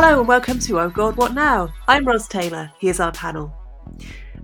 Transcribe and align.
Hello 0.00 0.20
and 0.20 0.28
welcome 0.28 0.60
to 0.60 0.78
Oh 0.78 0.90
God 0.90 1.16
What 1.16 1.34
Now? 1.34 1.74
I'm 1.88 2.04
Ros 2.04 2.28
Taylor. 2.28 2.70
Here's 2.78 3.00
our 3.00 3.10
panel. 3.10 3.52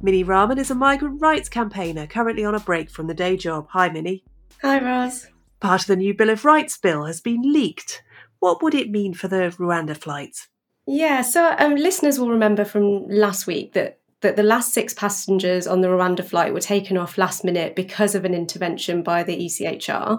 Minnie 0.03 0.25
Rahman 0.25 0.59
is 0.59 0.73
a 0.73 0.75
migrant 0.75 1.23
rights 1.23 1.49
campaigner 1.49 2.09
currently 2.09 2.45
on 2.45 2.57
a 2.57 2.59
break 2.59 2.91
from 2.91 3.07
the 3.07 3.15
day 3.15 3.37
job. 3.37 3.69
Hi, 3.71 3.89
Minnie. 3.89 4.25
Hi, 4.63 4.83
Ros. 4.83 5.29
Part 5.61 5.83
of 5.83 5.87
the 5.87 5.95
new 5.95 6.13
Bill 6.13 6.31
of 6.31 6.45
Rights 6.45 6.77
bill 6.77 7.05
has 7.05 7.21
been 7.21 7.41
leaked. 7.43 8.03
What 8.41 8.65
would 8.65 8.75
it 8.75 8.91
mean 8.91 9.15
for 9.15 9.29
the 9.29 9.55
Rwanda 9.57 9.97
flights? 9.97 10.49
Yeah, 10.89 11.23
so 11.23 11.55
um, 11.57 11.77
listeners 11.77 12.19
will 12.19 12.31
remember 12.31 12.65
from 12.65 13.07
last 13.07 13.47
week 13.47 13.75
that 13.75 14.01
that 14.25 14.36
the 14.36 14.42
last 14.42 14.72
six 14.72 14.94
passengers 14.94 15.67
on 15.67 15.83
the 15.83 15.89
Rwanda 15.89 16.25
flight 16.25 16.55
were 16.55 16.61
taken 16.61 16.97
off 16.97 17.19
last 17.19 17.44
minute 17.44 17.77
because 17.77 18.14
of 18.14 18.25
an 18.25 18.33
intervention 18.33 19.03
by 19.03 19.22
the 19.22 19.36
ECHR. 19.36 20.19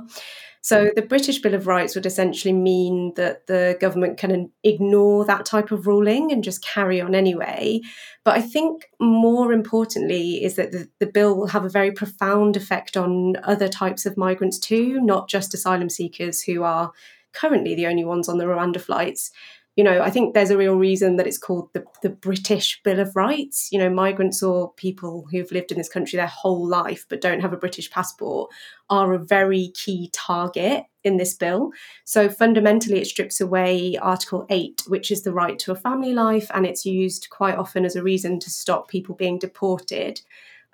So 0.61 0.91
the 0.95 1.01
British 1.01 1.39
Bill 1.39 1.55
of 1.55 1.65
Rights 1.65 1.95
would 1.95 2.05
essentially 2.05 2.53
mean 2.53 3.13
that 3.15 3.47
the 3.47 3.77
government 3.81 4.17
can 4.17 4.51
ignore 4.63 5.25
that 5.25 5.45
type 5.45 5.71
of 5.71 5.87
ruling 5.87 6.31
and 6.31 6.43
just 6.43 6.63
carry 6.63 7.01
on 7.01 7.15
anyway. 7.15 7.81
But 8.23 8.37
I 8.37 8.41
think 8.41 8.85
more 8.99 9.51
importantly 9.51 10.43
is 10.43 10.55
that 10.55 10.71
the, 10.71 10.87
the 10.99 11.07
bill 11.07 11.35
will 11.35 11.47
have 11.47 11.65
a 11.65 11.69
very 11.69 11.91
profound 11.91 12.55
effect 12.55 12.95
on 12.95 13.35
other 13.43 13.67
types 13.67 14.05
of 14.05 14.17
migrants 14.17 14.59
too, 14.59 15.01
not 15.01 15.29
just 15.29 15.53
asylum 15.53 15.89
seekers 15.89 16.41
who 16.41 16.61
are 16.61 16.91
currently 17.33 17.73
the 17.73 17.87
only 17.87 18.05
ones 18.05 18.29
on 18.29 18.37
the 18.37 18.45
Rwanda 18.45 18.79
flights 18.79 19.31
you 19.75 19.83
know, 19.83 20.01
I 20.01 20.09
think 20.09 20.33
there's 20.33 20.51
a 20.51 20.57
real 20.57 20.75
reason 20.75 21.17
that 21.17 21.27
it's 21.27 21.37
called 21.37 21.69
the, 21.73 21.83
the 22.01 22.09
British 22.09 22.81
Bill 22.83 22.99
of 22.99 23.15
Rights. 23.15 23.69
You 23.71 23.79
know, 23.79 23.89
migrants 23.89 24.41
or 24.41 24.73
people 24.73 25.27
who've 25.29 25.51
lived 25.51 25.71
in 25.71 25.77
this 25.77 25.89
country 25.89 26.15
their 26.15 26.27
whole 26.27 26.65
life 26.65 27.05
but 27.09 27.19
don't 27.19 27.41
have 27.41 27.51
a 27.51 27.57
British 27.57 27.91
passport 27.91 28.51
are 28.89 29.13
a 29.13 29.19
very 29.19 29.71
key 29.75 30.09
target 30.13 30.83
in 31.03 31.17
this 31.17 31.33
bill. 31.33 31.71
So 32.05 32.29
fundamentally, 32.29 32.99
it 32.99 33.07
strips 33.07 33.41
away 33.41 33.97
Article 34.01 34.45
8, 34.49 34.83
which 34.87 35.11
is 35.11 35.23
the 35.23 35.33
right 35.33 35.59
to 35.59 35.71
a 35.71 35.75
family 35.75 36.13
life, 36.13 36.49
and 36.53 36.65
it's 36.65 36.85
used 36.85 37.27
quite 37.29 37.57
often 37.57 37.83
as 37.83 37.95
a 37.95 38.03
reason 38.03 38.39
to 38.39 38.49
stop 38.49 38.87
people 38.87 39.13
being 39.15 39.39
deported. 39.39 40.21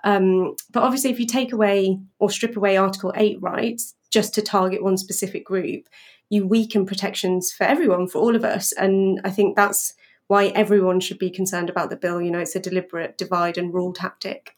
Um, 0.03 0.55
but 0.71 0.83
obviously, 0.83 1.09
if 1.09 1.19
you 1.19 1.25
take 1.25 1.53
away 1.53 1.99
or 2.19 2.29
strip 2.29 2.55
away 2.55 2.77
Article 2.77 3.13
8 3.15 3.41
rights 3.41 3.95
just 4.11 4.33
to 4.35 4.41
target 4.41 4.83
one 4.83 4.97
specific 4.97 5.45
group, 5.45 5.87
you 6.31 6.47
weaken 6.47 6.85
protections 6.85 7.51
for 7.51 7.65
everyone, 7.65 8.07
for 8.07 8.19
all 8.19 8.35
of 8.35 8.45
us. 8.45 8.71
And 8.71 9.19
I 9.25 9.29
think 9.29 9.55
that's 9.55 9.93
why 10.27 10.47
everyone 10.47 11.01
should 11.01 11.19
be 11.19 11.29
concerned 11.29 11.69
about 11.69 11.89
the 11.89 11.97
bill. 11.97 12.21
You 12.21 12.31
know, 12.31 12.39
it's 12.39 12.55
a 12.55 12.59
deliberate 12.59 13.17
divide 13.17 13.57
and 13.57 13.73
rule 13.73 13.91
tactic. 13.91 14.55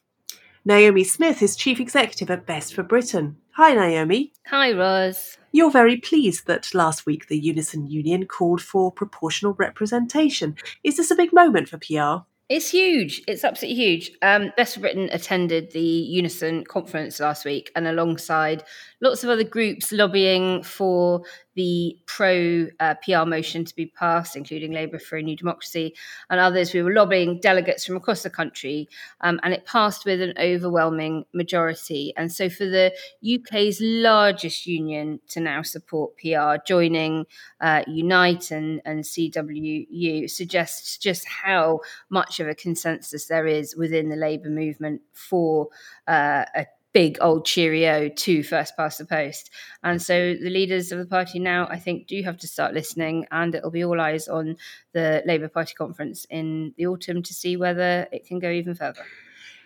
Naomi 0.63 1.03
Smith 1.03 1.41
is 1.41 1.55
Chief 1.55 1.79
Executive 1.79 2.29
at 2.29 2.45
Best 2.45 2.75
for 2.75 2.83
Britain. 2.83 3.37
Hi, 3.55 3.73
Naomi. 3.73 4.33
Hi, 4.47 4.71
Ros. 4.71 5.37
You're 5.51 5.71
very 5.71 5.97
pleased 5.97 6.45
that 6.45 6.73
last 6.75 7.07
week 7.07 7.27
the 7.27 7.39
Unison 7.39 7.87
Union 7.87 8.27
called 8.27 8.61
for 8.61 8.91
proportional 8.91 9.53
representation. 9.53 10.55
Is 10.83 10.97
this 10.97 11.09
a 11.09 11.15
big 11.15 11.33
moment 11.33 11.69
for 11.69 11.79
PR? 11.79 12.25
It's 12.49 12.69
huge. 12.69 13.23
It's 13.27 13.43
absolutely 13.43 13.81
huge. 13.81 14.11
Um, 14.21 14.51
Best 14.55 14.75
for 14.75 14.81
Britain 14.81 15.09
attended 15.11 15.71
the 15.71 15.79
Unison 15.79 16.65
conference 16.65 17.19
last 17.19 17.45
week, 17.45 17.71
and 17.75 17.87
alongside 17.87 18.63
lots 19.03 19.23
of 19.23 19.29
other 19.29 19.43
groups 19.43 19.91
lobbying 19.91 20.63
for 20.63 21.23
the 21.55 21.95
pro 22.07 22.67
uh, 22.79 22.95
PR 23.03 23.25
motion 23.25 23.65
to 23.65 23.75
be 23.75 23.85
passed, 23.85 24.35
including 24.35 24.71
Labour 24.71 24.97
for 24.97 25.17
a 25.17 25.21
New 25.21 25.35
Democracy 25.35 25.93
and 26.29 26.39
others. 26.39 26.73
We 26.73 26.81
were 26.81 26.93
lobbying 26.93 27.39
delegates 27.41 27.85
from 27.85 27.97
across 27.97 28.23
the 28.23 28.29
country, 28.29 28.87
um, 29.21 29.39
and 29.43 29.53
it 29.53 29.65
passed 29.65 30.05
with 30.05 30.21
an 30.21 30.33
overwhelming 30.39 31.25
majority. 31.33 32.13
And 32.15 32.31
so, 32.31 32.49
for 32.49 32.65
the 32.65 32.93
UK's 33.23 33.79
largest 33.81 34.65
union 34.65 35.19
to 35.29 35.41
now 35.41 35.61
support 35.61 36.17
PR, 36.17 36.55
joining 36.65 37.25
uh, 37.59 37.83
Unite 37.87 38.51
and, 38.51 38.81
and 38.85 39.03
CWU 39.03 40.29
suggests 40.29 40.97
just 40.97 41.27
how 41.27 41.81
much 42.09 42.39
of 42.39 42.47
a 42.47 42.55
consensus 42.55 43.25
there 43.25 43.47
is 43.47 43.75
within 43.75 44.09
the 44.09 44.15
Labour 44.15 44.49
movement 44.49 45.01
for 45.13 45.67
uh, 46.07 46.45
a 46.55 46.65
big 46.93 47.17
old 47.21 47.45
cheerio 47.45 48.07
to 48.07 48.43
first 48.43 48.77
past 48.77 48.99
the 48.99 49.05
post. 49.05 49.49
And 49.83 50.01
so 50.01 50.35
the 50.35 50.49
leaders 50.49 50.91
of 50.91 50.99
the 50.99 51.05
party 51.05 51.39
now, 51.39 51.67
I 51.67 51.79
think, 51.79 52.07
do 52.07 52.21
have 52.23 52.37
to 52.37 52.47
start 52.47 52.73
listening, 52.73 53.25
and 53.31 53.55
it'll 53.55 53.71
be 53.71 53.83
all 53.83 53.99
eyes 53.99 54.27
on 54.27 54.57
the 54.93 55.23
Labour 55.25 55.47
Party 55.49 55.73
conference 55.73 56.25
in 56.29 56.73
the 56.77 56.87
autumn 56.87 57.23
to 57.23 57.33
see 57.33 57.57
whether 57.57 58.07
it 58.11 58.25
can 58.25 58.39
go 58.39 58.49
even 58.49 58.75
further. 58.75 59.03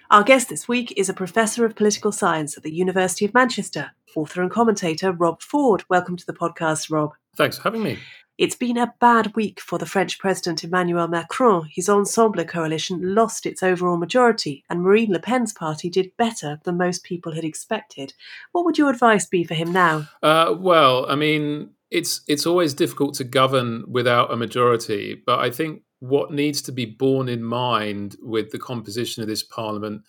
Our 0.10 0.24
guest 0.24 0.48
this 0.48 0.70
week 0.70 0.94
is 0.96 1.10
a 1.10 1.14
professor 1.14 1.66
of 1.66 1.76
political 1.76 2.14
science 2.14 2.56
at 2.56 2.64
the 2.64 2.74
University 2.74 3.26
of 3.26 3.34
Manchester, 3.34 3.92
author 4.16 4.42
and 4.42 4.50
commentator 4.50 5.12
Rob 5.12 5.42
Ford. 5.42 5.84
Welcome 5.90 6.16
to 6.16 6.26
the 6.26 6.34
podcast, 6.34 6.90
Rob. 6.90 7.14
Thanks 7.36 7.58
for 7.58 7.64
having 7.64 7.84
me. 7.84 8.00
It's 8.38 8.56
been 8.56 8.78
a 8.78 8.94
bad 9.00 9.36
week 9.36 9.60
for 9.60 9.80
the 9.80 9.88
French 9.88 10.20
President 10.20 10.64
Emmanuel 10.64 11.08
Macron. 11.08 11.68
His 11.74 11.90
Ensemble 11.90 12.46
coalition 12.46 13.16
lost 13.16 13.48
its 13.48 13.64
overall 13.64 13.98
majority, 13.98 14.64
and 14.70 14.84
Marine 14.84 15.12
Le 15.12 15.20
Pen's 15.20 15.52
party 15.52 15.90
did 15.90 16.16
better 16.18 16.60
than 16.64 16.78
most 16.78 17.04
people 17.04 17.32
had 17.32 17.44
expected. 17.44 18.14
What 18.52 18.64
would 18.64 18.78
your 18.78 18.92
advice 18.92 19.26
be 19.26 19.44
for 19.44 19.56
him 19.56 19.72
now? 19.72 20.08
Uh, 20.22 20.54
well, 20.56 21.10
I 21.10 21.16
mean, 21.16 21.72
it's 21.90 22.22
it's 22.28 22.46
always 22.46 22.76
difficult 22.76 23.16
to 23.16 23.24
govern 23.24 23.86
without 23.88 24.32
a 24.32 24.38
majority, 24.38 25.20
but 25.26 25.40
I 25.40 25.50
think 25.50 25.82
what 26.00 26.32
needs 26.32 26.62
to 26.64 26.72
be 26.72 26.86
borne 26.86 27.30
in 27.30 27.44
mind 27.44 28.18
with 28.22 28.52
the 28.52 28.60
composition 28.60 29.24
of 29.24 29.30
this 29.30 29.42
parliament 29.42 30.04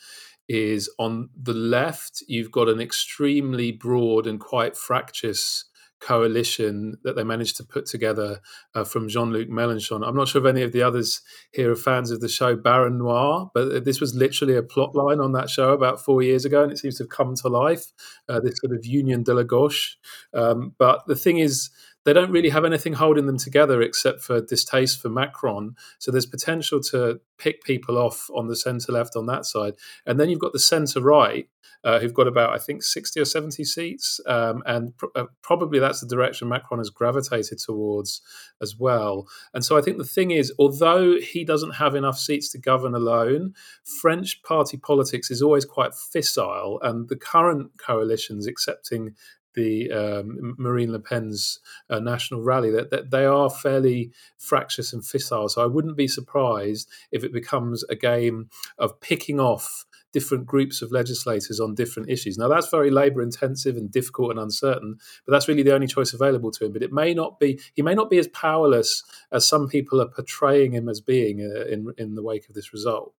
is 0.50 0.90
on 0.98 1.30
the 1.34 1.54
left, 1.54 2.22
you've 2.26 2.50
got 2.50 2.68
an 2.68 2.80
extremely 2.80 3.70
broad 3.72 4.26
and 4.26 4.38
quite 4.40 4.76
fractious 4.76 5.64
coalition 6.00 6.96
that 7.02 7.16
they 7.16 7.24
managed 7.24 7.56
to 7.56 7.64
put 7.64 7.86
together 7.86 8.40
uh, 8.74 8.84
from 8.84 9.08
Jean 9.08 9.32
Luc 9.32 9.48
Mélenchon. 9.48 10.06
I'm 10.06 10.16
not 10.16 10.28
sure 10.28 10.40
if 10.40 10.48
any 10.48 10.62
of 10.62 10.72
the 10.72 10.82
others 10.82 11.22
here 11.52 11.70
are 11.70 11.76
fans 11.76 12.10
of 12.10 12.20
the 12.20 12.28
show 12.28 12.56
Baron 12.56 12.98
Noir, 12.98 13.50
but 13.54 13.84
this 13.84 14.00
was 14.00 14.14
literally 14.14 14.56
a 14.56 14.62
plot 14.62 14.94
line 14.94 15.20
on 15.20 15.32
that 15.32 15.50
show 15.50 15.72
about 15.72 16.04
four 16.04 16.22
years 16.22 16.44
ago, 16.44 16.62
and 16.62 16.72
it 16.72 16.78
seems 16.78 16.96
to 16.98 17.04
have 17.04 17.10
come 17.10 17.34
to 17.36 17.48
life. 17.48 17.92
Uh, 18.28 18.40
this 18.40 18.58
sort 18.58 18.76
of 18.76 18.84
Union 18.86 19.22
de 19.22 19.34
la 19.34 19.42
Gauche. 19.42 19.96
Um, 20.34 20.74
but 20.78 21.06
the 21.06 21.16
thing 21.16 21.38
is, 21.38 21.70
they 22.08 22.14
don't 22.14 22.30
really 22.30 22.48
have 22.48 22.64
anything 22.64 22.94
holding 22.94 23.26
them 23.26 23.36
together 23.36 23.82
except 23.82 24.22
for 24.22 24.40
distaste 24.40 24.98
for 24.98 25.10
Macron. 25.10 25.76
So 25.98 26.10
there's 26.10 26.24
potential 26.24 26.80
to 26.84 27.20
pick 27.36 27.62
people 27.62 27.98
off 27.98 28.30
on 28.34 28.46
the 28.46 28.56
centre 28.56 28.92
left 28.92 29.14
on 29.14 29.26
that 29.26 29.44
side. 29.44 29.74
And 30.06 30.18
then 30.18 30.30
you've 30.30 30.38
got 30.38 30.54
the 30.54 30.58
centre 30.58 31.02
right, 31.02 31.50
uh, 31.84 31.98
who've 31.98 32.14
got 32.14 32.26
about, 32.26 32.54
I 32.54 32.58
think, 32.58 32.82
60 32.82 33.20
or 33.20 33.26
70 33.26 33.62
seats. 33.62 34.22
Um, 34.24 34.62
and 34.64 34.96
pr- 34.96 35.08
uh, 35.14 35.24
probably 35.42 35.80
that's 35.80 36.00
the 36.00 36.06
direction 36.06 36.48
Macron 36.48 36.80
has 36.80 36.88
gravitated 36.88 37.58
towards 37.58 38.22
as 38.62 38.74
well. 38.78 39.28
And 39.52 39.62
so 39.62 39.76
I 39.76 39.82
think 39.82 39.98
the 39.98 40.04
thing 40.04 40.30
is, 40.30 40.50
although 40.58 41.18
he 41.20 41.44
doesn't 41.44 41.72
have 41.72 41.94
enough 41.94 42.18
seats 42.18 42.50
to 42.52 42.58
govern 42.58 42.94
alone, 42.94 43.52
French 44.00 44.42
party 44.42 44.78
politics 44.78 45.30
is 45.30 45.42
always 45.42 45.66
quite 45.66 45.92
fissile. 45.92 46.78
And 46.80 47.10
the 47.10 47.16
current 47.16 47.72
coalitions, 47.76 48.46
accepting 48.46 49.14
the 49.58 49.90
um, 49.90 50.54
Marine 50.56 50.92
Le 50.92 51.00
Pen's 51.00 51.58
uh, 51.90 51.98
national 51.98 52.42
rally 52.42 52.70
that, 52.70 52.90
that 52.90 53.10
they 53.10 53.24
are 53.24 53.50
fairly 53.50 54.12
fractious 54.38 54.92
and 54.92 55.02
fissile. 55.02 55.50
So 55.50 55.62
I 55.62 55.66
wouldn't 55.66 55.96
be 55.96 56.08
surprised 56.08 56.88
if 57.10 57.24
it 57.24 57.32
becomes 57.32 57.84
a 57.84 57.96
game 57.96 58.48
of 58.78 59.00
picking 59.00 59.40
off 59.40 59.84
different 60.12 60.46
groups 60.46 60.80
of 60.80 60.92
legislators 60.92 61.60
on 61.60 61.74
different 61.74 62.08
issues. 62.08 62.38
Now, 62.38 62.48
that's 62.48 62.70
very 62.70 62.90
labour 62.90 63.20
intensive 63.20 63.76
and 63.76 63.90
difficult 63.90 64.30
and 64.30 64.40
uncertain, 64.40 64.96
but 65.26 65.32
that's 65.32 65.48
really 65.48 65.62
the 65.62 65.74
only 65.74 65.86
choice 65.86 66.14
available 66.14 66.50
to 66.52 66.64
him. 66.64 66.72
But 66.72 66.82
it 66.82 66.92
may 66.92 67.12
not 67.12 67.38
be, 67.38 67.60
he 67.74 67.82
may 67.82 67.94
not 67.94 68.08
be 68.08 68.18
as 68.18 68.28
powerless 68.28 69.02
as 69.32 69.46
some 69.46 69.68
people 69.68 70.00
are 70.00 70.08
portraying 70.08 70.72
him 70.72 70.88
as 70.88 71.00
being 71.00 71.40
uh, 71.40 71.66
in, 71.66 71.92
in 71.98 72.14
the 72.14 72.22
wake 72.22 72.48
of 72.48 72.54
this 72.54 72.72
result. 72.72 73.12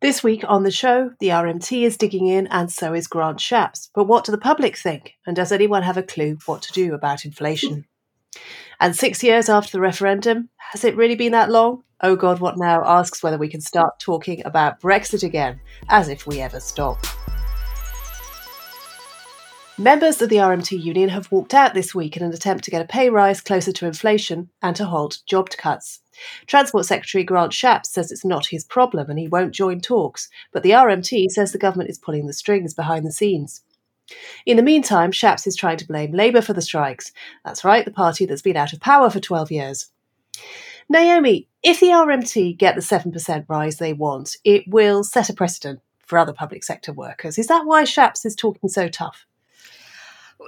This 0.00 0.22
week 0.22 0.44
on 0.46 0.64
the 0.64 0.70
show, 0.70 1.12
the 1.20 1.28
RMT 1.28 1.82
is 1.82 1.96
digging 1.96 2.26
in 2.26 2.46
and 2.48 2.70
so 2.70 2.92
is 2.92 3.06
Grant 3.06 3.38
Shapps. 3.38 3.88
But 3.94 4.04
what 4.04 4.24
do 4.24 4.32
the 4.32 4.38
public 4.38 4.76
think? 4.76 5.14
And 5.26 5.34
does 5.34 5.52
anyone 5.52 5.82
have 5.82 5.96
a 5.96 6.02
clue 6.02 6.36
what 6.46 6.62
to 6.62 6.72
do 6.72 6.94
about 6.94 7.24
inflation? 7.24 7.86
And 8.80 8.94
six 8.94 9.22
years 9.22 9.48
after 9.48 9.72
the 9.72 9.80
referendum, 9.80 10.50
has 10.72 10.84
it 10.84 10.96
really 10.96 11.14
been 11.14 11.32
that 11.32 11.50
long? 11.50 11.84
Oh 12.02 12.16
God, 12.16 12.40
what 12.40 12.58
now 12.58 12.82
asks 12.84 13.22
whether 13.22 13.38
we 13.38 13.48
can 13.48 13.60
start 13.60 13.98
talking 13.98 14.44
about 14.44 14.80
Brexit 14.80 15.22
again, 15.22 15.60
as 15.88 16.08
if 16.08 16.26
we 16.26 16.40
ever 16.40 16.60
stop. 16.60 16.98
Members 19.78 20.22
of 20.22 20.28
the 20.28 20.36
RMT 20.36 20.80
union 20.80 21.08
have 21.08 21.32
walked 21.32 21.52
out 21.52 21.74
this 21.74 21.96
week 21.96 22.16
in 22.16 22.22
an 22.22 22.32
attempt 22.32 22.62
to 22.62 22.70
get 22.70 22.80
a 22.80 22.84
pay 22.84 23.10
rise 23.10 23.40
closer 23.40 23.72
to 23.72 23.86
inflation 23.86 24.48
and 24.62 24.76
to 24.76 24.84
halt 24.84 25.18
job 25.26 25.50
cuts. 25.50 25.98
Transport 26.46 26.86
Secretary 26.86 27.24
Grant 27.24 27.50
Shapps 27.50 27.86
says 27.86 28.12
it's 28.12 28.24
not 28.24 28.46
his 28.46 28.62
problem 28.62 29.10
and 29.10 29.18
he 29.18 29.26
won't 29.26 29.52
join 29.52 29.80
talks, 29.80 30.28
but 30.52 30.62
the 30.62 30.70
RMT 30.70 31.28
says 31.30 31.50
the 31.50 31.58
government 31.58 31.90
is 31.90 31.98
pulling 31.98 32.28
the 32.28 32.32
strings 32.32 32.72
behind 32.72 33.04
the 33.04 33.10
scenes. 33.10 33.62
In 34.46 34.56
the 34.56 34.62
meantime, 34.62 35.10
Shapps 35.10 35.44
is 35.44 35.56
trying 35.56 35.78
to 35.78 35.88
blame 35.88 36.12
Labour 36.12 36.40
for 36.40 36.52
the 36.52 36.62
strikes. 36.62 37.10
That's 37.44 37.64
right, 37.64 37.84
the 37.84 37.90
party 37.90 38.26
that's 38.26 38.42
been 38.42 38.56
out 38.56 38.72
of 38.72 38.78
power 38.78 39.10
for 39.10 39.18
12 39.18 39.50
years. 39.50 39.90
Naomi, 40.88 41.48
if 41.64 41.80
the 41.80 41.88
RMT 41.88 42.58
get 42.58 42.76
the 42.76 42.80
7% 42.80 43.46
rise 43.48 43.78
they 43.78 43.92
want, 43.92 44.36
it 44.44 44.68
will 44.68 45.02
set 45.02 45.30
a 45.30 45.34
precedent 45.34 45.80
for 46.06 46.16
other 46.16 46.32
public 46.32 46.62
sector 46.62 46.92
workers. 46.92 47.38
Is 47.38 47.48
that 47.48 47.66
why 47.66 47.82
Shapps 47.82 48.24
is 48.24 48.36
talking 48.36 48.68
so 48.68 48.86
tough? 48.86 49.26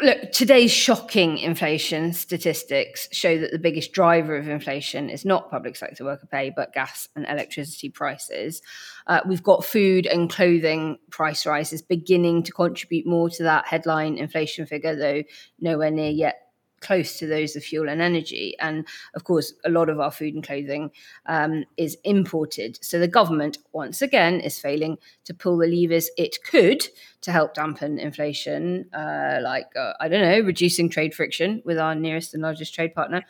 Look, 0.03 0.33
today's 0.33 0.73
shocking 0.73 1.39
inflation 1.39 2.13
statistics 2.13 3.09
show 3.13 3.39
that 3.39 3.51
the 3.51 3.59
biggest 3.59 3.93
driver 3.93 4.37
of 4.37 4.49
inflation 4.49 5.09
is 5.09 5.25
not 5.25 5.51
public 5.51 5.77
sector 5.77 6.05
worker 6.05 6.27
pay, 6.27 6.53
but 6.55 6.75
gas 6.75 7.09
and 7.17 7.25
electricity 7.27 7.89
prices. 7.89 8.63
Uh, 9.07 9.21
we've 9.27 9.43
got 9.43 9.65
food 9.65 10.07
and 10.07 10.29
clothing 10.29 10.99
price 11.11 11.47
rises 11.47 11.83
beginning 11.83 12.43
to 12.43 12.53
contribute 12.53 13.07
more 13.07 13.31
to 13.31 13.45
that 13.45 13.67
headline 13.67 14.19
inflation 14.19 14.67
figure, 14.67 14.97
though 14.97 15.23
nowhere 15.61 15.91
near 15.91 16.11
yet 16.11 16.46
close 16.81 17.19
to 17.19 17.27
those 17.27 17.57
of 17.57 17.65
fuel 17.65 17.89
and 17.89 18.01
energy. 18.01 18.55
And 18.61 18.87
of 19.15 19.25
course, 19.25 19.53
a 19.65 19.71
lot 19.71 19.89
of 19.89 20.01
our 20.01 20.11
food 20.11 20.35
and 20.35 20.45
clothing 20.45 20.91
um, 21.27 21.65
is 21.77 21.97
imported. 22.05 22.79
So 22.83 22.99
the 22.99 23.09
government, 23.09 23.59
once 23.73 24.03
again, 24.03 24.41
is 24.41 24.59
failing 24.59 24.99
to 25.25 25.35
pull 25.35 25.59
the 25.59 25.67
levers 25.67 26.11
it 26.17 26.39
could 26.45 26.87
to 27.23 27.33
help 27.33 27.55
dampen 27.55 27.99
inflation, 27.99 28.87
uh, 28.95 29.39
like, 29.43 29.67
uh, 29.77 29.95
I 29.99 30.09
don't 30.09 30.23
know, 30.23 30.41
reducing 30.47 30.89
trade 30.89 31.15
friction 31.15 31.63
with 31.65 31.79
our 31.79 31.95
nearest 31.95 32.35
and 32.35 32.43
largest 32.43 32.75
trade 32.75 32.95
partner 32.95 33.25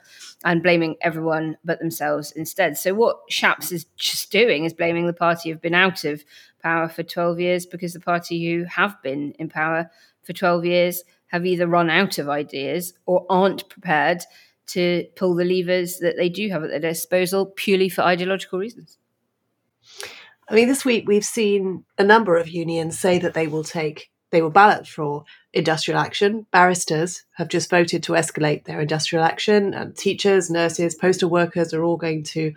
and 0.44 0.62
blaming 0.62 0.96
everyone 1.00 1.56
but 1.64 1.78
themselves 1.78 2.32
instead. 2.32 2.76
So 2.76 2.94
what 2.94 3.16
Shapps 3.30 3.72
is 3.72 3.86
just 3.96 4.30
doing 4.30 4.64
is 4.64 4.74
blaming 4.74 5.06
the 5.06 5.12
party 5.12 5.50
who've 5.50 5.60
been 5.62 5.74
out 5.74 6.04
of 6.04 6.24
power 6.62 6.88
for 6.88 7.02
12 7.02 7.40
years 7.40 7.64
because 7.64 7.92
the 7.92 8.00
party 8.00 8.44
who 8.44 8.64
have 8.64 9.00
been 9.02 9.32
in 9.38 9.48
power 9.48 9.90
for 10.24 10.32
12 10.32 10.64
years 10.64 11.02
have 11.36 11.46
either 11.46 11.66
run 11.66 11.90
out 11.90 12.18
of 12.18 12.28
ideas 12.28 12.94
or 13.04 13.26
aren't 13.28 13.68
prepared 13.68 14.22
to 14.68 15.06
pull 15.14 15.34
the 15.34 15.44
levers 15.44 15.98
that 15.98 16.16
they 16.16 16.28
do 16.28 16.48
have 16.48 16.64
at 16.64 16.70
their 16.70 16.80
disposal 16.80 17.46
purely 17.46 17.88
for 17.88 18.02
ideological 18.02 18.58
reasons. 18.58 18.98
I 20.48 20.54
mean, 20.54 20.66
this 20.66 20.84
week 20.84 21.04
we've 21.06 21.24
seen 21.24 21.84
a 21.98 22.04
number 22.04 22.36
of 22.36 22.48
unions 22.48 22.98
say 22.98 23.18
that 23.18 23.34
they 23.34 23.46
will 23.46 23.64
take, 23.64 24.10
they 24.30 24.42
will 24.42 24.50
ballot 24.50 24.86
for 24.86 25.24
industrial 25.52 26.00
action. 26.00 26.46
Barristers 26.50 27.24
have 27.34 27.48
just 27.48 27.70
voted 27.70 28.02
to 28.04 28.12
escalate 28.12 28.64
their 28.64 28.80
industrial 28.80 29.24
action, 29.24 29.74
and 29.74 29.96
teachers, 29.96 30.50
nurses, 30.50 30.94
postal 30.94 31.30
workers 31.30 31.74
are 31.74 31.84
all 31.84 31.96
going 31.96 32.22
to 32.24 32.52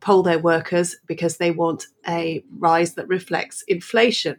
poll 0.00 0.22
their 0.22 0.38
workers 0.38 0.96
because 1.06 1.36
they 1.36 1.50
want 1.50 1.86
a 2.06 2.42
rise 2.58 2.94
that 2.94 3.08
reflects 3.08 3.62
inflation. 3.68 4.36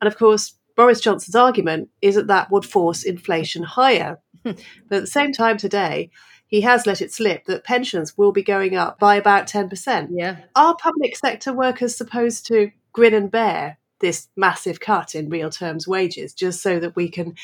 And 0.00 0.08
of 0.08 0.18
course, 0.18 0.54
Boris 0.76 1.00
Johnson's 1.00 1.34
argument 1.34 1.88
is 2.02 2.14
that 2.14 2.26
that 2.28 2.50
would 2.50 2.64
force 2.64 3.02
inflation 3.02 3.62
higher. 3.62 4.20
Hmm. 4.44 4.52
but 4.88 4.96
at 4.96 5.00
the 5.02 5.06
same 5.06 5.32
time, 5.32 5.56
today, 5.56 6.10
he 6.46 6.60
has 6.60 6.86
let 6.86 7.02
it 7.02 7.12
slip 7.12 7.46
that 7.46 7.64
pensions 7.64 8.16
will 8.16 8.32
be 8.32 8.42
going 8.42 8.76
up 8.76 8.98
by 8.98 9.16
about 9.16 9.48
10%. 9.48 10.08
Yeah. 10.10 10.36
Are 10.54 10.76
public 10.76 11.16
sector 11.16 11.52
workers 11.52 11.96
supposed 11.96 12.46
to 12.46 12.70
grin 12.92 13.14
and 13.14 13.30
bear 13.30 13.78
this 14.00 14.28
massive 14.36 14.78
cut 14.78 15.14
in 15.14 15.28
real 15.28 15.50
terms 15.50 15.88
wages 15.88 16.34
just 16.34 16.62
so 16.62 16.78
that 16.78 16.94
we 16.94 17.08
can 17.08 17.34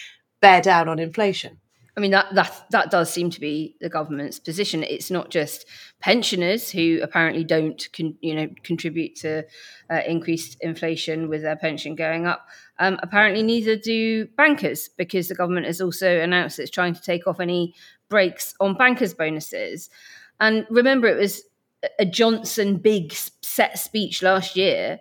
bear 0.41 0.61
down 0.61 0.89
on 0.89 0.99
inflation? 0.99 1.59
I 1.97 2.01
mean 2.01 2.13
that 2.13 2.35
that 2.35 2.65
that 2.71 2.91
does 2.91 3.13
seem 3.13 3.29
to 3.31 3.41
be 3.41 3.77
the 3.81 3.91
government's 3.91 4.39
position. 4.39 4.83
It's 4.83 5.11
not 5.11 5.31
just 5.31 5.67
pensioners 6.01 6.71
who 6.71 7.01
apparently 7.03 7.45
don't, 7.45 7.87
con, 7.95 8.17
you 8.21 8.35
know, 8.35 8.49
contribute 8.63 9.17
to 9.17 9.45
uh, 9.91 10.01
increased 10.07 10.57
inflation 10.63 11.29
with 11.29 11.43
their 11.43 11.57
pension 11.57 11.95
going 11.95 12.27
up. 12.27 12.47
Um, 12.79 12.99
apparently, 13.03 13.43
neither 13.43 13.77
do 13.77 14.27
bankers 14.37 14.89
because 14.89 15.29
the 15.29 15.35
government 15.35 15.67
has 15.67 15.83
also 15.83 16.19
announced 16.21 16.59
it's 16.59 16.71
trying 16.71 16.95
to 16.95 17.03
take 17.03 17.27
off 17.27 17.41
any 17.41 17.75
breaks 18.09 18.55
on 18.59 18.75
bankers' 18.75 19.13
bonuses. 19.13 19.91
And 20.41 20.67
remember, 20.71 21.09
it 21.09 21.19
was 21.19 21.43
a 21.99 22.07
Johnson 22.07 22.77
big 22.77 23.13
set 23.13 23.79
speech 23.79 24.23
last 24.23 24.57
year 24.57 25.01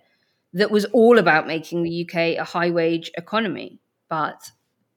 that 0.54 0.72
was 0.72 0.86
all 0.86 1.18
about 1.18 1.48
making 1.48 1.84
the 1.84 2.06
UK 2.06 2.38
a 2.38 2.44
high 2.44 2.70
wage 2.70 3.12
economy, 3.16 3.80
but 4.10 4.52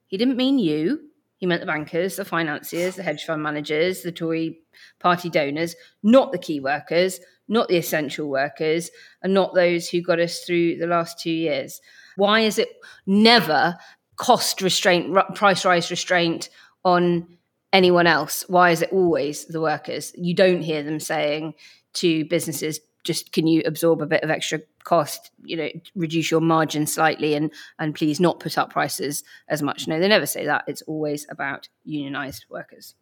he 0.07 0.17
didn't 0.17 0.35
mean 0.35 0.59
you 0.59 0.99
he 1.37 1.45
meant 1.45 1.61
the 1.61 1.67
bankers, 1.67 2.15
the 2.15 2.25
financiers, 2.25 2.95
the 2.95 3.03
hedge 3.03 3.25
fund 3.25 3.43
managers, 3.43 4.01
the 4.01 4.11
Tory 4.11 4.59
party 4.99 5.29
donors, 5.29 5.75
not 6.01 6.31
the 6.31 6.37
key 6.37 6.59
workers, 6.59 7.19
not 7.47 7.67
the 7.67 7.77
essential 7.77 8.29
workers, 8.29 8.89
and 9.21 9.33
not 9.33 9.53
those 9.53 9.89
who 9.89 10.01
got 10.01 10.19
us 10.19 10.39
through 10.39 10.77
the 10.77 10.87
last 10.87 11.19
two 11.19 11.31
years. 11.31 11.81
Why 12.15 12.41
is 12.41 12.57
it 12.57 12.69
never 13.05 13.77
cost 14.15 14.61
restraint, 14.61 15.15
price 15.35 15.65
rise 15.65 15.91
restraint 15.91 16.49
on 16.83 17.27
anyone 17.73 18.07
else? 18.07 18.45
Why 18.47 18.71
is 18.71 18.81
it 18.81 18.91
always 18.91 19.45
the 19.45 19.61
workers? 19.61 20.13
You 20.15 20.33
don't 20.33 20.61
hear 20.61 20.83
them 20.83 20.99
saying 20.99 21.53
to 21.95 22.25
businesses, 22.25 22.79
just 23.03 23.31
can 23.31 23.45
you 23.45 23.61
absorb 23.65 24.01
a 24.01 24.07
bit 24.07 24.23
of 24.23 24.29
extra 24.29 24.59
cost 24.85 25.31
you 25.43 25.57
know 25.57 25.69
reduce 25.95 26.31
your 26.31 26.39
margin 26.39 26.87
slightly 26.87 27.33
and 27.33 27.51
and 27.79 27.93
please 27.95 28.19
not 28.19 28.39
put 28.39 28.57
up 28.57 28.71
prices 28.71 29.23
as 29.49 29.61
much 29.61 29.87
no 29.87 29.99
they 29.99 30.07
never 30.07 30.25
say 30.25 30.45
that 30.45 30.63
it's 30.67 30.81
always 30.83 31.25
about 31.29 31.67
unionized 31.83 32.45
workers 32.49 32.95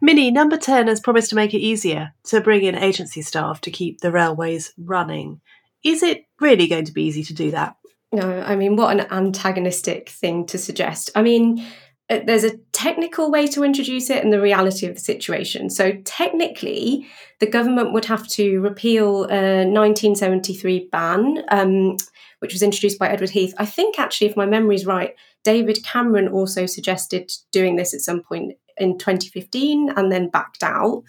Minnie, 0.00 0.30
number 0.30 0.56
10 0.56 0.88
has 0.88 1.00
promised 1.00 1.30
to 1.30 1.36
make 1.36 1.54
it 1.54 1.58
easier 1.58 2.14
to 2.24 2.40
bring 2.40 2.62
in 2.64 2.74
agency 2.74 3.22
staff 3.22 3.60
to 3.62 3.70
keep 3.70 4.00
the 4.00 4.10
railways 4.10 4.72
running. 4.78 5.40
Is 5.84 6.02
it 6.02 6.24
really 6.40 6.66
going 6.66 6.86
to 6.86 6.92
be 6.92 7.04
easy 7.04 7.22
to 7.24 7.34
do 7.34 7.50
that? 7.50 7.76
No, 8.12 8.40
I 8.40 8.56
mean, 8.56 8.76
what 8.76 8.98
an 8.98 9.06
antagonistic 9.10 10.08
thing 10.08 10.46
to 10.46 10.58
suggest. 10.58 11.10
I 11.14 11.22
mean, 11.22 11.64
there's 12.10 12.44
a 12.44 12.56
technical 12.72 13.30
way 13.30 13.46
to 13.46 13.62
introduce 13.62 14.10
it 14.10 14.24
and 14.24 14.32
the 14.32 14.40
reality 14.40 14.86
of 14.86 14.94
the 14.94 15.00
situation. 15.00 15.70
So, 15.70 15.92
technically, 16.04 17.06
the 17.38 17.46
government 17.46 17.92
would 17.92 18.06
have 18.06 18.26
to 18.28 18.60
repeal 18.60 19.24
a 19.24 19.64
1973 19.64 20.88
ban, 20.90 21.44
um, 21.48 21.96
which 22.40 22.52
was 22.52 22.62
introduced 22.62 22.98
by 22.98 23.08
Edward 23.08 23.30
Heath. 23.30 23.54
I 23.58 23.66
think, 23.66 23.98
actually, 23.98 24.28
if 24.28 24.36
my 24.36 24.46
memory 24.46 24.74
is 24.74 24.86
right, 24.86 25.14
David 25.44 25.84
Cameron 25.84 26.28
also 26.28 26.66
suggested 26.66 27.32
doing 27.52 27.76
this 27.76 27.94
at 27.94 28.00
some 28.00 28.22
point 28.22 28.54
in 28.76 28.98
2015 28.98 29.90
and 29.96 30.10
then 30.10 30.30
backed 30.30 30.62
out. 30.62 31.04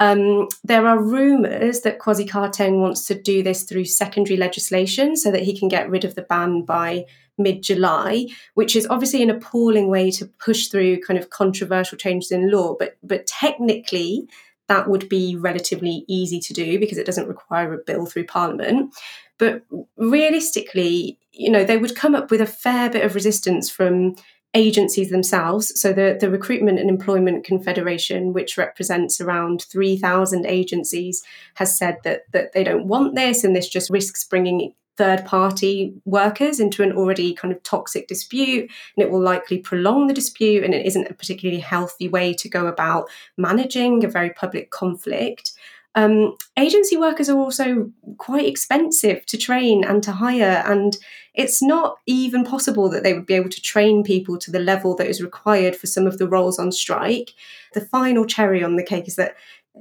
Um, 0.00 0.48
there 0.64 0.86
are 0.86 1.00
rumours 1.00 1.80
that 1.82 2.00
Kwasi 2.00 2.28
Kwarteng 2.28 2.80
wants 2.80 3.06
to 3.06 3.14
do 3.14 3.42
this 3.42 3.62
through 3.62 3.84
secondary 3.84 4.36
legislation 4.36 5.16
so 5.16 5.30
that 5.30 5.44
he 5.44 5.56
can 5.56 5.68
get 5.68 5.88
rid 5.88 6.04
of 6.04 6.16
the 6.16 6.22
ban 6.22 6.62
by 6.62 7.04
mid 7.42 7.62
July, 7.62 8.26
which 8.54 8.76
is 8.76 8.86
obviously 8.88 9.22
an 9.22 9.30
appalling 9.30 9.88
way 9.88 10.10
to 10.12 10.26
push 10.26 10.68
through 10.68 11.00
kind 11.00 11.18
of 11.18 11.30
controversial 11.30 11.98
changes 11.98 12.30
in 12.30 12.50
law. 12.50 12.74
But 12.78 12.96
but 13.02 13.26
technically, 13.26 14.28
that 14.68 14.88
would 14.88 15.08
be 15.08 15.36
relatively 15.36 16.04
easy 16.08 16.40
to 16.40 16.52
do 16.52 16.78
because 16.78 16.98
it 16.98 17.06
doesn't 17.06 17.28
require 17.28 17.74
a 17.74 17.78
bill 17.78 18.06
through 18.06 18.26
Parliament. 18.26 18.94
But 19.38 19.62
realistically, 19.96 21.18
you 21.32 21.50
know, 21.50 21.64
they 21.64 21.76
would 21.76 21.96
come 21.96 22.14
up 22.14 22.30
with 22.30 22.40
a 22.40 22.46
fair 22.46 22.88
bit 22.88 23.04
of 23.04 23.14
resistance 23.14 23.68
from 23.68 24.14
agencies 24.54 25.10
themselves. 25.10 25.80
So 25.80 25.92
the, 25.92 26.16
the 26.20 26.30
Recruitment 26.30 26.78
and 26.78 26.90
Employment 26.90 27.44
Confederation, 27.44 28.32
which 28.32 28.58
represents 28.58 29.20
around 29.20 29.62
3,000 29.62 30.44
agencies, 30.46 31.22
has 31.54 31.76
said 31.76 31.98
that, 32.04 32.22
that 32.32 32.52
they 32.52 32.62
don't 32.62 32.86
want 32.86 33.14
this 33.14 33.44
and 33.44 33.56
this 33.56 33.68
just 33.68 33.90
risks 33.90 34.24
bringing 34.24 34.74
third 34.96 35.24
party 35.24 35.94
workers 36.04 36.60
into 36.60 36.82
an 36.82 36.92
already 36.92 37.34
kind 37.34 37.52
of 37.52 37.62
toxic 37.62 38.06
dispute 38.08 38.70
and 38.96 39.04
it 39.04 39.10
will 39.10 39.22
likely 39.22 39.58
prolong 39.58 40.06
the 40.06 40.14
dispute 40.14 40.64
and 40.64 40.74
it 40.74 40.86
isn't 40.86 41.10
a 41.10 41.14
particularly 41.14 41.60
healthy 41.60 42.08
way 42.08 42.34
to 42.34 42.48
go 42.48 42.66
about 42.66 43.08
managing 43.36 44.04
a 44.04 44.08
very 44.08 44.30
public 44.30 44.70
conflict 44.70 45.52
Um, 45.94 46.36
agency 46.56 46.96
workers 46.96 47.28
are 47.28 47.38
also 47.38 47.90
quite 48.16 48.46
expensive 48.46 49.26
to 49.26 49.36
train 49.36 49.84
and 49.84 50.02
to 50.02 50.12
hire, 50.12 50.64
and 50.66 50.96
it's 51.34 51.62
not 51.62 51.98
even 52.06 52.44
possible 52.44 52.88
that 52.90 53.02
they 53.02 53.12
would 53.12 53.26
be 53.26 53.34
able 53.34 53.50
to 53.50 53.60
train 53.60 54.02
people 54.02 54.38
to 54.38 54.50
the 54.50 54.58
level 54.58 54.96
that 54.96 55.08
is 55.08 55.22
required 55.22 55.76
for 55.76 55.86
some 55.86 56.06
of 56.06 56.16
the 56.16 56.26
roles 56.26 56.58
on 56.58 56.72
strike. 56.72 57.34
The 57.74 57.82
final 57.82 58.24
cherry 58.24 58.64
on 58.64 58.76
the 58.76 58.84
cake 58.84 59.06
is 59.06 59.16
that 59.16 59.34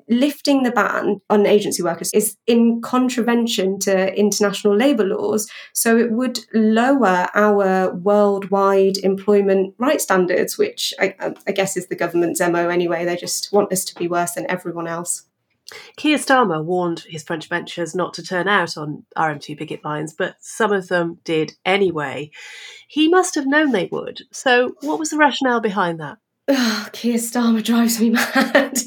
lifting 0.08 0.64
the 0.64 0.72
ban 0.72 1.22
on 1.30 1.46
agency 1.46 1.84
workers 1.84 2.12
is 2.14 2.38
in 2.48 2.82
contravention 2.82 3.80
to 3.80 4.14
international 4.18 4.76
labour 4.76 5.06
laws. 5.06 5.50
So 5.74 5.98
it 5.98 6.12
would 6.12 6.40
lower 6.54 7.28
our 7.34 7.94
worldwide 7.94 8.98
employment 8.98 9.76
rights 9.78 10.04
standards, 10.04 10.58
which 10.58 10.94
I, 11.00 11.34
I, 11.48 11.52
guess 11.52 11.76
is 11.78 11.88
the 11.88 11.96
government's 11.96 12.40
MO 12.40 12.70
anyway. 12.70 13.06
They 13.06 13.18
just 13.18 13.52
want 13.52 13.72
us 13.72 13.86
to 13.86 13.96
be 13.96 14.08
worse 14.08 14.34
than 14.34 14.50
everyone 14.50 14.88
else. 14.88 15.24
Keir 15.96 16.18
Starmer 16.18 16.64
warned 16.64 17.02
his 17.08 17.24
frontbenchers 17.24 17.96
not 17.96 18.14
to 18.16 18.24
turn 18.24 18.48
out 18.48 18.76
on 18.76 19.06
RMT 19.18 19.58
picket 19.58 19.86
lines, 19.86 20.14
but 20.14 20.36
some 20.42 20.74
of 20.74 20.90
them 20.90 21.20
did 21.24 21.54
anyway. 21.66 22.30
He 22.90 23.08
must 23.08 23.36
have 23.36 23.48
known 23.48 23.72
they 23.72 23.88
would. 23.90 24.22
So, 24.32 24.76
what 24.82 25.00
was 25.00 25.12
the 25.12 25.18
rationale 25.18 25.62
behind 25.62 26.02
that? 26.02 26.18
Oh, 26.52 26.88
Keir 26.92 27.18
Starmer 27.18 27.64
drives 27.64 28.00
me 28.00 28.10
mad. 28.12 28.84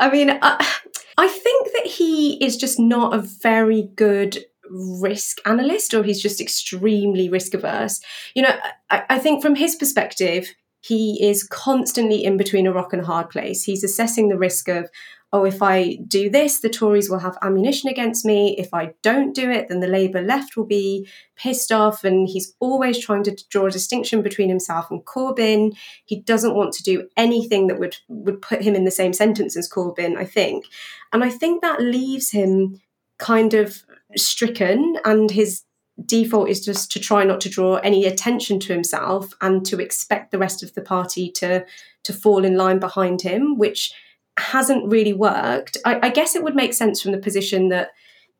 I 0.00 0.10
mean, 0.12 0.30
I, 0.30 0.80
I 1.18 1.28
think 1.28 1.68
that 1.74 1.86
he 1.86 2.44
is 2.44 2.56
just 2.56 2.78
not 2.78 3.14
a 3.14 3.18
very 3.18 3.90
good 3.96 4.44
risk 4.70 5.38
analyst 5.44 5.94
or 5.94 6.02
he's 6.02 6.20
just 6.20 6.40
extremely 6.40 7.28
risk 7.28 7.54
averse. 7.54 8.00
You 8.34 8.42
know, 8.42 8.56
I, 8.90 9.04
I, 9.10 9.18
think 9.18 9.42
from 9.42 9.54
his 9.54 9.76
perspective, 9.76 10.52
he 10.80 11.24
is 11.24 11.42
constantly 11.44 12.24
in 12.24 12.36
between 12.36 12.66
a 12.66 12.72
rock 12.72 12.92
and 12.92 13.02
a 13.02 13.06
hard 13.06 13.30
place. 13.30 13.64
He's 13.64 13.84
assessing 13.84 14.28
the 14.28 14.38
risk 14.38 14.68
of, 14.68 14.90
oh, 15.32 15.44
if 15.44 15.60
I 15.60 15.96
do 16.06 16.30
this, 16.30 16.60
the 16.60 16.68
Tories 16.68 17.10
will 17.10 17.18
have 17.18 17.36
ammunition 17.42 17.88
against 17.88 18.24
me. 18.24 18.56
If 18.58 18.72
I 18.72 18.94
don't 19.02 19.34
do 19.34 19.50
it, 19.50 19.68
then 19.68 19.80
the 19.80 19.88
Labour 19.88 20.22
left 20.22 20.56
will 20.56 20.66
be 20.66 21.08
pissed 21.34 21.72
off. 21.72 22.04
And 22.04 22.28
he's 22.28 22.54
always 22.60 22.98
trying 22.98 23.24
to 23.24 23.36
draw 23.50 23.66
a 23.66 23.70
distinction 23.70 24.22
between 24.22 24.48
himself 24.48 24.90
and 24.90 25.04
Corbyn. 25.04 25.76
He 26.04 26.20
doesn't 26.20 26.54
want 26.54 26.72
to 26.74 26.82
do 26.82 27.08
anything 27.16 27.66
that 27.66 27.78
would, 27.78 27.96
would 28.08 28.40
put 28.40 28.62
him 28.62 28.74
in 28.74 28.84
the 28.84 28.90
same 28.90 29.12
sentence 29.12 29.56
as 29.56 29.68
Corbyn, 29.68 30.16
I 30.16 30.24
think. 30.24 30.66
And 31.12 31.24
I 31.24 31.30
think 31.30 31.60
that 31.60 31.80
leaves 31.80 32.30
him 32.30 32.80
kind 33.18 33.52
of 33.52 33.82
stricken 34.16 34.96
and 35.04 35.30
his 35.30 35.62
default 36.04 36.48
is 36.48 36.64
just 36.64 36.92
to 36.92 37.00
try 37.00 37.24
not 37.24 37.40
to 37.40 37.48
draw 37.48 37.76
any 37.76 38.04
attention 38.04 38.60
to 38.60 38.72
himself 38.72 39.32
and 39.40 39.64
to 39.64 39.80
expect 39.80 40.30
the 40.30 40.38
rest 40.38 40.62
of 40.62 40.74
the 40.74 40.82
party 40.82 41.30
to 41.30 41.64
to 42.04 42.12
fall 42.12 42.44
in 42.44 42.56
line 42.56 42.78
behind 42.78 43.22
him 43.22 43.56
which 43.56 43.92
hasn't 44.38 44.90
really 44.90 45.12
worked. 45.12 45.76
I, 45.84 45.98
I 46.06 46.10
guess 46.10 46.34
it 46.34 46.42
would 46.42 46.54
make 46.54 46.74
sense 46.74 47.00
from 47.00 47.12
the 47.12 47.18
position 47.18 47.68
that 47.70 47.90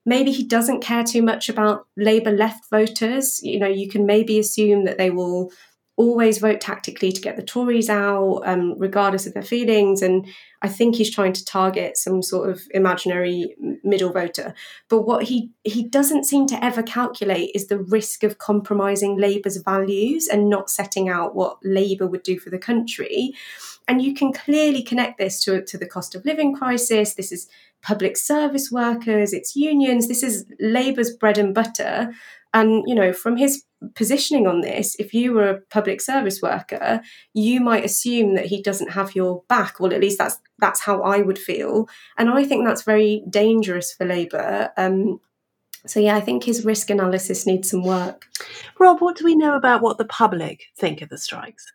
maybe 0.04 0.30
he 0.30 0.44
doesn't 0.44 0.82
care 0.82 1.04
too 1.04 1.22
much 1.22 1.48
about 1.48 1.86
Labour 1.96 2.30
left 2.30 2.70
voters. 2.70 3.40
You 3.42 3.58
know, 3.58 3.68
you 3.68 3.88
can 3.88 4.06
maybe 4.06 4.38
assume 4.38 4.84
that 4.84 4.98
they 4.98 5.10
will 5.10 5.50
always 5.96 6.38
vote 6.38 6.60
tactically 6.60 7.10
to 7.10 7.20
get 7.20 7.36
the 7.36 7.42
Tories 7.42 7.88
out, 7.88 8.42
um, 8.44 8.74
regardless 8.78 9.26
of 9.26 9.32
their 9.32 9.42
feelings. 9.42 10.02
And 10.02 10.26
I 10.60 10.68
think 10.68 10.94
he's 10.94 11.14
trying 11.14 11.32
to 11.32 11.44
target 11.44 11.96
some 11.96 12.22
sort 12.22 12.50
of 12.50 12.60
imaginary 12.72 13.56
middle 13.82 14.12
voter. 14.12 14.54
But 14.88 15.02
what 15.02 15.24
he 15.24 15.50
he 15.64 15.88
doesn't 15.88 16.24
seem 16.24 16.46
to 16.48 16.64
ever 16.64 16.82
calculate 16.82 17.50
is 17.54 17.68
the 17.68 17.78
risk 17.78 18.22
of 18.22 18.38
compromising 18.38 19.18
Labour's 19.18 19.56
values 19.56 20.28
and 20.28 20.50
not 20.50 20.70
setting 20.70 21.08
out 21.08 21.34
what 21.34 21.58
Labour 21.64 22.06
would 22.06 22.22
do 22.22 22.38
for 22.38 22.50
the 22.50 22.58
country. 22.58 23.32
And 23.88 24.02
you 24.02 24.14
can 24.14 24.32
clearly 24.32 24.82
connect 24.82 25.18
this 25.18 25.42
to, 25.44 25.64
to 25.64 25.78
the 25.78 25.86
cost 25.86 26.14
of 26.14 26.24
living 26.24 26.54
crisis. 26.54 27.14
This 27.14 27.30
is 27.30 27.48
public 27.82 28.16
service 28.16 28.70
workers, 28.72 29.32
it's 29.32 29.54
unions, 29.54 30.08
this 30.08 30.22
is 30.22 30.44
Labour's 30.58 31.14
bread 31.14 31.38
and 31.38 31.54
butter. 31.54 32.12
And, 32.52 32.82
you 32.86 32.94
know, 32.94 33.12
from 33.12 33.36
his 33.36 33.64
positioning 33.94 34.46
on 34.46 34.62
this, 34.62 34.96
if 34.98 35.12
you 35.12 35.32
were 35.32 35.50
a 35.50 35.60
public 35.70 36.00
service 36.00 36.40
worker, 36.42 37.02
you 37.34 37.60
might 37.60 37.84
assume 37.84 38.34
that 38.34 38.46
he 38.46 38.62
doesn't 38.62 38.92
have 38.92 39.14
your 39.14 39.42
back. 39.48 39.78
Well, 39.78 39.92
at 39.92 40.00
least 40.00 40.18
that's 40.18 40.38
that's 40.58 40.80
how 40.80 41.02
I 41.02 41.18
would 41.20 41.38
feel. 41.38 41.86
And 42.16 42.30
I 42.30 42.44
think 42.44 42.66
that's 42.66 42.82
very 42.82 43.22
dangerous 43.28 43.92
for 43.92 44.06
Labour. 44.06 44.70
Um, 44.78 45.20
so 45.84 46.00
yeah, 46.00 46.16
I 46.16 46.20
think 46.20 46.44
his 46.44 46.64
risk 46.64 46.88
analysis 46.90 47.46
needs 47.46 47.70
some 47.70 47.84
work. 47.84 48.26
Rob, 48.80 49.00
what 49.00 49.16
do 49.16 49.24
we 49.24 49.36
know 49.36 49.54
about 49.54 49.82
what 49.82 49.98
the 49.98 50.06
public 50.06 50.64
think 50.76 51.02
of 51.02 51.10
the 51.10 51.18
strikes? 51.18 51.72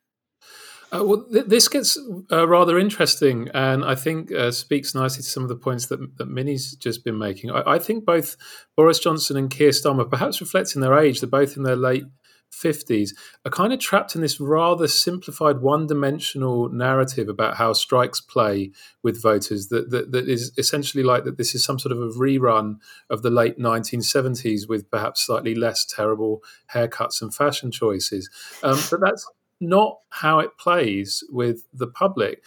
Uh, 0.93 1.03
well, 1.05 1.25
th- 1.31 1.45
this 1.45 1.69
gets 1.69 1.97
uh, 2.31 2.45
rather 2.47 2.77
interesting, 2.77 3.47
and 3.53 3.85
I 3.85 3.95
think 3.95 4.31
uh, 4.31 4.51
speaks 4.51 4.93
nicely 4.93 5.23
to 5.23 5.29
some 5.29 5.43
of 5.43 5.49
the 5.49 5.55
points 5.55 5.85
that, 5.85 6.17
that 6.17 6.27
Minnie's 6.27 6.75
just 6.75 7.05
been 7.05 7.17
making. 7.17 7.49
I, 7.49 7.63
I, 7.65 7.79
think 7.79 8.03
both 8.03 8.35
Boris 8.75 8.99
Johnson 8.99 9.37
and 9.37 9.49
Keir 9.49 9.69
Starmer, 9.69 10.09
perhaps 10.09 10.41
reflecting 10.41 10.81
their 10.81 10.97
age, 10.97 11.21
they're 11.21 11.29
both 11.29 11.55
in 11.55 11.63
their 11.63 11.77
late 11.77 12.03
50s, 12.51 13.11
are 13.45 13.51
kind 13.51 13.71
of 13.71 13.79
trapped 13.79 14.15
in 14.15 14.21
this 14.21 14.41
rather 14.41 14.85
simplified, 14.85 15.61
one 15.61 15.87
dimensional 15.87 16.67
narrative 16.67 17.29
about 17.29 17.55
how 17.55 17.71
strikes 17.71 18.19
play 18.19 18.71
with 19.01 19.21
voters 19.21 19.69
that, 19.69 19.91
that, 19.91 20.11
that 20.11 20.27
is 20.27 20.51
essentially 20.57 21.03
like 21.03 21.23
that 21.23 21.37
this 21.37 21.55
is 21.55 21.63
some 21.63 21.79
sort 21.79 21.93
of 21.93 22.01
a 22.01 22.09
rerun 22.09 22.75
of 23.09 23.21
the 23.21 23.29
late 23.29 23.57
1970s 23.57 24.67
with 24.67 24.91
perhaps 24.91 25.25
slightly 25.25 25.55
less 25.55 25.85
terrible 25.85 26.43
haircuts 26.73 27.21
and 27.21 27.33
fashion 27.33 27.71
choices. 27.71 28.29
Um, 28.61 28.77
but 28.89 28.99
that's 28.99 29.25
not 29.61 29.99
how 30.09 30.39
it 30.39 30.57
plays 30.57 31.23
with 31.29 31.65
the 31.73 31.87
public. 31.87 32.43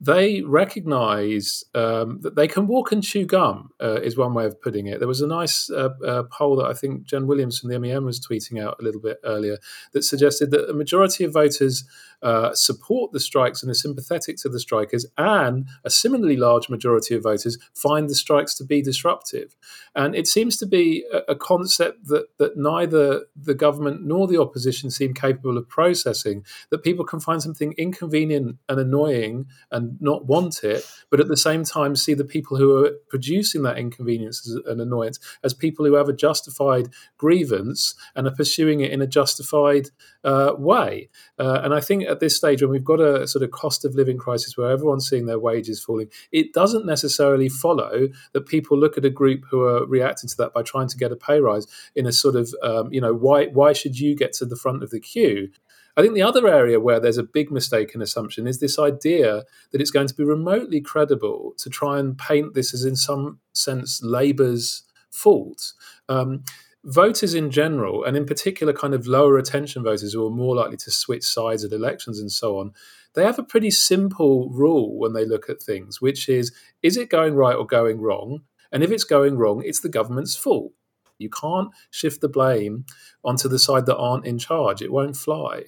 They 0.00 0.42
recognize 0.42 1.64
um, 1.74 2.20
that 2.20 2.36
they 2.36 2.46
can 2.46 2.68
walk 2.68 2.92
and 2.92 3.02
chew 3.02 3.26
gum, 3.26 3.70
uh, 3.82 4.00
is 4.00 4.16
one 4.16 4.32
way 4.32 4.44
of 4.44 4.60
putting 4.60 4.86
it. 4.86 5.00
There 5.00 5.08
was 5.08 5.22
a 5.22 5.26
nice 5.26 5.68
uh, 5.70 5.88
uh, 6.06 6.22
poll 6.30 6.54
that 6.56 6.66
I 6.66 6.74
think 6.74 7.02
Jen 7.02 7.26
Williams 7.26 7.58
from 7.58 7.70
the 7.70 7.80
MEN 7.80 8.04
was 8.04 8.24
tweeting 8.24 8.62
out 8.62 8.76
a 8.78 8.84
little 8.84 9.00
bit 9.00 9.18
earlier 9.24 9.58
that 9.92 10.04
suggested 10.04 10.52
that 10.52 10.70
a 10.70 10.72
majority 10.72 11.24
of 11.24 11.32
voters 11.32 11.82
uh, 12.22 12.54
support 12.54 13.12
the 13.12 13.20
strikes 13.20 13.62
and 13.62 13.70
are 13.70 13.74
sympathetic 13.74 14.36
to 14.38 14.48
the 14.48 14.60
strikers, 14.60 15.06
and 15.16 15.66
a 15.84 15.90
similarly 15.90 16.36
large 16.36 16.68
majority 16.68 17.14
of 17.14 17.22
voters 17.22 17.58
find 17.74 18.08
the 18.08 18.14
strikes 18.14 18.54
to 18.54 18.64
be 18.64 18.82
disruptive. 18.82 19.54
And 19.94 20.14
it 20.14 20.26
seems 20.26 20.56
to 20.58 20.66
be 20.66 21.04
a, 21.12 21.32
a 21.32 21.36
concept 21.36 22.08
that, 22.08 22.26
that 22.38 22.56
neither 22.56 23.26
the 23.36 23.54
government 23.54 24.04
nor 24.04 24.26
the 24.26 24.40
opposition 24.40 24.90
seem 24.90 25.14
capable 25.14 25.56
of 25.56 25.68
processing 25.68 26.44
that 26.70 26.82
people 26.82 27.04
can 27.04 27.20
find 27.20 27.42
something 27.42 27.74
inconvenient 27.78 28.56
and 28.68 28.80
annoying 28.80 29.46
and 29.70 30.00
not 30.00 30.26
want 30.26 30.64
it, 30.64 30.86
but 31.10 31.20
at 31.20 31.28
the 31.28 31.36
same 31.36 31.64
time 31.64 31.94
see 31.94 32.14
the 32.14 32.24
people 32.24 32.56
who 32.56 32.84
are 32.84 32.92
producing 33.08 33.62
that 33.62 33.78
inconvenience 33.78 34.48
and 34.66 34.80
annoyance 34.80 35.18
as 35.42 35.54
people 35.54 35.84
who 35.84 35.94
have 35.94 36.08
a 36.08 36.12
justified 36.12 36.88
grievance 37.16 37.94
and 38.14 38.26
are 38.26 38.34
pursuing 38.34 38.80
it 38.80 38.90
in 38.90 39.02
a 39.02 39.06
justified 39.06 39.90
uh, 40.24 40.52
way. 40.58 41.08
Uh, 41.38 41.60
and 41.62 41.74
I 41.74 41.80
think 41.80 42.07
at 42.08 42.20
this 42.20 42.36
stage, 42.36 42.62
when 42.62 42.70
we've 42.70 42.84
got 42.84 43.00
a 43.00 43.26
sort 43.26 43.42
of 43.42 43.50
cost 43.50 43.84
of 43.84 43.94
living 43.94 44.18
crisis 44.18 44.56
where 44.56 44.70
everyone's 44.70 45.08
seeing 45.08 45.26
their 45.26 45.38
wages 45.38 45.82
falling, 45.82 46.08
it 46.32 46.52
doesn't 46.52 46.86
necessarily 46.86 47.48
follow 47.48 48.08
that 48.32 48.46
people 48.46 48.78
look 48.78 48.96
at 48.96 49.04
a 49.04 49.10
group 49.10 49.44
who 49.50 49.62
are 49.62 49.86
reacting 49.86 50.28
to 50.28 50.36
that 50.38 50.52
by 50.52 50.62
trying 50.62 50.88
to 50.88 50.96
get 50.96 51.12
a 51.12 51.16
pay 51.16 51.40
rise 51.40 51.66
in 51.94 52.06
a 52.06 52.12
sort 52.12 52.36
of, 52.36 52.54
um, 52.62 52.92
you 52.92 53.00
know, 53.00 53.14
why 53.14 53.46
why 53.46 53.72
should 53.72 53.98
you 53.98 54.16
get 54.16 54.32
to 54.34 54.46
the 54.46 54.56
front 54.56 54.82
of 54.82 54.90
the 54.90 55.00
queue? 55.00 55.50
I 55.96 56.02
think 56.02 56.14
the 56.14 56.22
other 56.22 56.46
area 56.46 56.78
where 56.78 57.00
there's 57.00 57.18
a 57.18 57.24
big 57.24 57.50
mistaken 57.50 58.00
assumption 58.00 58.46
is 58.46 58.60
this 58.60 58.78
idea 58.78 59.42
that 59.72 59.80
it's 59.80 59.90
going 59.90 60.06
to 60.06 60.14
be 60.14 60.22
remotely 60.22 60.80
credible 60.80 61.54
to 61.58 61.68
try 61.68 61.98
and 61.98 62.16
paint 62.16 62.54
this 62.54 62.72
as, 62.72 62.84
in 62.84 62.94
some 62.94 63.40
sense, 63.52 64.00
Labour's 64.00 64.84
fault. 65.10 65.72
Um, 66.08 66.44
voters 66.84 67.34
in 67.34 67.50
general, 67.50 68.04
and 68.04 68.16
in 68.16 68.24
particular, 68.24 68.72
kind 68.72 68.94
of 68.94 69.06
lower 69.06 69.38
attention 69.38 69.82
voters 69.82 70.12
who 70.12 70.26
are 70.26 70.30
more 70.30 70.56
likely 70.56 70.76
to 70.78 70.90
switch 70.90 71.24
sides 71.24 71.64
at 71.64 71.72
elections 71.72 72.20
and 72.20 72.30
so 72.30 72.58
on, 72.58 72.72
they 73.14 73.24
have 73.24 73.38
a 73.38 73.44
pretty 73.44 73.70
simple 73.70 74.48
rule 74.50 74.98
when 74.98 75.12
they 75.12 75.24
look 75.24 75.48
at 75.48 75.62
things, 75.62 76.00
which 76.00 76.28
is 76.28 76.52
is 76.82 76.96
it 76.96 77.10
going 77.10 77.34
right 77.34 77.56
or 77.56 77.66
going 77.66 78.00
wrong? 78.00 78.42
And 78.70 78.82
if 78.82 78.90
it's 78.90 79.04
going 79.04 79.38
wrong, 79.38 79.62
it's 79.64 79.80
the 79.80 79.88
government's 79.88 80.36
fault. 80.36 80.72
You 81.18 81.30
can't 81.30 81.70
shift 81.90 82.20
the 82.20 82.28
blame 82.28 82.84
onto 83.24 83.48
the 83.48 83.58
side 83.58 83.86
that 83.86 83.96
aren't 83.96 84.26
in 84.26 84.38
charge, 84.38 84.82
it 84.82 84.92
won't 84.92 85.16
fly. 85.16 85.64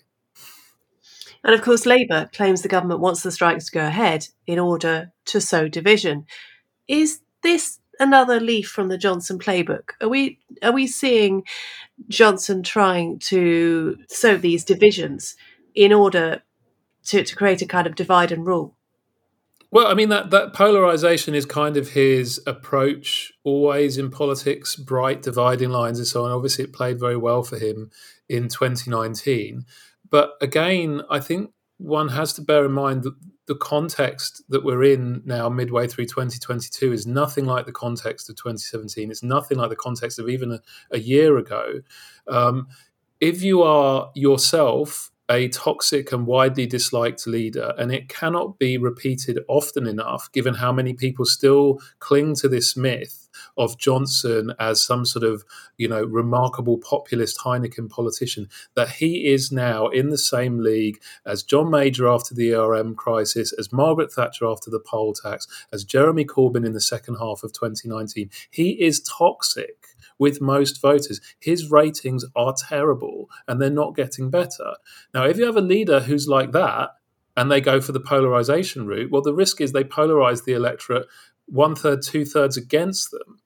And 1.43 1.55
of 1.55 1.63
course, 1.63 1.87
Labour 1.87 2.29
claims 2.33 2.63
the 2.63 2.69
government 2.69 3.01
wants 3.01 3.23
the 3.23 3.33
strikes 3.33 3.67
to 3.67 3.73
go 3.73 3.87
ahead 3.87 4.29
in 4.47 4.59
order 4.59 5.13
to 5.27 5.41
sow 5.41 5.69
division. 5.69 6.27
Is 6.87 7.21
this 7.43 7.80
another 8.01 8.41
leaf 8.41 8.69
from 8.69 8.89
the 8.89 8.99
Johnson 8.99 9.39
playbook? 9.39 9.91
Are 10.01 10.09
we 10.09 10.41
are 10.63 10.73
we 10.73 10.87
seeing 10.87 11.45
Johnson 12.09 12.63
trying 12.63 13.21
to 13.21 13.97
sow 14.09 14.37
these 14.37 14.65
divisions 14.65 15.37
in 15.75 15.93
order 15.93 16.43
to, 17.05 17.23
to 17.23 17.37
create 17.37 17.63
a 17.63 17.67
kind 17.67 17.87
of 17.87 17.95
divide 17.95 18.33
and 18.33 18.45
rule? 18.45 18.77
Well, 19.71 19.87
I 19.87 19.95
mean 19.95 20.09
that 20.09 20.31
that 20.31 20.53
polarization 20.53 21.35
is 21.35 21.47
kind 21.47 21.77
of 21.77 21.91
his 21.91 22.41
approach 22.47 23.33
always 23.45 23.99
in 23.99 24.11
politics, 24.11 24.75
bright 24.75 25.23
dividing 25.23 25.71
lines 25.71 25.99
and 25.99 26.09
so 26.09 26.25
on. 26.25 26.33
Obviously, 26.33 26.65
it 26.65 26.73
played 26.73 26.99
very 26.99 27.17
well 27.17 27.45
for 27.45 27.57
him 27.57 27.91
in 28.29 28.49
2019. 28.49 29.65
But 30.11 30.33
again, 30.41 31.03
I 31.09 31.21
think 31.21 31.53
one 31.79 32.09
has 32.09 32.33
to 32.33 32.43
bear 32.43 32.65
in 32.65 32.73
mind 32.73 33.05
that 33.05 33.15
the 33.51 33.57
context 33.57 34.45
that 34.49 34.65
we're 34.65 34.85
in 34.85 35.23
now, 35.25 35.49
midway 35.49 35.89
through 35.89 36.05
2022, 36.05 36.93
is 36.93 37.05
nothing 37.05 37.47
like 37.47 37.67
the 37.67 37.73
context 37.73 38.31
of 38.31 38.37
2017. 38.37 39.11
It's 39.11 39.25
nothing 39.25 39.59
like 39.59 39.71
the 39.71 39.75
context 39.75 40.21
of 40.21 40.29
even 40.29 40.53
a, 40.53 40.61
a 40.93 41.01
year 41.01 41.37
ago. 41.37 41.81
Um, 42.29 42.69
if 43.19 43.43
you 43.43 43.65
are 43.65 44.13
yourself 44.15 45.11
a 45.29 45.49
toxic 45.49 46.13
and 46.13 46.29
widely 46.29 46.65
disliked 46.65 47.27
leader, 47.27 47.75
and 47.77 47.91
it 47.91 48.09
cannot 48.09 48.57
be 48.61 48.79
repeated 48.79 49.41
often 49.49 49.89
enough, 49.89 50.31
given 50.31 50.55
how 50.55 50.71
many 50.71 50.95
people 50.95 51.25
still 51.25 51.81
cling 51.99 52.37
to 52.37 52.49
this 52.49 52.77
myth 52.77 53.20
of 53.61 53.79
Johnson 53.79 54.55
as 54.59 54.83
some 54.83 55.05
sort 55.05 55.23
of, 55.23 55.45
you 55.77 55.87
know, 55.87 56.03
remarkable 56.03 56.79
populist 56.79 57.39
Heineken 57.41 57.91
politician, 57.91 58.49
that 58.75 58.89
he 58.89 59.29
is 59.29 59.53
now 59.53 59.89
in 59.89 60.09
the 60.09 60.19
same 60.19 60.59
league 60.61 60.99
as 61.27 61.43
John 61.43 61.71
Major 61.71 62.09
after 62.09 62.35
the 62.35 62.55
ERM 62.55 62.95
crisis, 62.95 63.53
as 63.53 63.71
Margaret 63.71 64.13
Thatcher 64.13 64.47
after 64.47 64.71
the 64.71 64.81
poll 64.81 65.13
tax, 65.13 65.47
as 65.73 65.85
Jeremy 65.85 66.25
Corbyn 66.25 66.65
in 66.65 66.73
the 66.73 66.81
second 66.81 67.17
half 67.17 67.45
of 67.45 67.53
2019. 67.53 68.31
He 68.51 68.71
is 68.83 69.01
toxic 69.01 69.89
with 70.19 70.41
most 70.41 70.81
voters. 70.81 71.21
His 71.39 71.71
ratings 71.71 72.25
are 72.35 72.55
terrible 72.69 73.29
and 73.47 73.61
they're 73.61 73.71
not 73.71 73.95
getting 73.95 74.31
better. 74.31 74.75
Now, 75.13 75.25
if 75.27 75.37
you 75.37 75.45
have 75.45 75.57
a 75.57 75.63
leader 75.63 76.01
who's 76.01 76.29
like 76.29 76.53
that 76.53 76.91
and 77.37 77.51
they 77.51 77.61
go 77.61 77.81
for 77.81 77.93
the 77.93 78.01
polarization 78.01 78.87
route, 78.87 79.11
well, 79.11 79.23
the 79.23 79.35
risk 79.35 79.61
is 79.61 79.73
they 79.73 79.85
polarize 79.85 80.45
the 80.45 80.55
electorate 80.55 81.07
one 81.51 81.75
third, 81.75 82.03
two 82.03 82.25
thirds 82.25 82.57
against 82.57 83.11
them. 83.11 83.40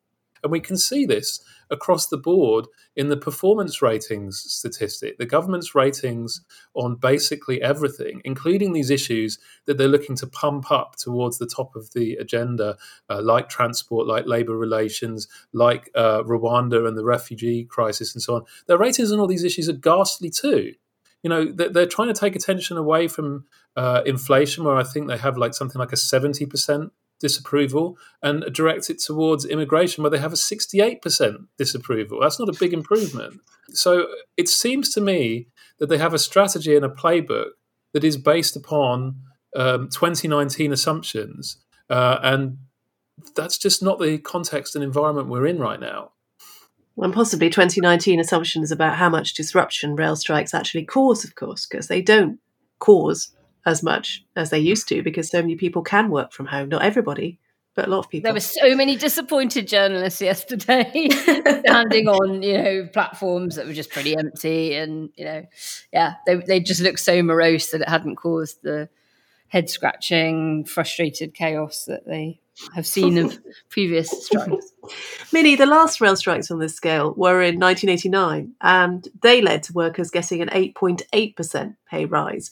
And 0.44 0.52
we 0.52 0.60
can 0.60 0.76
see 0.76 1.06
this 1.06 1.40
across 1.70 2.06
the 2.06 2.18
board 2.18 2.66
in 2.94 3.08
the 3.08 3.16
performance 3.16 3.80
ratings 3.80 4.38
statistic, 4.38 5.18
the 5.18 5.26
government's 5.26 5.74
ratings 5.74 6.42
on 6.74 6.96
basically 6.96 7.62
everything, 7.62 8.20
including 8.24 8.72
these 8.72 8.90
issues 8.90 9.38
that 9.64 9.78
they're 9.78 9.88
looking 9.88 10.14
to 10.16 10.26
pump 10.26 10.70
up 10.70 10.96
towards 10.96 11.38
the 11.38 11.46
top 11.46 11.74
of 11.74 11.92
the 11.94 12.14
agenda, 12.16 12.76
uh, 13.08 13.22
like 13.22 13.48
transport, 13.48 14.06
like 14.06 14.26
labour 14.26 14.56
relations, 14.56 15.26
like 15.52 15.90
uh, 15.94 16.22
Rwanda 16.22 16.86
and 16.86 16.96
the 16.96 17.04
refugee 17.04 17.64
crisis, 17.64 18.14
and 18.14 18.22
so 18.22 18.36
on. 18.36 18.44
Their 18.66 18.78
ratings 18.78 19.10
on 19.10 19.18
all 19.18 19.26
these 19.26 19.44
issues 19.44 19.68
are 19.68 19.72
ghastly 19.72 20.30
too. 20.30 20.74
You 21.22 21.30
know, 21.30 21.50
they're, 21.50 21.70
they're 21.70 21.86
trying 21.86 22.08
to 22.08 22.20
take 22.20 22.36
attention 22.36 22.76
away 22.76 23.08
from 23.08 23.46
uh, 23.76 24.02
inflation, 24.04 24.62
where 24.62 24.76
I 24.76 24.84
think 24.84 25.08
they 25.08 25.16
have 25.16 25.38
like 25.38 25.54
something 25.54 25.78
like 25.78 25.92
a 25.92 25.96
70% 25.96 26.90
disapproval 27.24 27.96
and 28.22 28.44
direct 28.52 28.90
it 28.90 28.98
towards 28.98 29.46
immigration 29.46 30.02
where 30.04 30.10
they 30.10 30.18
have 30.18 30.34
a 30.34 30.36
68% 30.36 31.46
disapproval. 31.56 32.20
That's 32.20 32.38
not 32.38 32.50
a 32.50 32.58
big 32.60 32.74
improvement. 32.74 33.40
So 33.70 34.08
it 34.36 34.46
seems 34.46 34.92
to 34.92 35.00
me 35.00 35.48
that 35.78 35.88
they 35.88 35.96
have 35.96 36.12
a 36.12 36.18
strategy 36.18 36.76
and 36.76 36.84
a 36.84 36.90
playbook 36.90 37.52
that 37.94 38.04
is 38.04 38.18
based 38.18 38.56
upon 38.56 39.22
um, 39.56 39.88
2019 39.88 40.70
assumptions. 40.70 41.56
Uh, 41.88 42.18
and 42.22 42.58
that's 43.34 43.56
just 43.56 43.82
not 43.82 43.98
the 43.98 44.18
context 44.18 44.74
and 44.74 44.84
environment 44.84 45.28
we're 45.28 45.46
in 45.46 45.58
right 45.58 45.80
now. 45.80 46.10
And 46.98 47.14
possibly 47.14 47.48
2019 47.48 48.20
assumptions 48.20 48.70
about 48.70 48.96
how 48.96 49.08
much 49.08 49.32
disruption 49.32 49.96
rail 49.96 50.14
strikes 50.14 50.52
actually 50.52 50.84
cause, 50.84 51.24
of 51.24 51.36
course, 51.36 51.66
because 51.66 51.88
they 51.88 52.02
don't 52.02 52.38
cause 52.80 53.30
as 53.66 53.82
much 53.82 54.24
as 54.36 54.50
they 54.50 54.58
used 54.58 54.88
to 54.88 55.02
because 55.02 55.30
so 55.30 55.40
many 55.40 55.56
people 55.56 55.82
can 55.82 56.10
work 56.10 56.32
from 56.32 56.46
home. 56.46 56.68
Not 56.68 56.82
everybody, 56.82 57.38
but 57.74 57.86
a 57.86 57.90
lot 57.90 58.00
of 58.00 58.10
people. 58.10 58.28
There 58.28 58.34
were 58.34 58.40
so 58.40 58.76
many 58.76 58.96
disappointed 58.96 59.66
journalists 59.66 60.20
yesterday 60.20 61.08
standing 61.10 62.08
on, 62.08 62.42
you 62.42 62.62
know, 62.62 62.88
platforms 62.92 63.56
that 63.56 63.66
were 63.66 63.72
just 63.72 63.90
pretty 63.90 64.16
empty, 64.16 64.74
and 64.74 65.10
you 65.16 65.24
know, 65.24 65.44
yeah, 65.92 66.14
they 66.26 66.36
they 66.36 66.60
just 66.60 66.80
looked 66.80 67.00
so 67.00 67.22
morose 67.22 67.70
that 67.70 67.80
it 67.80 67.88
hadn't 67.88 68.16
caused 68.16 68.62
the 68.62 68.88
head 69.48 69.70
scratching, 69.70 70.64
frustrated 70.64 71.34
chaos 71.34 71.84
that 71.86 72.06
they 72.06 72.40
have 72.74 72.86
seen 72.86 73.18
of 73.18 73.38
previous 73.68 74.10
strikes. 74.26 74.72
Minnie, 75.32 75.56
the 75.56 75.66
last 75.66 76.00
rail 76.00 76.16
strikes 76.16 76.50
on 76.50 76.58
this 76.58 76.74
scale 76.74 77.14
were 77.16 77.42
in 77.42 77.58
1989, 77.58 78.54
and 78.60 79.08
they 79.22 79.40
led 79.40 79.62
to 79.64 79.72
workers 79.72 80.10
getting 80.10 80.40
an 80.40 80.48
8.8% 80.48 81.76
pay 81.90 82.04
rise. 82.04 82.50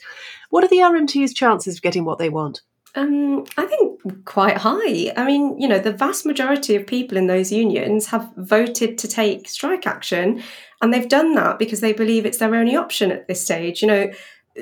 What 0.50 0.64
are 0.64 0.68
the 0.68 0.78
RMT's 0.78 1.34
chances 1.34 1.76
of 1.76 1.82
getting 1.82 2.04
what 2.04 2.18
they 2.18 2.28
want? 2.28 2.62
Um, 2.94 3.44
I 3.56 3.64
think 3.64 4.24
quite 4.26 4.58
high. 4.58 5.12
I 5.16 5.24
mean, 5.24 5.58
you 5.58 5.66
know, 5.66 5.78
the 5.78 5.92
vast 5.92 6.26
majority 6.26 6.76
of 6.76 6.86
people 6.86 7.16
in 7.16 7.26
those 7.26 7.50
unions 7.50 8.06
have 8.06 8.30
voted 8.36 8.98
to 8.98 9.08
take 9.08 9.48
strike 9.48 9.86
action, 9.86 10.42
and 10.82 10.92
they've 10.92 11.08
done 11.08 11.34
that 11.36 11.58
because 11.58 11.80
they 11.80 11.94
believe 11.94 12.26
it's 12.26 12.38
their 12.38 12.54
only 12.54 12.76
option 12.76 13.10
at 13.10 13.28
this 13.28 13.42
stage. 13.42 13.80
You 13.80 13.88
know, 13.88 14.12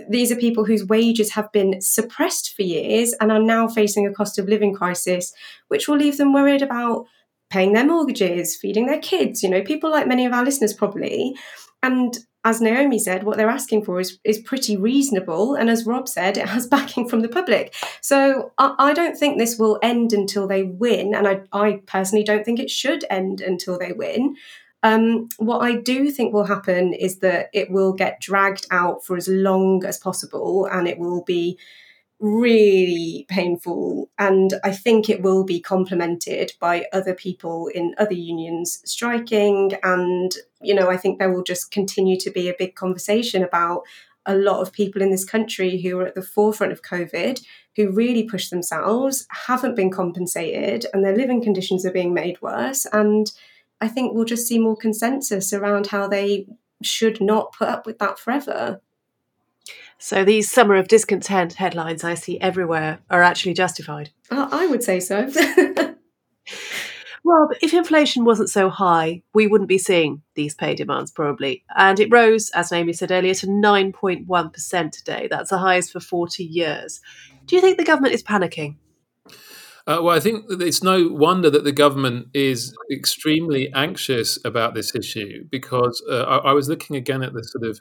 these 0.09 0.31
are 0.31 0.37
people 0.37 0.65
whose 0.65 0.87
wages 0.87 1.33
have 1.33 1.51
been 1.53 1.81
suppressed 1.81 2.55
for 2.55 2.63
years 2.63 3.13
and 3.15 3.33
are 3.33 3.43
now 3.43 3.69
facing 3.69 4.07
a 4.07 4.13
cost 4.13 4.39
of 4.39 4.49
living 4.49 4.75
crisis, 4.75 5.33
which 5.69 5.89
will 5.89 5.97
leave 5.97 6.17
them 6.17 6.33
worried 6.33 6.63
about 6.63 7.07
paying 7.51 7.73
their 7.73 7.87
mortgages, 7.87 8.57
feeding 8.57 8.87
their 8.87 9.01
kids, 9.01 9.43
you 9.43 9.49
know, 9.49 9.63
people 9.63 9.91
like 9.91 10.07
many 10.07 10.25
of 10.25 10.33
our 10.33 10.45
listeners 10.45 10.73
probably. 10.73 11.35
And 11.83 12.17
as 12.45 12.61
Naomi 12.61 12.99
said, 12.99 13.25
what 13.25 13.37
they're 13.37 13.51
asking 13.51 13.85
for 13.85 14.01
is, 14.01 14.19
is 14.25 14.39
pretty 14.39 14.77
reasonable. 14.77 15.55
And 15.55 15.69
as 15.69 15.85
Rob 15.85 16.09
said, 16.09 16.39
it 16.39 16.49
has 16.49 16.67
backing 16.69 17.09
from 17.09 17.21
the 17.21 17.29
public. 17.29 17.75
So 18.01 18.53
I, 18.57 18.75
I 18.79 18.93
don't 18.95 19.17
think 19.17 19.39
this 19.39 19.59
will 19.59 19.79
end 19.83 20.13
until 20.13 20.47
they 20.47 20.63
win. 20.63 21.15
And 21.15 21.29
I, 21.29 21.41
I 21.53 21.83
personally 21.87 22.25
don't 22.25 22.45
think 22.45 22.59
it 22.59 22.71
should 22.71 23.05
end 23.11 23.41
until 23.41 23.79
they 23.79 23.93
win. 23.93 24.37
Um, 24.83 25.29
what 25.37 25.59
I 25.59 25.77
do 25.77 26.11
think 26.11 26.33
will 26.33 26.45
happen 26.45 26.95
is 26.95 27.19
that 27.19 27.51
it 27.53 27.71
will 27.71 27.93
get 27.93 28.21
dragged 28.21 28.67
out 28.71 29.05
for 29.05 29.17
as 29.17 29.29
long 29.29 29.85
as 29.85 29.99
possible 29.99 30.67
and 30.67 30.89
it 30.89 30.99
will 30.99 31.23
be 31.23 31.59
really 32.21 33.25
painful. 33.29 34.11
And 34.19 34.55
I 34.63 34.73
think 34.73 35.09
it 35.09 35.23
will 35.23 35.45
be 35.45 35.61
complemented 35.61 36.53
by 36.61 36.87
other 36.93 37.15
people 37.15 37.69
in 37.69 37.95
other 37.99 38.15
unions 38.15 38.81
striking. 38.85 39.73
And, 39.83 40.35
you 40.61 40.75
know, 40.75 40.91
I 40.91 40.99
think 40.99 41.19
there 41.19 41.33
will 41.33 41.43
just 41.43 41.71
continue 41.71 42.19
to 42.21 42.31
be 42.31 42.49
a 42.49 42.57
big 42.59 42.75
conversation 42.75 43.43
about 43.43 43.83
a 44.27 44.37
lot 44.37 44.61
of 44.61 44.73
people 44.73 45.01
in 45.01 45.11
this 45.11 45.25
country 45.25 45.81
who 45.81 45.99
are 45.99 46.07
at 46.07 46.15
the 46.15 46.23
forefront 46.23 46.73
of 46.73 46.83
COVID, 46.83 47.43
who 47.77 47.91
really 47.91 48.25
push 48.25 48.51
themselves, 48.51 49.27
haven't 49.31 49.75
been 49.75 49.91
compensated, 49.91 50.85
and 50.93 51.03
their 51.03 51.17
living 51.17 51.43
conditions 51.43 51.87
are 51.87 51.93
being 51.93 52.13
made 52.13 52.41
worse. 52.43 52.87
And 52.93 53.33
I 53.81 53.89
think 53.89 54.15
we'll 54.15 54.25
just 54.25 54.47
see 54.47 54.59
more 54.59 54.77
consensus 54.77 55.53
around 55.53 55.89
how 55.89 56.07
they 56.07 56.47
should 56.83 57.21
not 57.21 57.53
put 57.53 57.69
up 57.69 57.87
with 57.87 57.99
that 57.99 58.19
forever. 58.19 58.81
So 59.99 60.25
these 60.25 60.51
summer 60.51 60.77
of 60.77 60.89
discontent 60.89 61.55
headlines 61.55 62.05
I 62.05 62.15
see 62.15 62.41
everywhere 62.41 63.01
are 63.11 63.23
actually 63.23 63.55
justified. 63.55 64.11
Uh, 64.31 64.49
I 64.51 64.67
would 64.67 64.83
say 64.83 64.99
so. 64.99 65.31
well, 67.25 67.51
if 67.61 67.75
inflation 67.75 68.25
wasn't 68.25 68.49
so 68.49 68.71
high, 68.71 69.23
we 69.35 69.47
wouldn't 69.47 69.69
be 69.69 69.77
seeing 69.77 70.23
these 70.35 70.55
pay 70.55 70.75
demands 70.75 71.11
probably. 71.11 71.65
And 71.77 72.01
it 72.01 72.11
rose, 72.11 72.51
as 72.51 72.73
Naomi 72.73 72.95
said 72.95 73.13
earlier, 73.13 73.35
to 73.35 73.47
9.1% 73.47 74.91
today. 74.91 75.29
That's 75.31 75.51
the 75.51 75.59
highest 75.59 75.93
for 75.93 76.01
40 76.01 76.45
years. 76.45 77.03
Do 77.45 77.57
you 77.57 77.63
think 77.63 77.77
the 77.77 77.85
government 77.85 78.15
is 78.15 78.23
panicking? 78.23 78.77
Uh, 79.87 79.99
well, 80.03 80.17
I 80.17 80.21
think 80.21 80.45
it's 80.49 80.83
no 80.83 81.09
wonder 81.09 81.51
that 81.51 81.65
the 81.65 81.73
government 81.73 82.29
is 82.35 82.77
extremely 82.93 83.73
anxious 83.73 84.39
about 84.45 84.75
this 84.75 84.95
issue 84.95 85.45
because 85.51 86.03
uh, 86.09 86.23
I, 86.23 86.51
I, 86.51 86.53
was 86.53 86.69
looking 86.69 86.97
again 86.97 87.23
at 87.23 87.33
the 87.33 87.43
sort 87.43 87.65
of 87.65 87.81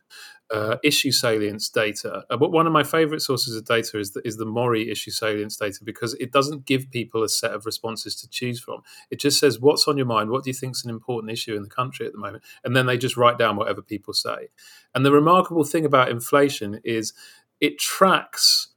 uh, 0.52 0.78
issue 0.84 1.12
salience 1.12 1.70
data. 1.70 2.24
Uh, 2.30 2.38
but 2.38 2.52
one 2.52 2.66
of 2.66 2.74
my 2.74 2.84
favourite 2.84 3.22
sources 3.22 3.56
of 3.56 3.66
data 3.66 4.00
is 4.00 4.12
the, 4.12 4.22
is 4.26 4.38
the 4.38 4.46
MORI 4.46 4.90
issue 4.90 5.12
salience 5.12 5.58
data 5.58 5.80
because 5.84 6.14
it 6.16 6.32
doesn't 6.32 6.66
give 6.66 6.90
people 6.90 7.24
a 7.24 7.30
set 7.30 7.52
of 7.52 7.66
responses 7.66 8.16
to 8.16 8.30
choose 8.30 8.60
from. 8.60 8.82
It 9.12 9.20
just 9.20 9.40
says 9.40 9.60
what's 9.60 9.88
on 9.88 9.98
your 9.98 10.08
mind, 10.08 10.30
what 10.30 10.44
do 10.44 10.50
you 10.50 10.56
think 10.56 10.76
is 10.76 10.84
an 10.84 10.90
important 10.90 11.32
issue 11.32 11.56
in 11.56 11.64
the 11.64 11.70
country 11.70 12.06
at 12.06 12.14
the 12.14 12.20
moment, 12.20 12.44
and 12.64 12.76
then 12.76 12.86
they 12.86 12.98
just 12.98 13.18
write 13.18 13.38
down 13.38 13.58
whatever 13.58 13.82
people 13.82 14.14
say. 14.14 14.50
And 14.96 15.06
the 15.06 15.12
remarkable 15.12 15.64
thing 15.64 15.86
about 15.86 16.10
inflation 16.10 16.80
is 16.84 17.14
it 17.62 17.78
tracks 17.78 18.69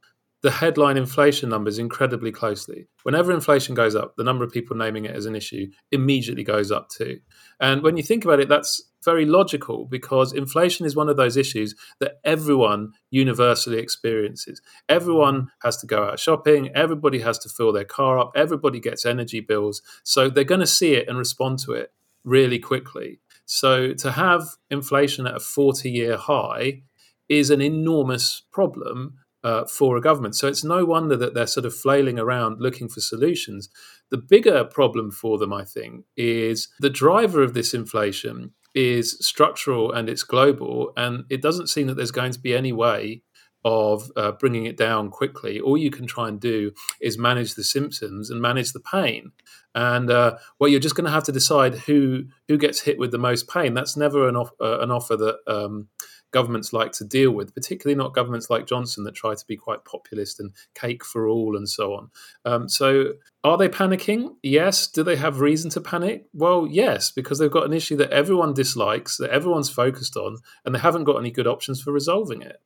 the 0.42 0.50
headline 0.50 0.96
inflation 0.96 1.48
numbers 1.48 1.78
incredibly 1.78 2.32
closely. 2.32 2.88
Whenever 3.04 3.32
inflation 3.32 3.74
goes 3.74 3.94
up, 3.94 4.16
the 4.16 4.24
number 4.24 4.44
of 4.44 4.52
people 4.52 4.76
naming 4.76 5.04
it 5.04 5.14
as 5.14 5.24
an 5.24 5.36
issue 5.36 5.68
immediately 5.92 6.42
goes 6.42 6.72
up 6.72 6.88
too. 6.88 7.20
And 7.60 7.82
when 7.82 7.96
you 7.96 8.02
think 8.02 8.24
about 8.24 8.40
it, 8.40 8.48
that's 8.48 8.82
very 9.04 9.24
logical 9.24 9.86
because 9.86 10.32
inflation 10.32 10.84
is 10.84 10.96
one 10.96 11.08
of 11.08 11.16
those 11.16 11.36
issues 11.36 11.74
that 12.00 12.20
everyone 12.24 12.92
universally 13.10 13.78
experiences. 13.78 14.60
Everyone 14.88 15.48
has 15.62 15.76
to 15.78 15.86
go 15.86 16.04
out 16.04 16.18
shopping, 16.18 16.70
everybody 16.74 17.20
has 17.20 17.38
to 17.40 17.48
fill 17.48 17.72
their 17.72 17.84
car 17.84 18.18
up, 18.18 18.32
everybody 18.34 18.80
gets 18.80 19.06
energy 19.06 19.40
bills. 19.40 19.80
So 20.02 20.28
they're 20.28 20.44
going 20.44 20.60
to 20.60 20.66
see 20.66 20.94
it 20.94 21.08
and 21.08 21.18
respond 21.18 21.60
to 21.60 21.72
it 21.72 21.92
really 22.24 22.58
quickly. 22.58 23.20
So 23.44 23.92
to 23.94 24.12
have 24.12 24.42
inflation 24.70 25.26
at 25.26 25.36
a 25.36 25.40
40 25.40 25.90
year 25.90 26.16
high 26.16 26.82
is 27.28 27.50
an 27.50 27.60
enormous 27.60 28.42
problem 28.52 29.18
uh, 29.44 29.64
for 29.64 29.96
a 29.96 30.00
government. 30.00 30.36
So 30.36 30.48
it's 30.48 30.64
no 30.64 30.84
wonder 30.84 31.16
that 31.16 31.34
they're 31.34 31.46
sort 31.46 31.66
of 31.66 31.74
flailing 31.74 32.18
around 32.18 32.60
looking 32.60 32.88
for 32.88 33.00
solutions. 33.00 33.68
The 34.10 34.18
bigger 34.18 34.64
problem 34.64 35.10
for 35.10 35.38
them, 35.38 35.52
I 35.52 35.64
think, 35.64 36.04
is 36.16 36.68
the 36.80 36.90
driver 36.90 37.42
of 37.42 37.54
this 37.54 37.74
inflation 37.74 38.52
is 38.74 39.18
structural 39.20 39.92
and 39.92 40.08
it's 40.08 40.22
global. 40.22 40.92
And 40.96 41.24
it 41.30 41.42
doesn't 41.42 41.68
seem 41.68 41.86
that 41.88 41.94
there's 41.94 42.10
going 42.10 42.32
to 42.32 42.38
be 42.38 42.54
any 42.54 42.72
way 42.72 43.22
of 43.64 44.10
uh, 44.16 44.32
bringing 44.32 44.66
it 44.66 44.76
down 44.76 45.08
quickly. 45.10 45.60
All 45.60 45.76
you 45.76 45.90
can 45.90 46.06
try 46.06 46.28
and 46.28 46.40
do 46.40 46.72
is 47.00 47.18
manage 47.18 47.54
the 47.54 47.62
symptoms 47.62 48.30
and 48.30 48.40
manage 48.40 48.72
the 48.72 48.80
pain. 48.80 49.32
And 49.74 50.10
uh, 50.10 50.38
well, 50.58 50.68
you're 50.68 50.80
just 50.80 50.96
going 50.96 51.04
to 51.04 51.12
have 51.12 51.24
to 51.24 51.32
decide 51.32 51.74
who 51.74 52.24
who 52.48 52.58
gets 52.58 52.80
hit 52.80 52.98
with 52.98 53.12
the 53.12 53.18
most 53.18 53.48
pain. 53.48 53.74
That's 53.74 53.96
never 53.96 54.28
an, 54.28 54.36
off, 54.36 54.50
uh, 54.60 54.80
an 54.80 54.90
offer 54.90 55.16
that 55.16 55.36
um, 55.46 55.88
governments 56.32 56.72
like 56.72 56.92
to 56.92 57.04
deal 57.04 57.30
with, 57.30 57.54
particularly 57.54 57.96
not 57.96 58.14
governments 58.14 58.50
like 58.50 58.66
Johnson 58.66 59.04
that 59.04 59.14
try 59.14 59.34
to 59.34 59.46
be 59.46 59.56
quite 59.56 59.84
populist 59.84 60.40
and 60.40 60.52
cake 60.74 61.04
for 61.04 61.28
all 61.28 61.56
and 61.56 61.68
so 61.68 61.94
on. 61.94 62.10
Um, 62.44 62.68
so, 62.68 63.14
are 63.44 63.56
they 63.56 63.68
panicking? 63.68 64.36
Yes. 64.42 64.86
Do 64.86 65.02
they 65.02 65.16
have 65.16 65.40
reason 65.40 65.70
to 65.70 65.80
panic? 65.80 66.26
Well, 66.32 66.66
yes, 66.68 67.10
because 67.10 67.38
they've 67.38 67.50
got 67.50 67.66
an 67.66 67.72
issue 67.72 67.96
that 67.96 68.10
everyone 68.10 68.54
dislikes, 68.54 69.16
that 69.18 69.30
everyone's 69.30 69.70
focused 69.70 70.16
on, 70.16 70.38
and 70.64 70.74
they 70.74 70.78
haven't 70.78 71.04
got 71.04 71.18
any 71.18 71.30
good 71.30 71.46
options 71.46 71.80
for 71.80 71.92
resolving 71.92 72.42
it. 72.42 72.60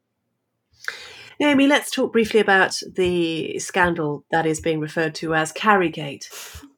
Naomi, 1.38 1.66
let's 1.66 1.90
talk 1.90 2.12
briefly 2.12 2.40
about 2.40 2.78
the 2.94 3.58
scandal 3.58 4.24
that 4.30 4.46
is 4.46 4.60
being 4.60 4.80
referred 4.80 5.14
to 5.16 5.34
as 5.34 5.52
Carriegate. 5.52 6.30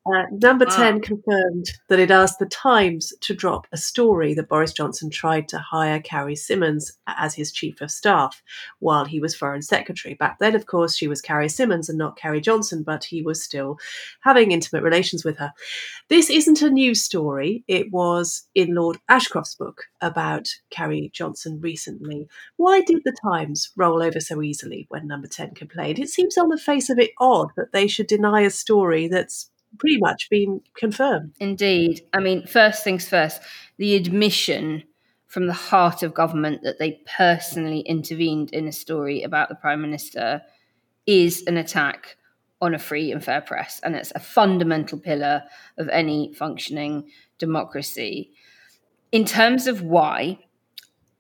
Uh, 0.08 0.24
number 0.30 0.64
wow. 0.64 0.76
10 0.76 1.00
confirmed 1.00 1.66
that 1.88 1.98
it 1.98 2.10
asked 2.10 2.38
the 2.38 2.46
Times 2.46 3.12
to 3.20 3.34
drop 3.34 3.66
a 3.72 3.76
story 3.76 4.32
that 4.34 4.48
Boris 4.48 4.72
Johnson 4.72 5.10
tried 5.10 5.48
to 5.48 5.58
hire 5.58 6.00
Carrie 6.00 6.36
Symonds 6.36 6.96
as 7.06 7.34
his 7.34 7.52
chief 7.52 7.80
of 7.80 7.90
staff 7.90 8.42
while 8.78 9.04
he 9.04 9.20
was 9.20 9.34
foreign 9.34 9.62
secretary. 9.62 10.14
Back 10.14 10.38
then, 10.38 10.54
of 10.54 10.66
course, 10.66 10.96
she 10.96 11.08
was 11.08 11.20
Carrie 11.20 11.48
Symonds 11.48 11.88
and 11.88 11.98
not 11.98 12.16
Carrie 12.16 12.40
Johnson, 12.40 12.82
but 12.82 13.04
he 13.04 13.22
was 13.22 13.42
still 13.42 13.78
having 14.20 14.52
intimate 14.52 14.82
relations 14.82 15.24
with 15.24 15.36
her. 15.38 15.52
This 16.08 16.30
isn't 16.30 16.62
a 16.62 16.70
news 16.70 17.02
story. 17.02 17.64
It 17.68 17.92
was 17.92 18.44
in 18.54 18.74
Lord 18.74 18.98
Ashcroft's 19.08 19.54
book 19.54 19.84
about 20.00 20.48
Carrie 20.70 21.10
Johnson 21.12 21.60
recently. 21.60 22.28
Why 22.56 22.80
did 22.80 23.02
the 23.04 23.16
Times 23.22 23.70
roll 23.76 24.02
over 24.02 24.20
so 24.20 24.42
easily 24.42 24.86
when 24.88 25.06
number 25.06 25.28
10 25.28 25.54
complained? 25.54 25.98
It 25.98 26.08
seems 26.08 26.38
on 26.38 26.48
the 26.48 26.56
face 26.56 26.88
of 26.88 26.98
it 26.98 27.10
odd 27.18 27.50
that 27.56 27.72
they 27.72 27.86
should 27.86 28.06
deny 28.06 28.42
a 28.42 28.50
story 28.50 29.08
that's 29.08 29.50
pretty 29.78 29.98
much 29.98 30.28
been 30.30 30.60
confirmed. 30.76 31.34
Indeed. 31.40 32.02
I 32.12 32.20
mean, 32.20 32.46
first 32.46 32.84
things 32.84 33.08
first, 33.08 33.40
the 33.76 33.94
admission 33.94 34.84
from 35.26 35.46
the 35.46 35.52
heart 35.52 36.02
of 36.02 36.14
government 36.14 36.62
that 36.62 36.78
they 36.78 37.02
personally 37.16 37.80
intervened 37.80 38.50
in 38.52 38.66
a 38.66 38.72
story 38.72 39.22
about 39.22 39.48
the 39.48 39.54
Prime 39.54 39.82
Minister 39.82 40.42
is 41.06 41.44
an 41.46 41.56
attack 41.56 42.16
on 42.60 42.74
a 42.74 42.78
free 42.78 43.12
and 43.12 43.22
fair 43.22 43.40
press. 43.40 43.80
And 43.84 43.94
it's 43.94 44.12
a 44.14 44.20
fundamental 44.20 44.98
pillar 44.98 45.44
of 45.76 45.88
any 45.90 46.32
functioning 46.34 47.10
democracy. 47.38 48.32
In 49.12 49.24
terms 49.24 49.66
of 49.66 49.82
why, 49.82 50.38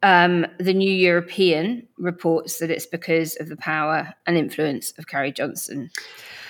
um, 0.02 0.46
the 0.58 0.74
New 0.74 0.92
European 0.92 1.86
reports 1.98 2.58
that 2.58 2.70
it's 2.70 2.86
because 2.86 3.36
of 3.36 3.48
the 3.48 3.56
power 3.56 4.14
and 4.26 4.36
influence 4.36 4.92
of 4.98 5.06
Carrie 5.06 5.32
Johnson. 5.32 5.90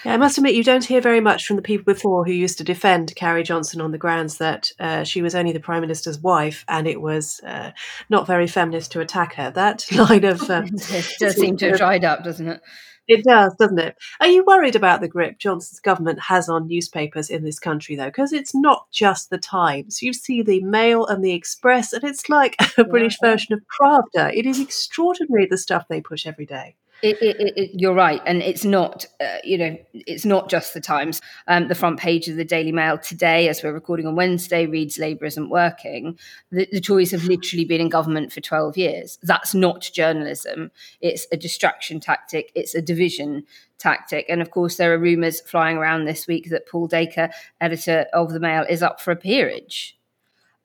Yeah, 0.09 0.15
I 0.15 0.17
must 0.17 0.39
admit, 0.39 0.55
you 0.55 0.65
don't 0.65 0.87
hear 0.87 1.03
very 1.03 1.21
much 1.21 1.45
from 1.45 1.57
the 1.57 1.63
people 1.63 1.85
before 1.85 2.25
who 2.25 2.33
used 2.33 2.57
to 2.57 2.65
defend 2.65 3.15
Carrie 3.15 3.43
Johnson 3.43 3.83
on 3.83 3.93
the 3.93 3.99
grounds 3.99 4.39
that 4.39 4.73
uh, 4.81 5.05
she 5.05 5.21
was 5.21 5.35
only 5.35 5.53
the 5.53 5.61
Prime 5.61 5.83
Minister's 5.83 6.19
wife 6.19 6.65
and 6.67 6.89
it 6.89 7.03
was 7.03 7.43
uh, 7.45 7.73
not 8.09 8.27
very 8.27 8.47
feminist 8.47 8.91
to 8.93 9.01
attack 9.01 9.35
her. 9.35 9.51
That 9.51 9.85
line 9.93 10.25
of. 10.25 10.49
Um, 10.49 10.65
it 10.73 11.13
does 11.21 11.37
seem 11.37 11.59
to 11.59 11.69
have 11.69 11.77
dried 11.77 12.07
up, 12.07 12.25
doesn't 12.25 12.49
it? 12.49 12.63
It 13.07 13.23
does, 13.23 13.55
doesn't 13.59 13.79
it? 13.79 13.97
Are 14.19 14.29
you 14.29 14.45
worried 14.47 14.77
about 14.77 15.03
the 15.03 15.09
grip 15.09 15.39
Johnson's 15.39 15.81
government 15.81 16.21
has 16.21 16.49
on 16.49 16.67
newspapers 16.67 17.29
in 17.29 17.45
this 17.45 17.59
country, 17.59 17.95
though? 17.95 18.07
Because 18.07 18.33
it's 18.33 18.55
not 18.55 18.91
just 18.91 19.29
the 19.29 19.37
Times. 19.37 20.01
You 20.01 20.15
see 20.15 20.41
the 20.41 20.63
Mail 20.63 21.05
and 21.05 21.23
the 21.23 21.35
Express, 21.35 21.93
and 21.93 22.05
it's 22.05 22.31
like 22.31 22.57
a 22.79 22.85
British 22.85 23.19
version 23.23 23.53
of 23.53 23.61
Pravda. 23.79 24.35
It 24.35 24.47
is 24.47 24.59
extraordinary 24.59 25.45
the 25.45 25.59
stuff 25.59 25.87
they 25.87 26.01
push 26.01 26.27
every 26.27 26.47
day. 26.47 26.77
It, 27.01 27.17
it, 27.23 27.53
it, 27.57 27.71
you're 27.75 27.95
right, 27.95 28.21
and 28.27 28.43
it's 28.43 28.65
not, 28.65 29.07
uh, 29.21 29.37
you 29.45 29.57
know, 29.57 29.77
it's 29.93 30.25
not 30.25 30.51
just 30.51 30.75
the 30.75 30.81
Times. 30.81 31.21
Um, 31.47 31.69
the 31.69 31.77
front 31.77 32.01
page 32.01 32.27
of 32.27 32.37
the 32.37 32.45
Daily 32.45 32.73
Mail 32.73 32.99
today, 32.99 33.49
as 33.49 33.63
we're 33.63 33.73
recording 33.73 34.07
on 34.07 34.17
Wednesday, 34.17 34.67
reads 34.67 34.99
"Labour 34.99 35.27
isn't 35.27 35.49
working." 35.49 36.19
The, 36.51 36.67
the 36.73 36.81
Tories 36.81 37.13
have 37.13 37.25
literally 37.25 37.65
been 37.65 37.81
in 37.81 37.89
government 37.89 38.33
for 38.33 38.41
12 38.41 38.77
years. 38.77 39.19
That's 39.23 39.55
not 39.55 39.89
journalism. 39.93 40.73
It's 41.01 41.29
a 41.31 41.37
distraction 41.37 42.01
tactic. 42.01 42.51
It's 42.57 42.75
a 42.75 42.83
division 42.83 43.45
tactic. 43.79 44.27
And 44.29 44.43
of 44.43 44.51
course, 44.51 44.77
there 44.77 44.93
are 44.93 44.99
rumours 44.99 45.41
flying 45.41 45.77
around 45.77 46.05
this 46.05 46.27
week 46.27 46.51
that 46.51 46.69
Paul 46.69 46.89
Dacre, 46.89 47.31
editor 47.61 48.07
of 48.13 48.33
the 48.33 48.41
Mail, 48.41 48.65
is 48.69 48.83
up 48.83 49.01
for 49.01 49.13
a 49.13 49.17
peerage. 49.17 49.97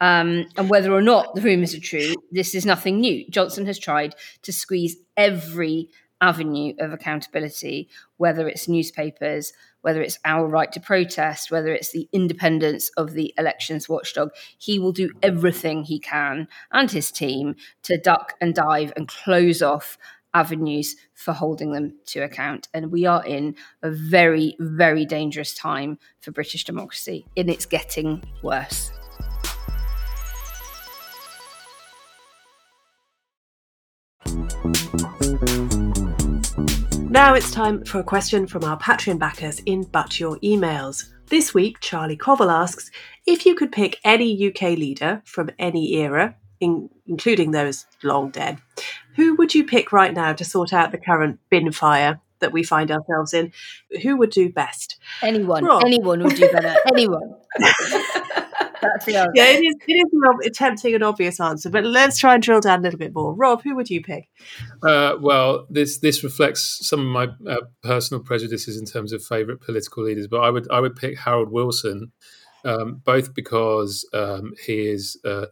Um, 0.01 0.47
and 0.57 0.69
whether 0.69 0.91
or 0.91 1.01
not 1.01 1.33
the 1.33 1.41
rumours 1.41 1.73
are 1.73 1.79
true, 1.79 2.13
this 2.31 2.53
is 2.55 2.65
nothing 2.65 2.99
new. 2.99 3.25
Johnson 3.29 3.65
has 3.67 3.79
tried 3.79 4.15
to 4.41 4.51
squeeze 4.51 4.97
every 5.15 5.89
avenue 6.21 6.73
of 6.79 6.93
accountability, 6.93 7.89
whether 8.17 8.47
it's 8.47 8.67
newspapers, 8.67 9.53
whether 9.81 10.01
it's 10.01 10.19
our 10.23 10.47
right 10.47 10.71
to 10.71 10.79
protest, 10.79 11.51
whether 11.51 11.73
it's 11.73 11.91
the 11.91 12.07
independence 12.13 12.89
of 12.95 13.11
the 13.11 13.33
elections 13.37 13.89
watchdog. 13.89 14.31
He 14.57 14.79
will 14.79 14.93
do 14.93 15.11
everything 15.21 15.83
he 15.83 15.99
can 15.99 16.47
and 16.71 16.89
his 16.89 17.11
team 17.11 17.55
to 17.83 17.97
duck 17.97 18.33
and 18.39 18.55
dive 18.55 18.93
and 18.95 19.07
close 19.07 19.61
off 19.61 19.97
avenues 20.33 20.95
for 21.13 21.33
holding 21.33 21.73
them 21.73 21.93
to 22.05 22.21
account. 22.21 22.67
And 22.73 22.91
we 22.91 23.05
are 23.05 23.23
in 23.25 23.55
a 23.81 23.91
very, 23.91 24.55
very 24.59 25.05
dangerous 25.05 25.53
time 25.53 25.99
for 26.21 26.31
British 26.31 26.63
democracy, 26.63 27.25
and 27.37 27.49
it's 27.49 27.65
getting 27.65 28.23
worse. 28.41 28.91
Now 37.13 37.35
it's 37.35 37.51
time 37.51 37.85
for 37.85 37.99
a 37.99 38.03
question 38.03 38.47
from 38.47 38.63
our 38.63 38.75
Patreon 38.75 39.19
backers 39.19 39.59
in 39.67 39.83
But 39.83 40.19
Your 40.19 40.39
Emails. 40.39 41.11
This 41.27 41.53
week, 41.53 41.77
Charlie 41.79 42.17
Covell 42.17 42.51
asks 42.51 42.89
if 43.27 43.45
you 43.45 43.53
could 43.53 43.71
pick 43.71 43.99
any 44.03 44.47
UK 44.47 44.75
leader 44.79 45.21
from 45.23 45.51
any 45.59 45.93
era, 45.93 46.35
in, 46.59 46.89
including 47.05 47.51
those 47.51 47.85
long 48.01 48.31
dead, 48.31 48.57
who 49.15 49.35
would 49.35 49.53
you 49.53 49.63
pick 49.63 49.91
right 49.91 50.11
now 50.11 50.33
to 50.33 50.43
sort 50.43 50.73
out 50.73 50.91
the 50.91 50.97
current 50.97 51.39
bin 51.51 51.71
fire 51.71 52.19
that 52.39 52.51
we 52.51 52.63
find 52.63 52.89
ourselves 52.89 53.31
in? 53.31 53.51
Who 54.01 54.17
would 54.17 54.31
do 54.31 54.51
best? 54.51 54.97
Anyone. 55.21 55.65
Rob. 55.65 55.83
Anyone 55.85 56.23
would 56.23 56.35
do 56.35 56.49
better. 56.51 56.75
anyone. 56.87 57.35
That's 58.83 59.05
the. 59.05 59.31
Yeah, 59.33 59.45
it 59.45 59.63
is, 59.63 59.75
it 59.87 59.93
is 59.93 60.47
a 60.47 60.49
tempting 60.49 60.93
and 60.93 61.03
obvious 61.03 61.39
answer, 61.39 61.69
but 61.69 61.83
let's 61.83 62.17
try 62.17 62.33
and 62.35 62.43
drill 62.43 62.61
down 62.61 62.79
a 62.79 62.81
little 62.83 62.99
bit 62.99 63.13
more. 63.13 63.33
Rob, 63.33 63.63
who 63.63 63.75
would 63.75 63.89
you 63.89 64.01
pick? 64.01 64.29
Uh, 64.83 65.15
well, 65.19 65.65
this 65.69 65.99
this 65.99 66.23
reflects 66.23 66.79
some 66.87 66.99
of 66.99 67.05
my 67.07 67.51
uh, 67.51 67.61
personal 67.81 68.23
prejudices 68.23 68.77
in 68.77 68.85
terms 68.85 69.13
of 69.13 69.23
favourite 69.23 69.61
political 69.61 70.03
leaders, 70.03 70.27
but 70.27 70.41
I 70.41 70.49
would 70.49 70.69
I 70.71 70.79
would 70.79 70.95
pick 70.95 71.17
Harold 71.17 71.51
Wilson, 71.51 72.11
um, 72.65 73.01
both 73.03 73.33
because 73.33 74.07
um, 74.13 74.53
he 74.65 74.87
is 74.87 75.19
uh, 75.25 75.45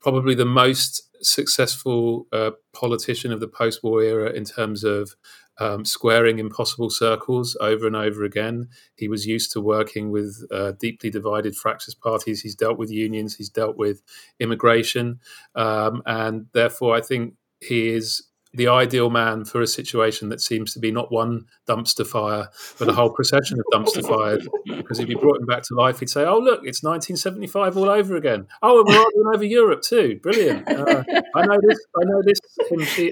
probably 0.00 0.34
the 0.34 0.44
most 0.44 1.02
successful 1.20 2.26
uh, 2.32 2.52
politician 2.72 3.32
of 3.32 3.40
the 3.40 3.48
post-war 3.48 4.02
era 4.02 4.30
in 4.30 4.44
terms 4.44 4.84
of 4.84 5.14
um, 5.58 5.84
squaring 5.84 6.38
impossible 6.38 6.90
circles 6.90 7.56
over 7.60 7.86
and 7.86 7.96
over 7.96 8.24
again. 8.24 8.68
He 8.96 9.08
was 9.08 9.26
used 9.26 9.52
to 9.52 9.60
working 9.60 10.10
with 10.10 10.46
uh, 10.50 10.72
deeply 10.72 11.10
divided, 11.10 11.56
fractious 11.56 11.94
parties. 11.94 12.42
He's 12.42 12.54
dealt 12.54 12.78
with 12.78 12.90
unions, 12.90 13.36
he's 13.36 13.48
dealt 13.48 13.76
with 13.76 14.02
immigration, 14.38 15.20
um, 15.54 16.02
and 16.06 16.46
therefore, 16.52 16.94
I 16.94 17.00
think 17.00 17.34
he 17.60 17.88
is 17.88 18.22
the 18.54 18.68
ideal 18.68 19.10
man 19.10 19.44
for 19.44 19.60
a 19.60 19.66
situation 19.66 20.30
that 20.30 20.40
seems 20.40 20.72
to 20.72 20.78
be 20.78 20.90
not 20.90 21.12
one 21.12 21.44
dumpster 21.68 22.06
fire, 22.06 22.48
but 22.78 22.88
a 22.88 22.92
whole 22.92 23.10
procession 23.10 23.58
of 23.58 23.64
dumpster 23.72 24.06
fires. 24.06 24.48
Because 24.66 24.98
if 25.00 25.08
you 25.08 25.18
brought 25.18 25.38
him 25.38 25.46
back 25.46 25.62
to 25.64 25.74
life, 25.74 26.00
he'd 26.00 26.08
say, 26.08 26.24
"Oh, 26.24 26.38
look, 26.38 26.60
it's 26.64 26.82
1975 26.82 27.76
all 27.76 27.90
over 27.90 28.16
again. 28.16 28.46
Oh, 28.62 28.80
and 28.80 28.88
we're 28.88 28.98
arguing 28.98 29.34
over 29.34 29.44
Europe 29.44 29.82
too. 29.82 30.18
Brilliant. 30.22 30.66
Uh, 30.68 31.04
I 31.34 31.46
know 31.46 31.58
this. 31.62 31.78
I 31.96 32.04
know 32.04 32.22
this. 32.24 32.38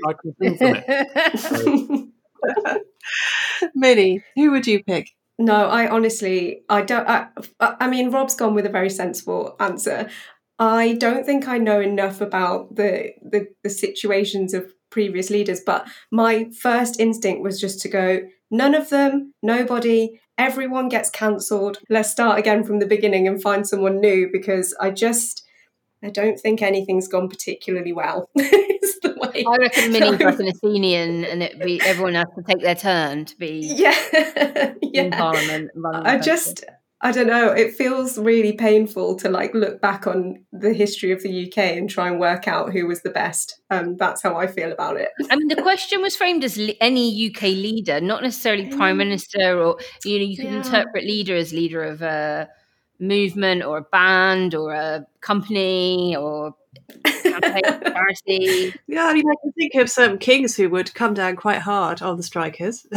I 0.07 0.13
can 0.15 0.35
sing 0.41 0.57
from 0.57 0.83
it." 0.87 1.39
So, 1.39 2.09
Minnie, 3.75 4.23
who 4.35 4.51
would 4.53 4.67
you 4.67 4.83
pick? 4.85 5.11
No, 5.39 5.67
I 5.67 5.89
honestly, 5.89 6.63
I 6.69 6.83
don't. 6.83 7.07
I, 7.09 7.29
I 7.61 7.89
mean, 7.89 8.11
Rob's 8.11 8.35
gone 8.35 8.55
with 8.55 8.67
a 8.67 8.71
very 8.71 8.91
sensible 8.91 9.55
answer. 9.61 10.09
I 10.59 10.95
don't 10.95 11.27
think 11.27 11.47
I 11.47 11.59
know 11.59 11.81
enough 11.81 12.21
about 12.21 12.77
the, 12.77 13.13
the 13.23 13.49
the 13.63 13.71
situations 13.71 14.55
of 14.55 14.73
previous 14.91 15.29
leaders, 15.29 15.61
but 15.61 15.87
my 16.11 16.49
first 16.59 16.99
instinct 16.99 17.43
was 17.43 17.61
just 17.61 17.81
to 17.81 17.89
go, 17.89 18.21
none 18.51 18.75
of 18.75 18.89
them, 18.89 19.35
nobody, 19.43 20.21
everyone 20.39 20.89
gets 20.89 21.11
cancelled. 21.11 21.79
Let's 21.91 22.11
start 22.11 22.39
again 22.39 22.65
from 22.65 22.79
the 22.79 22.87
beginning 22.87 23.29
and 23.29 23.43
find 23.43 23.67
someone 23.67 24.01
new 24.01 24.31
because 24.33 24.75
I 24.81 24.91
just 24.91 25.46
I 26.03 26.11
don't 26.11 26.39
think 26.39 26.63
anything's 26.63 27.09
gone 27.09 27.29
particularly 27.29 27.93
well. 27.93 28.29
I 28.39 29.57
reckon 29.59 29.93
Minnie's 29.93 30.21
like 30.21 30.39
an 30.39 30.49
Athenian, 30.49 31.25
and 31.25 31.43
it 31.43 31.61
be 31.61 31.81
everyone 31.83 32.15
has 32.15 32.27
to 32.37 32.43
take 32.43 32.63
their 32.63 32.75
turn 32.75 33.25
to 33.27 33.37
be 33.37 33.61
yeah, 33.63 33.95
yeah. 34.83 35.03
in 35.03 35.11
Parliament. 35.11 35.71
I 36.05 36.19
just. 36.19 36.65
I 37.03 37.13
don't 37.13 37.27
know. 37.27 37.53
It 37.53 37.75
feels 37.75 38.17
really 38.17 38.55
painful 38.55 39.17
to 39.17 39.29
like 39.29 39.53
look 39.53 39.83
back 39.83 40.07
on 40.07 40.47
the 40.51 40.73
history 40.73 41.13
of 41.13 41.23
the 41.23 41.47
UK 41.47 41.59
and 41.59 41.91
try 41.91 42.09
and 42.09 42.19
work 42.19 42.49
out 42.49 42.73
who 42.73 42.87
was 42.87 43.03
the 43.03 43.11
best. 43.11 43.61
Um, 43.69 43.99
that's 43.99 44.23
how 44.23 44.37
I 44.37 44.47
feel 44.47 44.73
about 44.73 44.97
it. 44.97 45.11
I 45.31 45.37
mean, 45.37 45.49
the 45.49 45.61
question 45.61 46.01
was 46.01 46.17
framed 46.17 46.43
as 46.43 46.57
li- 46.57 46.79
any 46.81 47.29
UK 47.29 47.43
leader, 47.43 48.01
not 48.01 48.23
necessarily 48.23 48.71
prime 48.71 48.97
minister, 48.97 49.61
or 49.61 49.77
you 50.07 50.19
know, 50.19 50.25
you 50.25 50.37
can 50.37 50.47
yeah. 50.47 50.57
interpret 50.57 51.05
leader 51.05 51.37
as 51.37 51.53
leader 51.53 51.83
of 51.83 52.01
a 52.01 52.49
movement 52.99 53.65
or 53.65 53.79
a 53.79 53.83
band 53.83 54.55
or 54.55 54.73
a 54.73 55.07
company 55.21 56.17
or 56.17 56.55
charity. 57.07 58.75
Yeah, 58.87 59.07
I 59.07 59.15
mean, 59.15 59.25
I 59.29 59.35
can 59.43 59.53
think 59.53 59.75
of 59.75 59.91
some 59.91 60.19
kings 60.19 60.57
who 60.57 60.69
would 60.71 60.95
come 60.95 61.15
down 61.15 61.37
quite 61.37 61.61
hard 61.61 62.03
on 62.03 62.17
the 62.17 62.23
strikers. 62.23 62.87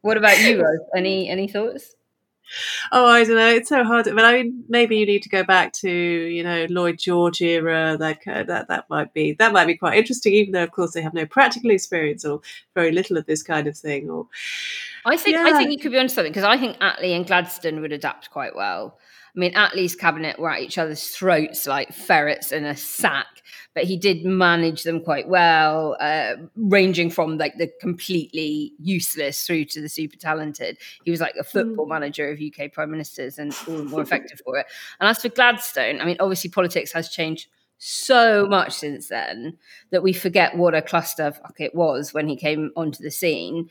what 0.00 0.16
about 0.16 0.40
you, 0.40 0.62
Ros? 0.62 0.78
Any 0.96 1.28
any 1.28 1.48
thoughts? 1.48 1.94
Oh, 2.92 3.06
I 3.06 3.24
don't 3.24 3.36
know. 3.36 3.48
It's 3.48 3.68
so 3.68 3.82
hard. 3.82 4.04
But 4.04 4.24
I 4.24 4.32
mean, 4.34 4.64
maybe 4.68 4.96
you 4.96 5.06
need 5.06 5.22
to 5.22 5.28
go 5.28 5.42
back 5.42 5.72
to 5.74 5.90
you 5.90 6.42
know 6.42 6.66
Lloyd 6.70 6.98
George 6.98 7.40
era. 7.40 7.96
Like 7.98 8.26
uh, 8.26 8.44
that, 8.44 8.68
that 8.68 8.88
might 8.88 9.12
be 9.12 9.32
that 9.34 9.52
might 9.52 9.66
be 9.66 9.76
quite 9.76 9.98
interesting. 9.98 10.32
Even 10.34 10.52
though, 10.52 10.62
of 10.62 10.70
course, 10.70 10.92
they 10.92 11.02
have 11.02 11.14
no 11.14 11.26
practical 11.26 11.70
experience 11.70 12.24
or 12.24 12.40
very 12.74 12.92
little 12.92 13.16
of 13.16 13.26
this 13.26 13.42
kind 13.42 13.66
of 13.66 13.76
thing. 13.76 14.08
Or 14.08 14.28
I 15.06 15.16
think 15.16 15.36
yeah. 15.36 15.44
I 15.46 15.56
think 15.56 15.70
you 15.70 15.78
could 15.78 15.92
be 15.92 15.98
onto 15.98 16.12
something 16.12 16.32
because 16.32 16.44
I 16.44 16.58
think 16.58 16.76
Attlee 16.78 17.14
and 17.14 17.26
Gladstone 17.26 17.80
would 17.80 17.92
adapt 17.92 18.30
quite 18.30 18.56
well. 18.56 18.98
I 19.34 19.38
mean, 19.38 19.52
Attlee's 19.52 19.94
cabinet 19.94 20.38
were 20.38 20.50
at 20.50 20.62
each 20.62 20.78
other's 20.78 21.08
throats 21.10 21.66
like 21.66 21.92
ferrets 21.92 22.52
in 22.52 22.64
a 22.64 22.74
sack, 22.74 23.26
but 23.74 23.84
he 23.84 23.96
did 23.96 24.24
manage 24.24 24.82
them 24.82 25.02
quite 25.02 25.28
well, 25.28 25.96
uh, 26.00 26.36
ranging 26.56 27.10
from 27.10 27.36
like 27.36 27.56
the 27.56 27.70
completely 27.80 28.72
useless 28.80 29.46
through 29.46 29.66
to 29.66 29.80
the 29.80 29.88
super 29.90 30.16
talented. 30.16 30.78
He 31.04 31.10
was 31.10 31.20
like 31.20 31.36
a 31.38 31.44
football 31.44 31.86
mm. 31.86 31.90
manager 31.90 32.30
of 32.30 32.40
UK 32.40 32.72
prime 32.72 32.90
ministers 32.90 33.38
and 33.38 33.54
all 33.68 33.84
more 33.84 34.02
effective 34.02 34.40
for 34.44 34.58
it. 34.58 34.66
And 34.98 35.08
as 35.08 35.20
for 35.20 35.28
Gladstone, 35.28 36.00
I 36.00 36.04
mean, 36.04 36.16
obviously 36.18 36.50
politics 36.50 36.92
has 36.92 37.10
changed 37.10 37.48
so 37.78 38.46
much 38.46 38.72
since 38.72 39.08
then 39.08 39.58
that 39.90 40.02
we 40.02 40.12
forget 40.12 40.56
what 40.56 40.74
a 40.74 40.80
clusterfuck 40.80 41.54
it 41.58 41.74
was 41.74 42.14
when 42.14 42.26
he 42.26 42.36
came 42.36 42.70
onto 42.74 43.02
the 43.02 43.10
scene. 43.10 43.68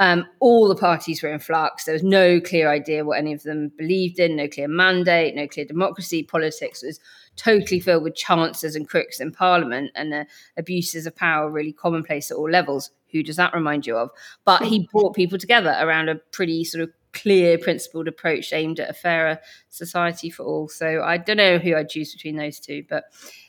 Um, 0.00 0.26
all 0.40 0.68
the 0.68 0.74
parties 0.74 1.22
were 1.22 1.32
in 1.32 1.38
flux. 1.38 1.84
There 1.84 1.92
was 1.92 2.02
no 2.02 2.40
clear 2.40 2.68
idea 2.68 3.04
what 3.04 3.18
any 3.18 3.32
of 3.32 3.44
them 3.44 3.70
believed 3.76 4.18
in, 4.18 4.36
no 4.36 4.48
clear 4.48 4.66
mandate, 4.66 5.36
no 5.36 5.46
clear 5.46 5.64
democracy. 5.64 6.24
Politics 6.24 6.82
was 6.82 6.98
totally 7.36 7.80
filled 7.80 8.02
with 8.02 8.16
chancellors 8.16 8.74
and 8.74 8.88
crooks 8.88 9.20
in 9.20 9.30
parliament 9.30 9.90
and 9.94 10.12
uh, 10.12 10.24
abuses 10.56 11.06
of 11.06 11.14
power 11.14 11.50
really 11.50 11.72
commonplace 11.72 12.30
at 12.30 12.36
all 12.36 12.50
levels. 12.50 12.90
Who 13.12 13.22
does 13.22 13.36
that 13.36 13.54
remind 13.54 13.86
you 13.86 13.96
of? 13.96 14.10
But 14.44 14.64
he 14.64 14.88
brought 14.92 15.14
people 15.14 15.38
together 15.38 15.76
around 15.78 16.08
a 16.08 16.16
pretty 16.32 16.64
sort 16.64 16.82
of 16.82 16.90
clear, 17.12 17.56
principled 17.56 18.08
approach 18.08 18.52
aimed 18.52 18.80
at 18.80 18.90
a 18.90 18.94
fairer 18.94 19.38
society 19.68 20.28
for 20.28 20.44
all. 20.44 20.68
So 20.68 21.02
I 21.02 21.16
don't 21.16 21.36
know 21.36 21.58
who 21.58 21.76
I'd 21.76 21.88
choose 21.88 22.12
between 22.12 22.36
those 22.36 22.58
two, 22.58 22.84
but 22.88 23.04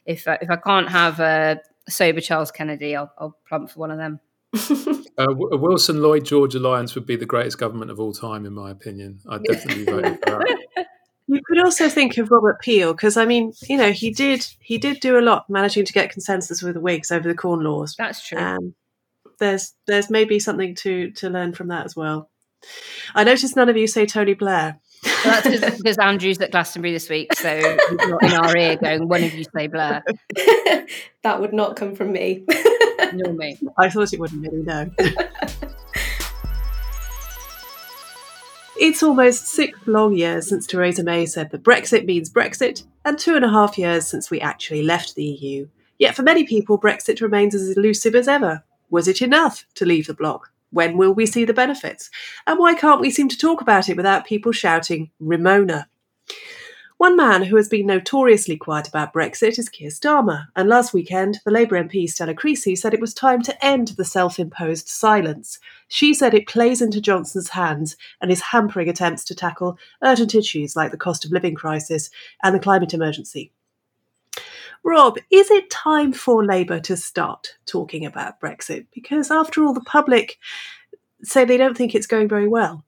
if 0.05 0.27
uh, 0.27 0.37
if 0.41 0.49
I 0.51 0.55
can't 0.57 0.89
have 0.89 1.19
a 1.19 1.59
sober 1.89 2.21
Charles 2.21 2.51
Kennedy, 2.51 2.95
I'll, 2.95 3.11
I'll 3.17 3.37
plump 3.47 3.71
for 3.71 3.79
one 3.79 3.91
of 3.91 3.97
them. 3.97 4.19
uh, 5.17 5.27
Wilson 5.29 6.01
Lloyd 6.01 6.25
George 6.25 6.55
alliance 6.55 6.95
would 6.95 7.05
be 7.05 7.15
the 7.15 7.25
greatest 7.25 7.57
government 7.57 7.91
of 7.91 7.99
all 7.99 8.13
time, 8.13 8.45
in 8.45 8.53
my 8.53 8.71
opinion. 8.71 9.19
I'd 9.29 9.43
definitely 9.43 9.85
vote 9.85 10.19
for 10.23 10.39
that. 10.39 10.85
You 11.27 11.41
could 11.43 11.65
also 11.65 11.89
think 11.89 12.19
of 12.19 12.29
Robert 12.29 12.61
Peel 12.61 12.93
because 12.93 13.17
I 13.17 13.25
mean, 13.25 13.51
you 13.67 13.77
know, 13.77 13.91
he 13.91 14.11
did 14.11 14.45
he 14.59 14.77
did 14.77 14.99
do 14.99 15.17
a 15.17 15.21
lot, 15.21 15.49
managing 15.49 15.83
to 15.85 15.91
get 15.91 16.11
consensus 16.11 16.61
with 16.61 16.75
the 16.75 16.79
Whigs 16.79 17.11
over 17.11 17.27
the 17.27 17.33
Corn 17.33 17.63
Laws. 17.63 17.95
That's 17.97 18.23
true. 18.23 18.37
Um, 18.37 18.75
there's 19.39 19.73
there's 19.87 20.11
maybe 20.11 20.37
something 20.37 20.75
to 20.75 21.09
to 21.11 21.29
learn 21.31 21.53
from 21.53 21.69
that 21.69 21.85
as 21.85 21.95
well. 21.95 22.29
I 23.15 23.23
noticed 23.23 23.55
none 23.55 23.69
of 23.69 23.77
you 23.77 23.87
say 23.87 24.05
Tony 24.05 24.35
Blair. 24.35 24.79
Well, 25.03 25.41
that's 25.41 25.77
because 25.77 25.97
Andrew's 26.01 26.39
at 26.39 26.51
Glastonbury 26.51 26.93
this 26.93 27.09
week, 27.09 27.33
so 27.33 27.57
he's 27.57 28.07
not 28.07 28.23
in 28.23 28.33
our 28.33 28.55
ear 28.55 28.75
going, 28.75 29.07
one 29.07 29.23
of 29.23 29.33
you 29.33 29.45
say 29.55 29.65
Blair. 29.65 30.03
that 31.23 31.41
would 31.41 31.53
not 31.53 31.75
come 31.75 31.95
from 31.95 32.11
me. 32.11 32.45
Nor 33.13 33.33
me. 33.33 33.57
I 33.77 33.89
thought 33.89 34.13
it 34.13 34.19
wouldn't 34.19 34.41
really, 34.41 34.63
no. 34.63 34.89
It's 38.77 39.01
almost 39.01 39.47
six 39.47 39.79
long 39.85 40.17
years 40.17 40.49
since 40.49 40.67
Theresa 40.67 41.01
May 41.01 41.25
said 41.25 41.51
that 41.51 41.63
Brexit 41.63 42.05
means 42.05 42.29
Brexit, 42.29 42.83
and 43.05 43.17
two 43.17 43.35
and 43.35 43.45
a 43.45 43.49
half 43.49 43.77
years 43.77 44.05
since 44.05 44.29
we 44.29 44.41
actually 44.41 44.83
left 44.83 45.15
the 45.15 45.23
EU. 45.23 45.67
Yet 45.97 46.13
for 46.13 46.23
many 46.23 46.43
people, 46.43 46.77
Brexit 46.77 47.21
remains 47.21 47.55
as 47.55 47.77
elusive 47.77 48.15
as 48.15 48.27
ever. 48.27 48.63
Was 48.89 49.07
it 49.07 49.21
enough 49.21 49.65
to 49.75 49.85
leave 49.85 50.07
the 50.07 50.13
bloc? 50.13 50.51
When 50.71 50.97
will 50.97 51.13
we 51.13 51.25
see 51.25 51.45
the 51.45 51.53
benefits? 51.53 52.09
And 52.45 52.59
why 52.59 52.73
can't 52.73 52.99
we 52.99 53.11
seem 53.11 53.29
to 53.29 53.37
talk 53.37 53.61
about 53.61 53.87
it 53.87 53.95
without 53.95 54.25
people 54.25 54.51
shouting, 54.51 55.09
Remoaner? 55.21 55.85
One 56.97 57.17
man 57.17 57.43
who 57.43 57.57
has 57.57 57.67
been 57.67 57.87
notoriously 57.87 58.55
quiet 58.55 58.87
about 58.87 59.13
Brexit 59.13 59.59
is 59.59 59.67
Keir 59.67 59.89
Starmer, 59.89 60.47
and 60.55 60.69
last 60.69 60.93
weekend, 60.93 61.39
the 61.43 61.51
Labour 61.51 61.75
MP 61.75 62.09
Stella 62.09 62.33
Creasy 62.33 62.73
said 62.73 62.93
it 62.93 63.01
was 63.01 63.13
time 63.13 63.41
to 63.41 63.65
end 63.65 63.89
the 63.89 64.05
self 64.05 64.39
imposed 64.39 64.87
silence. 64.87 65.59
She 65.89 66.13
said 66.13 66.33
it 66.33 66.47
plays 66.47 66.81
into 66.81 67.01
Johnson's 67.01 67.49
hands 67.49 67.97
and 68.21 68.31
is 68.31 68.39
hampering 68.39 68.87
attempts 68.87 69.25
to 69.25 69.35
tackle 69.35 69.77
urgent 70.01 70.33
issues 70.33 70.77
like 70.77 70.91
the 70.91 70.97
cost 70.97 71.25
of 71.25 71.33
living 71.33 71.53
crisis 71.53 72.09
and 72.43 72.55
the 72.55 72.61
climate 72.61 72.93
emergency. 72.93 73.51
Rob, 74.81 75.17
is 75.29 75.51
it 75.51 75.69
time 75.69 76.13
for 76.13 76.45
Labour 76.45 76.79
to 76.79 76.95
start 76.95 77.57
talking 77.65 78.05
about 78.05 78.39
Brexit? 78.39 78.85
Because 78.93 79.31
after 79.31 79.65
all, 79.65 79.73
the 79.73 79.81
public 79.81 80.37
say 81.23 81.43
they 81.43 81.57
don't 81.57 81.75
think 81.75 81.93
it's 81.93 82.07
going 82.07 82.29
very 82.29 82.47
well. 82.47 82.85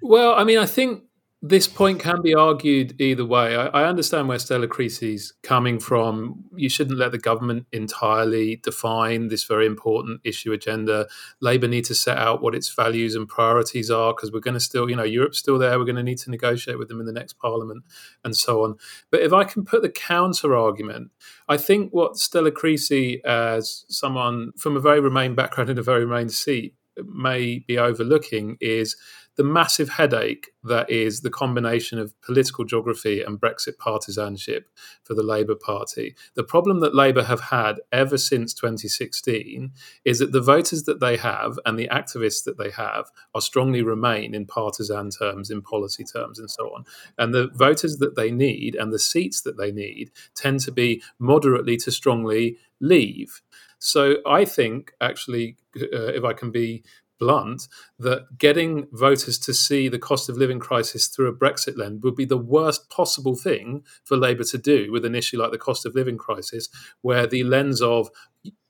Well, 0.00 0.32
I 0.32 0.44
mean, 0.44 0.58
I 0.58 0.64
think 0.64 1.04
this 1.42 1.66
point 1.66 2.00
can 2.00 2.20
be 2.20 2.34
argued 2.34 3.00
either 3.00 3.24
way. 3.24 3.56
I, 3.56 3.68
I, 3.68 3.84
understand 3.84 4.28
where 4.28 4.38
Stella 4.38 4.68
Creasy's 4.68 5.32
coming 5.42 5.80
from. 5.80 6.44
You 6.54 6.68
shouldn't 6.68 6.98
let 6.98 7.12
the 7.12 7.18
government 7.18 7.66
entirely 7.72 8.56
define 8.56 9.28
this 9.28 9.44
very 9.44 9.64
important 9.64 10.20
issue 10.22 10.52
agenda. 10.52 11.08
Labour 11.40 11.66
need 11.66 11.86
to 11.86 11.94
set 11.94 12.18
out 12.18 12.42
what 12.42 12.54
its 12.54 12.68
values 12.68 13.14
and 13.14 13.26
priorities 13.26 13.90
are 13.90 14.12
because 14.12 14.30
we're 14.30 14.40
going 14.40 14.54
to 14.54 14.60
still, 14.60 14.90
you 14.90 14.96
know, 14.96 15.02
Europe's 15.02 15.38
still 15.38 15.58
there. 15.58 15.78
We're 15.78 15.86
going 15.86 15.96
to 15.96 16.02
need 16.02 16.18
to 16.18 16.30
negotiate 16.30 16.78
with 16.78 16.88
them 16.88 17.00
in 17.00 17.06
the 17.06 17.12
next 17.12 17.38
parliament 17.38 17.84
and 18.22 18.36
so 18.36 18.62
on. 18.62 18.76
But 19.10 19.22
if 19.22 19.32
I 19.32 19.44
can 19.44 19.64
put 19.64 19.80
the 19.80 19.88
counter 19.88 20.54
argument, 20.54 21.10
I 21.48 21.56
think 21.56 21.90
what 21.94 22.18
Stella 22.18 22.50
Creasy, 22.50 23.24
as 23.24 23.86
someone 23.88 24.52
from 24.58 24.76
a 24.76 24.80
very 24.80 25.00
Remain 25.00 25.34
background 25.34 25.70
in 25.70 25.78
a 25.78 25.82
very 25.82 26.04
Remain 26.04 26.28
seat, 26.28 26.74
may 27.06 27.60
be 27.60 27.78
overlooking 27.78 28.56
is 28.60 28.96
the 29.36 29.44
massive 29.44 29.88
headache 29.88 30.50
that 30.64 30.90
is 30.90 31.22
the 31.22 31.30
combination 31.30 31.98
of 31.98 32.20
political 32.20 32.62
geography 32.64 33.22
and 33.22 33.40
Brexit 33.40 33.78
partisanship 33.78 34.68
for 35.04 35.14
the 35.14 35.22
Labour 35.22 35.54
Party. 35.54 36.14
The 36.34 36.44
problem 36.44 36.80
that 36.80 36.94
Labour 36.94 37.22
have 37.24 37.40
had 37.40 37.80
ever 37.90 38.18
since 38.18 38.52
2016 38.52 39.72
is 40.04 40.18
that 40.18 40.32
the 40.32 40.42
voters 40.42 40.82
that 40.82 41.00
they 41.00 41.16
have 41.16 41.58
and 41.64 41.78
the 41.78 41.88
activists 41.88 42.44
that 42.44 42.58
they 42.58 42.70
have 42.70 43.06
are 43.34 43.40
strongly 43.40 43.82
remain 43.82 44.34
in 44.34 44.44
partisan 44.44 45.08
terms, 45.08 45.50
in 45.50 45.62
policy 45.62 46.04
terms, 46.04 46.38
and 46.38 46.50
so 46.50 46.64
on. 46.74 46.84
And 47.16 47.32
the 47.32 47.48
voters 47.54 47.96
that 47.96 48.16
they 48.16 48.30
need 48.30 48.74
and 48.74 48.92
the 48.92 48.98
seats 48.98 49.40
that 49.42 49.56
they 49.56 49.72
need 49.72 50.10
tend 50.34 50.60
to 50.60 50.72
be 50.72 51.02
moderately 51.18 51.78
to 51.78 51.90
strongly 51.90 52.58
leave. 52.80 53.40
So 53.80 54.16
I 54.26 54.44
think, 54.44 54.92
actually, 55.00 55.56
uh, 55.76 56.12
if 56.14 56.22
I 56.22 56.34
can 56.34 56.50
be 56.52 56.84
blunt 57.18 57.68
that 57.98 58.38
getting 58.38 58.88
voters 58.92 59.38
to 59.38 59.52
see 59.52 59.88
the 59.88 59.98
cost 59.98 60.28
of 60.28 60.36
living 60.36 60.58
crisis 60.58 61.06
through 61.06 61.28
a 61.28 61.34
Brexit 61.34 61.76
lens 61.76 62.02
would 62.02 62.16
be 62.16 62.24
the 62.24 62.38
worst 62.38 62.88
possible 62.88 63.36
thing 63.36 63.84
for 64.04 64.16
Labour 64.16 64.44
to 64.44 64.58
do 64.58 64.90
with 64.90 65.04
an 65.04 65.14
issue 65.14 65.38
like 65.38 65.50
the 65.50 65.58
cost 65.58 65.84
of 65.84 65.94
living 65.94 66.16
crisis, 66.16 66.68
where 67.02 67.26
the 67.26 67.44
lens 67.44 67.82
of 67.82 68.10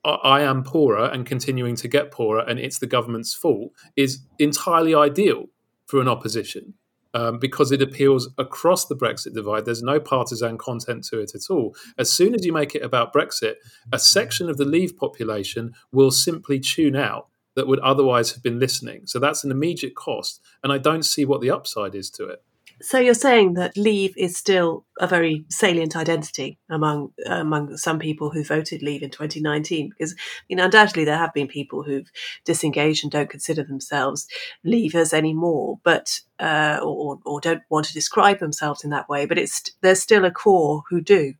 I 0.03 0.41
am 0.41 0.63
poorer 0.63 1.05
and 1.05 1.25
continuing 1.25 1.75
to 1.77 1.87
get 1.87 2.11
poorer 2.11 2.41
and 2.41 2.59
it's 2.59 2.79
the 2.79 2.87
government's 2.87 3.33
fault 3.33 3.71
is 3.95 4.21
entirely 4.39 4.95
ideal 4.95 5.45
for 5.85 6.01
an 6.01 6.07
opposition. 6.07 6.73
Um, 7.13 7.39
because 7.39 7.73
it 7.73 7.81
appeals 7.81 8.29
across 8.37 8.85
the 8.85 8.95
Brexit 8.95 9.33
divide. 9.33 9.65
There's 9.65 9.83
no 9.83 9.99
partisan 9.99 10.57
content 10.57 11.03
to 11.07 11.19
it 11.19 11.35
at 11.35 11.49
all. 11.49 11.75
As 11.97 12.09
soon 12.09 12.33
as 12.33 12.45
you 12.45 12.53
make 12.53 12.73
it 12.73 12.83
about 12.83 13.11
Brexit, 13.11 13.55
a 13.91 13.99
section 13.99 14.49
of 14.49 14.55
the 14.55 14.63
Leave 14.63 14.95
population 14.95 15.73
will 15.91 16.11
simply 16.11 16.57
tune 16.57 16.95
out 16.95 17.27
that 17.55 17.67
would 17.67 17.79
otherwise 17.79 18.31
have 18.31 18.41
been 18.41 18.59
listening. 18.59 19.01
So 19.07 19.19
that's 19.19 19.43
an 19.43 19.51
immediate 19.51 19.93
cost, 19.93 20.39
and 20.63 20.71
I 20.71 20.77
don't 20.77 21.03
see 21.03 21.25
what 21.25 21.41
the 21.41 21.51
upside 21.51 21.95
is 21.95 22.09
to 22.11 22.27
it. 22.27 22.43
So 22.81 22.99
you're 22.99 23.13
saying 23.13 23.53
that 23.55 23.77
Leave 23.77 24.13
is 24.17 24.35
still 24.35 24.85
a 24.99 25.07
very 25.07 25.45
salient 25.49 25.95
identity 25.95 26.57
among 26.69 27.11
among 27.25 27.77
some 27.77 27.99
people 27.99 28.29
who 28.31 28.43
voted 28.43 28.81
Leave 28.81 29.03
in 29.03 29.09
2019, 29.09 29.89
because 29.89 30.15
you 30.47 30.55
know 30.55 30.65
undoubtedly 30.65 31.05
there 31.05 31.17
have 31.17 31.33
been 31.33 31.47
people 31.47 31.83
who've 31.83 32.09
disengaged 32.43 33.03
and 33.03 33.11
don't 33.11 33.29
consider 33.29 33.63
themselves 33.63 34.27
Leavers 34.65 35.13
anymore, 35.13 35.79
but 35.83 36.19
uh, 36.39 36.79
or 36.83 37.19
or 37.25 37.39
don't 37.39 37.61
want 37.69 37.85
to 37.87 37.93
describe 37.93 38.39
themselves 38.39 38.83
in 38.83 38.89
that 38.89 39.07
way. 39.07 39.25
But 39.25 39.37
it's 39.37 39.63
there's 39.81 40.01
still 40.01 40.25
a 40.25 40.31
core 40.31 40.83
who 40.89 41.01
do. 41.01 41.33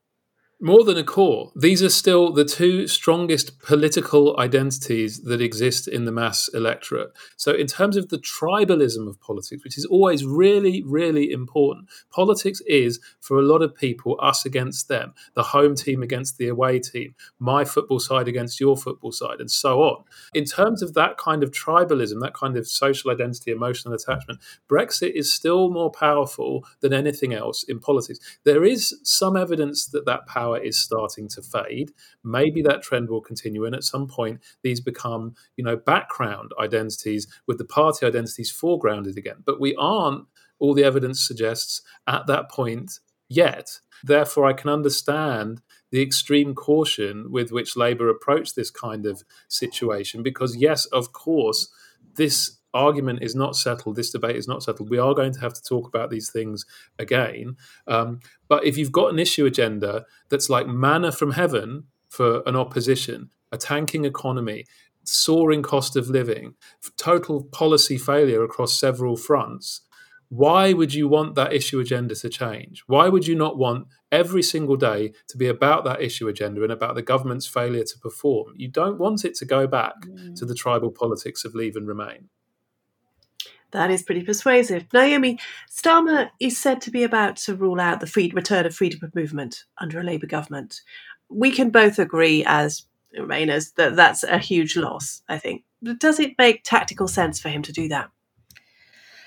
More 0.62 0.84
than 0.84 0.97
a 0.97 1.04
core. 1.04 1.52
These 1.56 1.82
are 1.82 1.89
still 1.89 2.32
the 2.32 2.45
two 2.45 2.88
strongest 2.88 3.60
political 3.60 4.39
identities 4.39 5.21
that 5.24 5.41
exist 5.41 5.88
in 5.88 6.06
the 6.06 6.12
mass 6.12 6.47
electorate. 6.54 7.12
So, 7.36 7.52
in 7.52 7.65
terms 7.65 7.97
of 7.97 8.10
the 8.10 8.19
tribalism 8.19 9.08
of 9.08 9.19
politics, 9.19 9.63
which 9.63 9.78
is 9.78 9.86
always 9.86 10.24
really, 10.24 10.84
really 10.84 11.32
important, 11.32 11.89
politics 12.12 12.62
is, 12.67 13.00
for 13.19 13.39
a 13.39 13.41
lot 13.41 13.63
of 13.63 13.76
people, 13.76 14.19
us 14.21 14.45
against 14.45 14.88
them, 14.88 15.13
the 15.34 15.43
home 15.43 15.76
team 15.76 16.04
against 16.04 16.38
the 16.38 16.47
away 16.47 16.80
team, 16.80 17.15
my 17.39 17.65
football 17.65 18.00
side 18.00 18.28
against 18.28 18.60
your 18.60 18.78
football 18.78 19.12
side, 19.12 19.39
and 19.39 19.50
so 19.50 19.82
on. 19.82 20.04
In 20.36 20.45
terms 20.45 20.84
of 20.84 20.93
that 20.93 21.17
kind 21.17 21.41
of 21.41 21.52
tribalism, 21.52 22.21
that 22.21 22.36
kind 22.36 22.56
of 22.56 22.67
social 22.67 23.10
identity, 23.10 23.52
emotional 23.52 23.95
attachment, 23.95 24.39
Brexit 24.69 25.13
is 25.13 25.34
still 25.34 25.71
more 25.71 25.91
powerful 25.91 26.65
than 26.82 26.93
anything 26.93 27.34
else 27.34 27.63
in 27.63 27.80
politics. 27.80 28.19
There 28.43 28.63
is 28.63 29.00
some 29.04 29.36
evidence 29.36 29.88
that 29.88 30.06
that 30.06 30.28
power 30.28 30.51
power 30.52 30.64
is 30.64 30.80
starting 30.80 31.28
to 31.30 31.42
fade. 31.42 31.92
Maybe 32.24 32.62
that 32.64 32.82
trend 32.82 33.10
will 33.10 33.22
continue, 33.22 33.66
and 33.66 33.76
at 33.76 33.84
some 33.84 34.08
point, 34.08 34.42
these 34.64 34.82
become, 34.82 35.36
you 35.56 35.64
know, 35.64 35.78
background 35.78 36.52
identities 36.60 37.28
with 37.48 37.58
the 37.58 37.66
party 37.66 38.06
identities 38.06 38.52
foregrounded 38.52 39.18
again. 39.18 39.44
But 39.46 39.60
we 39.60 39.76
aren't. 39.76 40.26
All 40.60 40.74
the 40.76 40.84
evidence 40.84 41.20
suggests 41.20 41.82
at 42.06 42.28
that 42.28 42.50
point 42.52 43.00
yet. 43.28 43.80
Therefore, 44.04 44.46
I 44.46 44.54
can 44.54 44.70
understand 44.70 45.62
the 45.92 46.02
extreme 46.02 46.54
caution 46.54 47.32
with 47.32 47.52
which 47.52 47.76
Labour 47.76 48.10
approached 48.10 48.56
this 48.56 48.70
kind 48.70 49.06
of 49.06 49.24
situation, 49.48 50.22
because 50.24 50.56
yes, 50.56 50.86
of 50.86 51.14
course, 51.14 51.70
this 52.16 52.58
argument 52.74 53.22
is 53.22 53.36
not 53.36 53.56
settled, 53.56 53.96
this 53.96 54.12
debate 54.12 54.36
is 54.36 54.48
not 54.48 54.64
settled. 54.64 54.90
We 54.90 55.00
are 55.00 55.14
going 55.14 55.34
to 55.34 55.40
have 55.40 55.54
to 55.54 55.64
talk 55.64 55.88
about 55.88 56.10
these 56.10 56.30
things 56.30 56.66
again. 57.00 57.58
Um, 57.88 58.20
but 58.48 58.66
if 58.66 58.78
you've 58.78 58.92
got 58.92 59.12
an 59.12 59.20
issue 59.20 59.46
agenda 59.46 60.06
that's 60.30 60.50
like 60.50 60.68
manna 60.68 61.12
from 61.12 61.32
heaven 61.32 61.86
for 62.10 62.42
an 62.46 62.56
opposition, 62.56 63.30
a 63.52 63.58
tanking 63.58 64.06
economy, 64.06 64.66
soaring 65.04 65.62
cost 65.62 65.96
of 65.96 66.10
living, 66.10 66.56
total 66.98 67.44
policy 67.46 67.98
failure 67.98 68.44
across 68.44 68.78
several 68.78 69.18
fronts, 69.18 69.82
why 70.32 70.72
would 70.72 70.94
you 70.94 71.10
want 71.10 71.36
that 71.36 71.52
issue 71.52 71.82
agenda 71.82 72.16
to 72.16 72.30
change? 72.30 72.84
Why 72.88 73.10
would 73.10 73.28
you 73.28 73.36
not 73.36 73.58
want 73.58 73.88
every 74.14 74.42
single 74.42 74.78
day 74.78 75.12
to 75.28 75.38
be 75.38 75.48
about 75.48 75.84
that 75.84 76.02
issue 76.02 76.30
agenda 76.30 76.64
and 76.64 76.72
about 76.72 76.96
the 76.96 77.02
government's 77.02 77.46
failure 77.46 77.84
to 77.84 78.00
perform? 78.00 78.54
You 78.56 78.70
don't 78.70 78.98
want 78.98 79.26
it 79.26 79.36
to 79.36 79.46
go 79.46 79.68
back 79.68 79.96
mm. 80.06 80.34
to 80.38 80.46
the 80.46 80.56
tribal 80.56 80.90
politics 80.90 81.44
of 81.44 81.54
leave 81.54 81.76
and 81.76 81.86
remain. 81.86 82.30
That 83.72 83.92
is 83.92 84.04
pretty 84.04 84.24
persuasive. 84.24 84.86
Naomi, 84.94 85.40
Starmer 85.70 86.30
is 86.40 86.58
said 86.58 86.82
to 86.82 86.92
be 86.92 87.04
about 87.04 87.38
to 87.38 87.56
rule 87.56 87.80
out 87.80 88.00
the 88.00 88.08
free, 88.08 88.32
return 88.34 88.66
of 88.66 88.76
freedom 88.76 89.00
of 89.04 89.16
movement 89.16 89.64
under 89.78 90.00
a 90.00 90.04
Labour 90.04 90.28
government. 90.28 90.82
We 91.30 91.52
can 91.52 91.70
both 91.70 91.98
agree 91.98 92.44
as 92.46 92.86
Remainers 93.18 93.74
that 93.76 93.96
that's 93.96 94.24
a 94.24 94.38
huge 94.38 94.78
loss, 94.78 95.22
I 95.28 95.38
think. 95.38 95.64
Does 95.98 96.20
it 96.20 96.38
make 96.38 96.64
tactical 96.64 97.08
sense 97.08 97.40
for 97.40 97.50
him 97.50 97.62
to 97.64 97.74
do 97.74 97.90
that? 97.90 98.10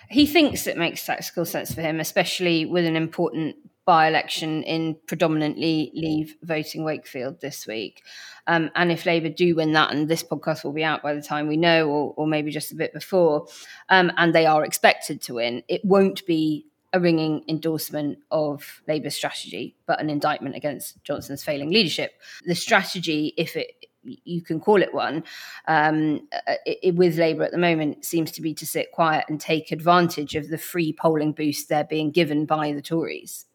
He 0.09 0.27
thinks 0.27 0.67
it 0.67 0.77
makes 0.77 1.05
tactical 1.05 1.45
sense 1.45 1.75
for 1.75 1.81
him, 1.81 2.01
especially 2.01 2.65
with 2.65 2.87
an 2.87 2.97
important 2.97 3.57
by 3.85 4.09
election 4.09 4.63
in 4.63 4.97
predominantly 5.07 5.91
leave 5.95 6.37
voting 6.43 6.85
Wakefield 6.85 7.41
this 7.41 7.67
week. 7.67 8.03
Um, 8.47 8.71
and 8.75 8.91
if 8.91 9.07
Labour 9.07 9.29
do 9.29 9.57
win 9.57 9.73
that, 9.73 9.93
and 9.93 10.09
this 10.09 10.23
podcast 10.23 10.65
will 10.65 10.73
be 10.73 10.85
out 10.85 11.03
by 11.03 11.15
the 11.15 11.23
time 11.23 11.49
we 11.49 11.57
know, 11.57 11.89
or, 11.89 12.15
or 12.17 12.27
maybe 12.27 12.51
just 12.51 12.73
a 12.73 12.77
bit 12.77 12.93
before, 12.93 13.47
um, 13.89 14.13
and 14.17 14.35
they 14.35 14.47
are 14.47 14.65
expected 14.65 15.21
to 15.23 15.35
win, 15.35 15.63
it 15.69 15.85
won't 15.85 16.25
be 16.27 16.67
a 16.93 17.01
ringing 17.01 17.45
endorsement 17.49 18.19
of 18.31 18.83
Labour's 18.87 19.17
strategy, 19.17 19.75
but 19.87 20.01
an 20.01 20.09
indictment 20.09 20.55
against 20.55 21.03
Johnson's 21.03 21.43
failing 21.43 21.71
leadership. 21.71 22.13
The 22.47 22.55
strategy, 22.55 23.35
if 23.37 23.57
it 23.57 23.87
you 24.05 24.43
can 24.43 24.61
call 24.61 24.83
it 24.83 24.93
one, 24.93 25.25
um, 25.67 26.29
it, 26.67 26.79
it, 26.83 26.95
with 26.95 27.17
Labour 27.17 27.45
at 27.45 27.53
the 27.53 27.59
moment 27.59 28.05
seems 28.05 28.31
to 28.33 28.43
be 28.43 28.53
to 28.53 28.67
sit 28.67 28.93
quiet 28.93 29.25
and 29.29 29.41
take 29.41 29.73
advantage 29.73 30.35
of 30.35 30.49
the 30.49 30.59
free 30.59 30.93
polling 30.93 31.33
boost 31.33 31.71
they're 31.71 31.85
being 31.85 32.11
given 32.11 32.45
by 32.45 32.73
the 32.73 32.83
Tories. 32.83 33.47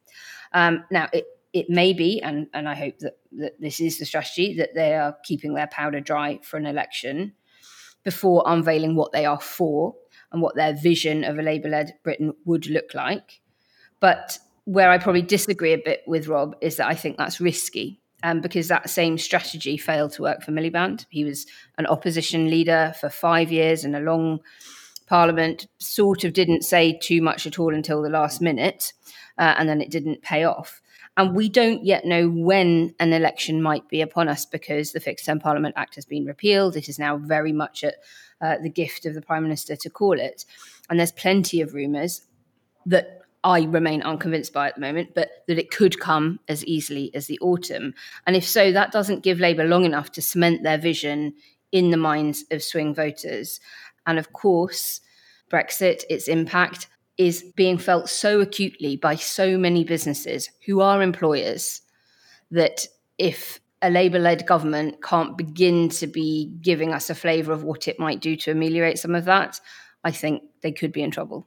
Um, 0.53 0.83
now, 0.91 1.07
it, 1.13 1.25
it 1.53 1.69
may 1.69 1.93
be, 1.93 2.21
and, 2.21 2.47
and 2.53 2.67
I 2.67 2.75
hope 2.75 2.99
that, 2.99 3.17
that 3.33 3.59
this 3.59 3.79
is 3.79 3.99
the 3.99 4.05
strategy, 4.05 4.55
that 4.57 4.75
they 4.75 4.95
are 4.95 5.17
keeping 5.23 5.53
their 5.53 5.67
powder 5.67 5.99
dry 5.99 6.39
for 6.43 6.57
an 6.57 6.65
election 6.65 7.33
before 8.03 8.43
unveiling 8.45 8.95
what 8.95 9.12
they 9.12 9.25
are 9.25 9.39
for 9.39 9.95
and 10.31 10.41
what 10.41 10.55
their 10.55 10.73
vision 10.73 11.23
of 11.23 11.38
a 11.38 11.41
Labour 11.41 11.69
led 11.69 11.95
Britain 12.03 12.33
would 12.45 12.67
look 12.67 12.93
like. 12.93 13.41
But 13.99 14.38
where 14.65 14.91
I 14.91 14.97
probably 14.99 15.23
disagree 15.23 15.73
a 15.73 15.77
bit 15.77 16.01
with 16.05 16.27
Rob 16.27 16.55
is 16.62 16.77
that 16.77 16.88
I 16.88 16.95
think 16.95 17.17
that's 17.17 17.41
risky. 17.41 18.01
Um, 18.21 18.41
because 18.41 18.67
that 18.67 18.89
same 18.89 19.17
strategy 19.17 19.77
failed 19.77 20.12
to 20.13 20.23
work 20.23 20.43
for 20.43 20.51
Miliband. 20.51 21.05
He 21.09 21.23
was 21.23 21.45
an 21.77 21.85
opposition 21.85 22.49
leader 22.49 22.93
for 22.99 23.09
five 23.09 23.49
years 23.49 23.85
in 23.85 23.95
a 23.95 24.01
long 24.01 24.41
parliament, 25.07 25.67
sort 25.77 26.25
of 26.25 26.33
didn't 26.33 26.63
say 26.63 26.99
too 27.01 27.21
much 27.21 27.47
at 27.47 27.59
all 27.59 27.73
until 27.73 28.01
the 28.01 28.09
last 28.09 28.41
minute 28.41 28.91
uh, 29.39 29.56
and 29.58 29.67
then 29.67 29.82
it 29.82 29.89
didn't 29.89 30.21
pay 30.21 30.43
off. 30.43 30.82
And 31.17 31.36
we 31.36 31.49
don't 31.49 31.84
yet 31.84 32.06
know 32.06 32.30
when 32.30 32.93
an 32.99 33.13
election 33.13 33.62
might 33.62 33.88
be 33.89 34.02
upon 34.02 34.30
us 34.30 34.45
because 34.45 34.91
the 34.91 34.99
Fixed 34.99 35.25
Term 35.25 35.39
Parliament 35.39 35.73
Act 35.78 35.95
has 35.95 36.06
been 36.06 36.25
repealed. 36.25 36.75
It 36.75 36.88
is 36.88 36.99
now 36.99 37.17
very 37.17 37.52
much 37.52 37.84
at 37.84 37.95
uh, 38.41 38.58
the 38.62 38.69
gift 38.69 39.06
of 39.06 39.15
the 39.15 39.21
Prime 39.21 39.43
Minister 39.43 39.75
to 39.75 39.89
call 39.89 40.19
it. 40.19 40.45
And 40.89 40.99
there's 40.99 41.12
plenty 41.12 41.62
of 41.62 41.73
rumours 41.73 42.21
that 42.86 43.21
I 43.43 43.63
remain 43.63 44.02
unconvinced 44.02 44.54
by 44.54 44.67
at 44.67 44.75
the 44.75 44.82
moment, 44.82 45.15
but 45.15 45.30
that 45.47 45.58
it 45.58 45.71
could 45.71 45.99
come 45.99 46.39
as 46.47 46.65
easily 46.65 47.13
as 47.15 47.28
the 47.28 47.39
autumn. 47.39 47.93
And 48.28 48.36
if 48.36 48.45
so, 48.45 48.71
that 48.71 48.91
doesn't 48.91 49.23
give 49.23 49.39
Labour 49.39 49.65
long 49.65 49.86
enough 49.86 50.12
to 50.13 50.21
cement 50.21 50.63
their 50.63 50.78
vision 50.78 51.34
in 51.71 51.91
the 51.91 51.97
minds 51.97 52.43
of 52.52 52.63
swing 52.63 52.93
voters. 52.93 53.60
And 54.06 54.19
of 54.19 54.34
course, 54.34 55.02
Brexit, 55.49 56.04
its 56.10 56.28
impact, 56.28 56.88
is 57.19 57.43
being 57.58 57.77
felt 57.77 58.10
so 58.10 58.39
acutely 58.39 58.95
by 58.95 59.13
so 59.13 59.58
many 59.58 59.84
businesses 59.84 60.49
who 60.65 60.79
are 60.79 61.03
employers 61.03 61.82
that 62.49 62.88
if 63.17 63.60
a 63.82 63.89
Labour 63.89 64.19
led 64.19 64.47
government 64.47 65.03
can't 65.03 65.38
begin 65.38 65.89
to 65.89 66.08
be 66.08 66.49
giving 66.62 66.93
us 66.93 67.10
a 67.10 67.15
flavour 67.15 67.51
of 67.51 67.63
what 67.63 67.89
it 67.89 67.99
might 67.99 68.21
do 68.21 68.38
to 68.38 68.51
ameliorate 68.51 68.97
some 68.97 69.15
of 69.15 69.25
that, 69.25 69.60
I 70.05 70.12
think 70.12 70.43
they 70.62 70.71
could 70.71 70.93
be 70.93 71.03
in 71.03 71.12
trouble. 71.12 71.45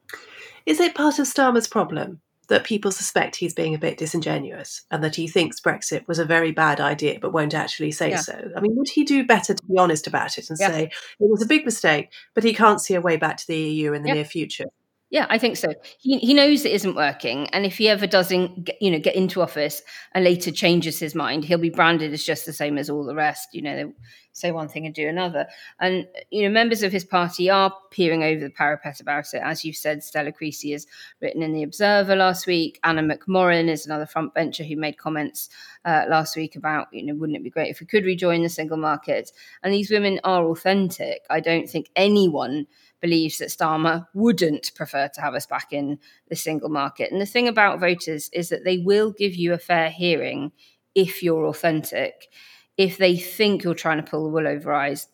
Is 0.67 0.79
it 0.79 0.95
part 0.95 1.19
of 1.19 1.27
Starmer's 1.27 1.67
problem 1.67 2.21
that 2.49 2.65
people 2.65 2.93
suspect 2.93 3.37
he's 3.37 3.55
being 3.55 3.75
a 3.75 3.79
bit 3.79 3.97
disingenuous 3.97 4.83
and 4.91 5.03
that 5.03 5.17
he 5.17 5.27
thinks 5.27 5.59
Brexit 5.59 6.07
was 6.07 6.19
a 6.19 6.27
very 6.27 6.53
bad 6.53 6.81
idea 6.81 7.19
but 7.19 7.33
won't 7.33 7.55
actually 7.55 7.93
say 7.93 8.11
yeah. 8.11 8.17
so? 8.19 8.51
I 8.55 8.61
mean, 8.61 8.77
would 8.77 8.91
he 8.91 9.05
do 9.05 9.25
better 9.25 9.55
to 9.55 9.63
be 9.65 9.79
honest 9.79 10.07
about 10.07 10.37
it 10.37 10.51
and 10.51 10.59
yeah. 10.61 10.69
say 10.69 10.85
it 10.85 11.31
was 11.31 11.43
a 11.43 11.47
big 11.47 11.65
mistake, 11.65 12.13
but 12.35 12.45
he 12.45 12.53
can't 12.53 12.81
see 12.81 12.95
a 12.95 13.01
way 13.01 13.17
back 13.17 13.39
to 13.39 13.47
the 13.47 13.57
EU 13.57 13.95
in 13.95 14.03
the 14.03 14.09
yeah. 14.09 14.15
near 14.17 14.25
future? 14.27 14.67
Yeah, 15.13 15.27
I 15.29 15.37
think 15.37 15.59
so. 15.59 15.75
He 15.99 16.17
he 16.21 16.33
knows 16.33 16.65
it 16.65 16.73
isn't 16.73 16.95
working, 16.95 17.47
and 17.51 17.67
if 17.67 17.77
he 17.77 17.87
ever 17.87 18.07
doesn't, 18.07 18.65
get, 18.65 18.81
you 18.81 18.91
know, 18.91 18.99
get 18.99 19.15
into 19.15 19.43
office 19.43 19.83
and 20.13 20.25
later 20.25 20.51
changes 20.51 20.99
his 20.99 21.15
mind, 21.15 21.45
he'll 21.45 21.59
be 21.59 21.69
branded 21.69 22.15
as 22.15 22.25
just 22.25 22.47
the 22.47 22.53
same 22.55 22.79
as 22.79 22.89
all 22.89 23.05
the 23.05 23.15
rest. 23.15 23.51
You 23.53 23.61
know, 23.61 23.77
they 23.77 23.93
say 24.33 24.53
one 24.53 24.69
thing 24.69 24.87
and 24.87 24.95
do 24.95 25.07
another. 25.07 25.49
And 25.79 26.07
you 26.31 26.43
know, 26.43 26.49
members 26.49 26.83
of 26.83 26.93
his 26.93 27.05
party 27.05 27.51
are 27.51 27.71
peering 27.91 28.23
over 28.23 28.41
the 28.41 28.49
parapet 28.49 29.01
about 29.01 29.27
it. 29.35 29.43
As 29.45 29.67
you 29.67 29.75
said, 29.75 30.03
Stella 30.03 30.33
Creasy 30.33 30.73
has 30.73 30.87
written 31.21 31.43
in 31.43 31.53
the 31.53 31.63
Observer 31.63 32.17
last 32.17 32.47
week. 32.47 32.81
Anna 32.83 33.03
McMorrin 33.03 33.69
is 33.69 33.85
another 33.85 34.07
frontbencher 34.07 34.67
who 34.67 34.77
made 34.77 34.97
comments 34.97 35.51
uh, 35.85 36.07
last 36.09 36.37
week 36.37 36.57
about, 36.57 36.89
you 36.91 37.05
know, 37.05 37.15
wouldn't 37.15 37.37
it 37.37 37.45
be 37.45 37.51
great 37.51 37.69
if 37.69 37.81
we 37.81 37.87
could 37.87 38.07
rejoin 38.07 38.43
the 38.43 38.49
single 38.49 38.79
market? 38.79 39.31
And 39.63 39.75
these 39.75 39.91
women 39.91 40.21
are 40.25 40.47
authentic. 40.47 41.27
I 41.29 41.41
don't 41.41 41.69
think 41.69 41.91
anyone 41.97 42.67
believes 43.03 43.39
that 43.39 43.51
Starmer 43.51 44.07
wouldn't 44.15 44.73
prefer 44.75 45.09
to 45.09 45.21
have 45.21 45.35
us 45.35 45.45
back 45.45 45.73
in 45.73 45.99
the 46.29 46.37
single 46.37 46.71
market. 46.71 47.13
And 47.13 47.21
the 47.21 47.27
thing 47.27 47.49
about 47.49 47.81
voters 47.81 48.31
is 48.33 48.49
that 48.49 48.65
they 48.65 48.79
will 48.79 49.13
give 49.13 49.35
you 49.35 49.53
a 49.53 49.59
fair 49.59 49.91
hearing 49.91 50.53
if 50.95 51.23
you're 51.23 51.47
authentic. 51.47 52.29
If 52.79 52.97
they 52.97 53.17
think 53.17 53.65
you're 53.65 53.75
trying 53.75 54.03
to 54.03 54.11
pull 54.11 54.23
the 54.25 54.31
wool 54.31 54.49
over 54.49 54.73
eyes, 54.73 55.09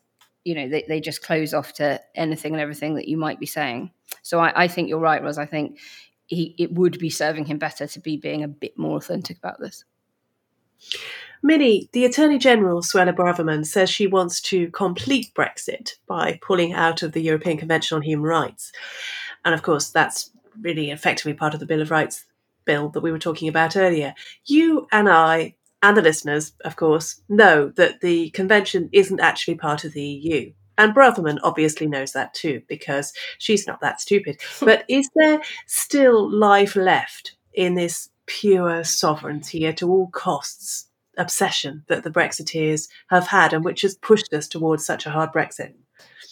you 0.45 0.55
know, 0.55 0.69
they, 0.69 0.85
they 0.87 1.01
just 1.01 1.23
close 1.23 1.53
off 1.53 1.73
to 1.75 2.01
anything 2.15 2.53
and 2.53 2.61
everything 2.61 2.95
that 2.95 3.09
you 3.09 3.17
might 3.17 3.41
be 3.41 3.47
saying. 3.47 3.91
So 4.23 4.39
I, 4.39 4.65
I 4.65 4.69
think 4.69 4.89
you're 4.89 5.01
right, 5.01 5.23
Ros. 5.23 5.39
I 5.39 5.47
think 5.47 5.79
he, 6.27 6.55
it 6.59 6.73
would 6.73 6.99
be 6.99 7.11
serving 7.11 7.47
him 7.47 7.59
better 7.59 7.87
to 7.87 8.01
be 8.01 8.17
being 8.17 8.45
a 8.45 8.49
bit 8.49 8.79
more 8.79 8.97
authentic 8.97 9.39
about 9.39 9.59
this. 9.59 9.85
Minnie, 11.43 11.89
the 11.93 12.05
Attorney 12.05 12.39
General, 12.39 12.83
Suella 12.83 13.15
Braverman, 13.15 13.65
says 13.65 13.89
she 13.89 14.07
wants 14.07 14.41
to 14.43 14.71
complete 14.71 15.33
Brexit 15.35 15.93
by 16.07 16.39
pulling 16.43 16.73
out 16.73 17.03
of 17.03 17.13
the 17.13 17.23
European 17.23 17.57
Convention 17.57 17.97
on 17.97 18.03
Human 18.03 18.27
Rights. 18.27 18.73
And 19.45 19.55
of 19.55 19.63
course, 19.63 19.91
that's 19.91 20.31
really 20.61 20.91
effectively 20.91 21.35
part 21.35 21.55
of 21.55 21.61
the 21.61 21.67
Bill 21.67 21.81
of 21.81 21.91
Rights 21.91 22.25
bill 22.65 22.89
that 22.91 23.01
we 23.01 23.13
were 23.13 23.19
talking 23.19 23.49
about 23.49 23.77
earlier. 23.77 24.15
You 24.45 24.87
and 24.93 25.09
I, 25.09 25.55
and 25.83 25.97
the 25.97 26.03
listeners, 26.03 26.53
of 26.65 26.77
course, 26.77 27.23
know 27.29 27.71
that 27.77 28.01
the 28.01 28.31
convention 28.31 28.89
isn't 28.93 29.21
actually 29.21 29.55
part 29.55 29.85
of 29.85 29.93
the 29.93 30.03
EU. 30.03 30.53
And 30.77 30.95
Braverman 30.95 31.39
obviously 31.43 31.87
knows 31.87 32.13
that 32.13 32.35
too, 32.35 32.63
because 32.69 33.13
she's 33.39 33.67
not 33.67 33.81
that 33.81 34.01
stupid. 34.01 34.41
but 34.61 34.85
is 34.89 35.09
there 35.17 35.41
still 35.67 36.31
life 36.31 36.77
left 36.77 37.37
in 37.55 37.75
this 37.75 38.11
pure 38.27 38.85
sovereignty 38.85 39.67
at 39.67 39.83
all 39.83 40.09
costs 40.09 40.88
obsession 41.19 41.85
that 41.89 42.05
the 42.05 42.11
Brexiteers 42.11 42.89
have 43.11 43.27
had 43.27 43.53
and 43.53 43.65
which 43.65 43.83
has 43.83 43.97
pushed 43.97 44.33
us 44.33 44.49
towards 44.49 44.87
such 44.87 45.07
a 45.07 45.11
hard 45.11 45.33
Brexit? 45.33 45.75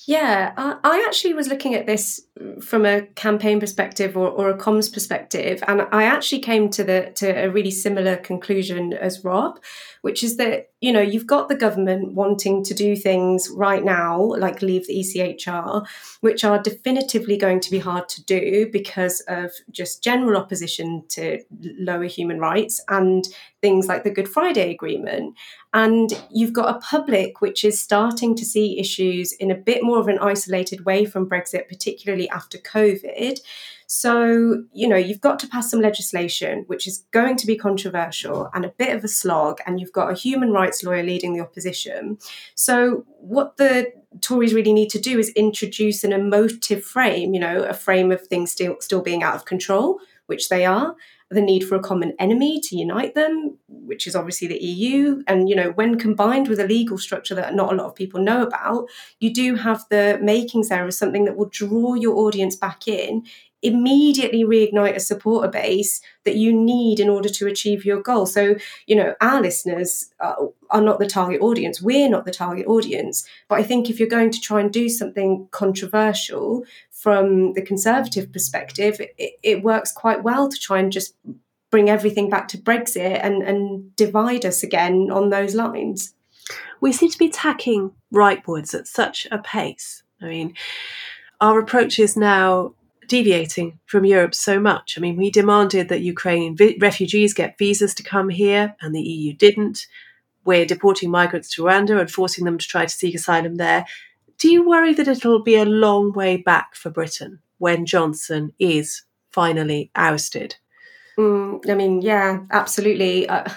Yeah, 0.07 0.53
I 0.57 1.05
actually 1.07 1.35
was 1.35 1.49
looking 1.49 1.75
at 1.75 1.87
this 1.87 2.26
from 2.61 2.85
a 2.85 3.03
campaign 3.15 3.61
perspective 3.61 4.17
or, 4.17 4.29
or, 4.29 4.51
a 4.51 4.59
comms 4.59 4.93
perspective, 4.93 5.63
and 5.67 5.83
I 5.91 6.05
actually 6.05 6.41
came 6.41 6.69
to 6.71 6.85
the 6.85 7.13
to 7.15 7.29
a 7.29 7.49
really 7.49 7.71
similar 7.71 8.17
conclusion 8.17 8.93
as 8.93 9.25
Rob, 9.25 9.59
which 10.03 10.23
is 10.23 10.37
that 10.37 10.71
you 10.81 10.93
know 10.93 11.01
you've 11.01 11.27
got 11.27 11.49
the 11.49 11.57
government 11.57 12.13
wanting 12.13 12.63
to 12.65 12.75
do 12.75 12.95
things 12.95 13.49
right 13.51 13.85
now, 13.85 14.21
like 14.37 14.61
leave 14.61 14.87
the 14.87 14.97
ECHR, 15.01 15.87
which 16.21 16.45
are 16.45 16.63
definitively 16.63 17.39
going 17.39 17.61
to 17.61 17.71
be 17.71 17.79
hard 17.79 18.09
to 18.11 18.25
do 18.25 18.69
because 18.71 19.21
of 19.29 19.53
just 19.71 20.05
general 20.05 20.37
opposition 20.37 21.05
to 21.09 21.41
lower 21.79 22.05
human 22.05 22.39
rights 22.39 22.81
and 22.89 23.29
things 23.63 23.89
like 23.89 24.05
the 24.05 24.11
Good 24.11 24.29
Friday 24.29 24.71
Agreement. 24.71 25.35
And 25.73 26.11
you've 26.31 26.53
got 26.53 26.75
a 26.75 26.79
public 26.79 27.41
which 27.41 27.65
is 27.65 27.79
starting 27.79 28.35
to 28.37 28.45
see 28.45 28.79
issues 28.79 29.33
in 29.33 29.51
a 29.51 29.55
bit 29.55 29.83
more 29.83 29.99
of 29.99 30.09
an 30.09 30.19
isolated 30.19 30.85
way 30.85 31.05
from 31.05 31.29
Brexit, 31.29 31.69
particularly 31.69 32.26
after 32.31 32.59
COVID. 32.59 33.41
So, 33.87 34.65
you 34.73 34.89
know, 34.89 34.97
you've 34.97 35.21
got 35.21 35.39
to 35.41 35.49
pass 35.49 35.71
some 35.71 35.81
legislation 35.81 36.65
which 36.67 36.89
is 36.89 37.05
going 37.13 37.37
to 37.37 37.47
be 37.47 37.57
controversial 37.57 38.51
and 38.53 38.65
a 38.65 38.71
bit 38.71 38.95
of 38.95 39.05
a 39.05 39.09
slog, 39.09 39.61
and 39.65 39.81
you've 39.81 39.93
got 39.93 40.11
a 40.11 40.15
human 40.15 40.51
rights 40.51 40.83
lawyer 40.83 41.03
leading 41.03 41.35
the 41.35 41.41
opposition. 41.41 42.19
So, 42.55 43.07
what 43.21 43.57
the 43.57 43.93
Tories 44.21 44.55
really 44.55 44.73
need 44.73 44.91
to 44.91 45.01
do 45.01 45.19
is 45.19 45.29
introduce 45.31 46.03
an 46.03 46.13
emotive 46.13 46.83
frame, 46.85 47.35
you 47.35 47.41
know, 47.41 47.63
a 47.63 47.75
frame 47.75 48.11
of 48.11 48.27
things 48.27 48.51
still 48.51 48.77
still 48.81 49.03
being 49.03 49.23
out 49.23 49.35
of 49.35 49.45
control, 49.45 50.01
which 50.27 50.49
they 50.49 50.65
are, 50.65 50.97
the 51.31 51.41
need 51.41 51.65
for 51.65 51.75
a 51.75 51.81
common 51.81 52.15
enemy 52.19 52.61
to 52.61 52.77
unite 52.77 53.15
them, 53.15 53.59
which 53.69 54.07
is 54.07 54.15
obviously 54.15 54.47
the 54.47 54.63
EU. 54.63 55.23
And, 55.27 55.49
you 55.49 55.57
know, 55.57 55.71
when 55.71 55.99
combined 55.99 56.49
with 56.49 56.61
a 56.61 56.67
legal 56.67 56.99
structure 56.99 57.35
that 57.35 57.55
not 57.55 57.73
a 57.73 57.77
lot 57.77 57.87
of 57.87 57.95
people 57.95 58.21
know 58.21 58.43
about, 58.43 58.89
you 59.19 59.33
do 59.33 59.57
have 59.57 59.85
the 59.91 60.19
makings 60.23 60.69
there 60.69 60.87
of 60.87 60.95
something 60.95 61.25
that 61.25 61.37
will 61.37 61.49
draw 61.49 61.95
your 61.95 62.17
audience 62.17 62.55
back 62.55 62.87
in 62.87 63.25
immediately 63.63 64.45
reignite 64.45 64.95
a 64.95 65.01
supporter 65.01 65.49
base 65.49 66.01
that 66.25 66.37
you 66.37 66.53
need 66.53 67.01
in 67.01 67.09
order 67.09 67.29
to 67.29 67.47
achieve 67.47 67.85
your 67.85 68.01
goal. 68.01 68.27
So, 68.27 68.57
you 68.87 68.95
know, 68.95 69.15
our 69.21 69.41
listeners 69.41 70.11
are, 70.21 70.51
are, 70.71 70.83
not 70.83 70.99
the 70.99 71.07
target 71.07 71.41
audience. 71.41 71.81
We're 71.81 72.09
not 72.09 72.25
the 72.25 72.33
target 72.33 72.67
audience. 72.67 73.27
But 73.49 73.59
I 73.59 73.63
think 73.63 73.89
if 73.89 73.99
you're 73.99 74.09
going 74.09 74.31
to 74.31 74.41
try 74.41 74.61
and 74.61 74.73
do 74.73 74.89
something 74.89 75.49
controversial 75.51 76.65
from 76.91 77.55
the 77.55 77.63
conservative 77.63 78.33
perspective, 78.33 79.01
it, 79.19 79.35
it 79.43 79.63
works 79.63 79.91
quite 79.91 80.23
well 80.23 80.49
to 80.49 80.59
try 80.59 80.79
and 80.79 80.93
just 80.93 81.15
bring 81.71 81.91
everything 81.91 82.31
back 82.31 82.49
to 82.49 82.59
Brexit 82.59 83.21
and, 83.23 83.43
and 83.43 83.95
divide 83.97 84.45
us 84.45 84.63
again 84.63 85.11
on 85.11 85.31
those 85.31 85.55
lines. 85.55 86.15
We 86.81 86.93
seem 86.93 87.11
to 87.11 87.19
be 87.19 87.29
tacking 87.29 87.93
rightwards 88.13 88.75
at 88.75 88.87
such 88.87 89.27
a 89.31 89.39
pace. 89.39 90.03
I 90.21 90.27
mean, 90.27 90.55
our 91.41 91.59
approach 91.59 91.99
is 91.99 92.17
now 92.17 92.75
deviating 93.09 93.79
from 93.87 94.05
Europe 94.05 94.35
so 94.35 94.61
much. 94.61 94.97
I 94.97 95.01
mean, 95.01 95.17
we 95.17 95.31
demanded 95.31 95.89
that 95.89 96.01
Ukrainian 96.01 96.57
vi- 96.57 96.79
refugees 96.81 97.35
get 97.35 97.59
visas 97.59 97.95
to 97.95 98.03
come 98.03 98.29
here, 98.29 98.75
and 98.81 98.95
the 98.95 99.01
EU 99.01 99.33
didn't. 99.33 99.87
We're 100.45 100.67
deporting 100.67 101.11
migrants 101.11 101.51
to 101.55 101.63
Rwanda 101.63 102.01
and 102.01 102.11
forcing 102.11 102.45
them 102.45 102.59
to 102.59 102.67
try 102.67 102.85
to 102.85 102.93
seek 102.93 103.15
asylum 103.15 103.57
there. 103.57 103.87
Do 104.39 104.51
you 104.51 104.69
worry 104.69 104.93
that 104.95 105.09
it'll 105.09 105.43
be 105.43 105.57
a 105.57 105.65
long 105.65 106.13
way 106.13 106.37
back 106.37 106.75
for 106.75 106.91
Britain 106.91 107.41
when 107.59 107.87
Johnson 107.87 108.53
is 108.59 109.03
finally 109.33 109.91
ousted? 109.95 110.57
Mm, 111.19 111.69
I 111.71 111.75
mean, 111.75 112.03
yeah, 112.03 112.41
absolutely. 112.51 113.29
Uh, 113.29 113.49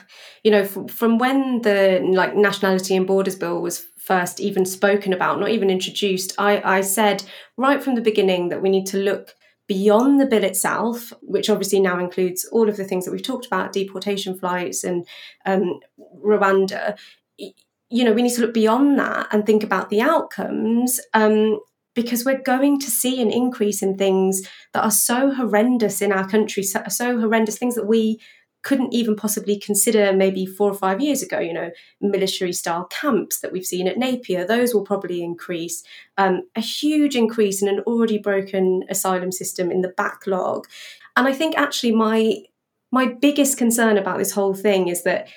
you 0.44 0.52
know, 0.52 0.64
from, 0.66 0.88
from 0.88 1.18
when 1.18 1.62
the 1.62 2.02
like 2.14 2.36
nationality 2.36 2.96
and 2.96 3.06
borders 3.06 3.36
bill 3.36 3.62
was 3.62 3.86
first 3.98 4.40
even 4.40 4.66
spoken 4.66 5.12
about, 5.12 5.40
not 5.40 5.50
even 5.50 5.70
introduced, 5.70 6.34
I, 6.38 6.62
I 6.78 6.82
said 6.82 7.24
right 7.58 7.84
from 7.84 7.96
the 7.96 8.02
beginning 8.02 8.50
that 8.50 8.62
we 8.62 8.70
need 8.70 8.86
to 8.88 8.98
look 8.98 9.36
beyond 9.70 10.20
the 10.20 10.26
bill 10.26 10.44
itself, 10.44 11.14
which 11.22 11.50
obviously 11.50 11.80
now 11.80 12.00
includes 12.00 12.44
all 12.52 12.68
of 12.68 12.76
the 12.76 12.84
things 12.84 13.06
that 13.06 13.12
we've 13.12 13.24
talked 13.24 13.46
about, 13.46 13.72
deportation 13.72 14.38
flights 14.38 14.84
and 14.84 15.08
um, 15.46 15.80
Rwanda. 16.26 16.98
You 17.38 18.04
know, 18.04 18.12
we 18.12 18.24
need 18.24 18.34
to 18.34 18.42
look 18.42 18.54
beyond 18.54 18.98
that 19.00 19.28
and 19.32 19.46
think 19.46 19.64
about 19.64 19.90
the 19.90 20.02
outcomes. 20.02 21.00
Um, 21.14 21.60
because 21.96 22.24
we're 22.24 22.42
going 22.42 22.80
to 22.80 22.90
see 22.90 23.22
an 23.22 23.32
increase 23.32 23.82
in 23.82 23.98
things 23.98 24.42
that 24.74 24.84
are 24.84 24.92
so 24.92 25.32
horrendous 25.34 26.02
in 26.02 26.12
our 26.12 26.28
country, 26.28 26.64
so, 26.64 26.84
so 26.88 27.20
horrendous 27.20 27.58
things 27.58 27.76
that 27.76 27.88
we 27.88 28.20
couldn't 28.62 28.94
even 28.94 29.16
possibly 29.16 29.58
consider 29.58 30.12
maybe 30.14 30.46
four 30.46 30.70
or 30.70 30.76
five 30.76 31.02
years 31.02 31.22
ago. 31.22 31.40
You 31.40 31.54
know, 31.54 31.72
military 32.02 32.54
style 32.54 32.86
camps 32.86 33.40
that 33.40 33.52
we've 33.52 33.66
seen 33.66 33.88
at 33.88 33.98
Napier, 33.98 34.46
those 34.46 34.74
will 34.74 34.84
probably 34.84 35.24
increase. 35.24 35.84
Um, 36.18 36.44
a 36.56 36.62
huge 36.62 37.16
increase 37.16 37.62
in 37.62 37.68
an 37.68 37.80
already 37.82 38.18
broken 38.18 38.84
asylum 38.90 39.32
system 39.32 39.72
in 39.72 39.82
the 39.82 39.94
backlog. 39.96 40.68
And 41.16 41.28
I 41.28 41.34
think 41.34 41.58
actually 41.58 41.94
my 41.94 42.44
my 42.92 43.06
biggest 43.06 43.58
concern 43.58 43.98
about 43.98 44.18
this 44.18 44.32
whole 44.32 44.56
thing 44.56 44.88
is 44.88 45.04
that 45.04 45.28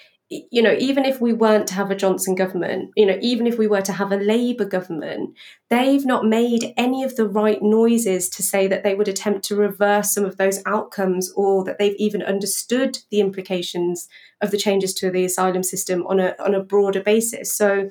you 0.50 0.62
know, 0.62 0.74
even 0.78 1.04
if 1.04 1.20
we 1.20 1.32
weren't 1.32 1.66
to 1.66 1.74
have 1.74 1.90
a 1.90 1.96
Johnson 1.96 2.34
government, 2.34 2.90
you 2.96 3.04
know, 3.04 3.18
even 3.20 3.46
if 3.46 3.58
we 3.58 3.66
were 3.66 3.82
to 3.82 3.92
have 3.92 4.12
a 4.12 4.16
Labour 4.16 4.64
government, 4.64 5.34
they've 5.68 6.06
not 6.06 6.24
made 6.24 6.72
any 6.76 7.04
of 7.04 7.16
the 7.16 7.28
right 7.28 7.62
noises 7.62 8.28
to 8.30 8.42
say 8.42 8.66
that 8.68 8.82
they 8.82 8.94
would 8.94 9.08
attempt 9.08 9.44
to 9.46 9.56
reverse 9.56 10.14
some 10.14 10.24
of 10.24 10.38
those 10.38 10.62
outcomes 10.64 11.30
or 11.36 11.64
that 11.64 11.78
they've 11.78 11.96
even 11.98 12.22
understood 12.22 12.98
the 13.10 13.20
implications 13.20 14.08
of 14.40 14.50
the 14.50 14.58
changes 14.58 14.94
to 14.94 15.10
the 15.10 15.24
asylum 15.24 15.62
system 15.62 16.06
on 16.06 16.18
a 16.18 16.34
on 16.38 16.54
a 16.54 16.62
broader 16.62 17.02
basis. 17.02 17.52
So, 17.52 17.90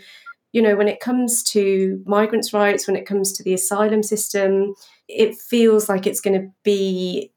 you 0.52 0.62
know, 0.62 0.76
when 0.76 0.88
it 0.88 1.00
comes 1.00 1.44
to 1.52 2.02
migrants' 2.06 2.54
rights, 2.54 2.88
when 2.88 2.96
it 2.96 3.06
comes 3.06 3.34
to 3.34 3.44
the 3.44 3.54
asylum 3.54 4.04
system, 4.04 4.74
it 5.08 5.36
feels 5.36 5.88
like 5.88 6.08
it's 6.08 6.22
going 6.22 6.42
to 6.42 6.48
be 6.64 7.32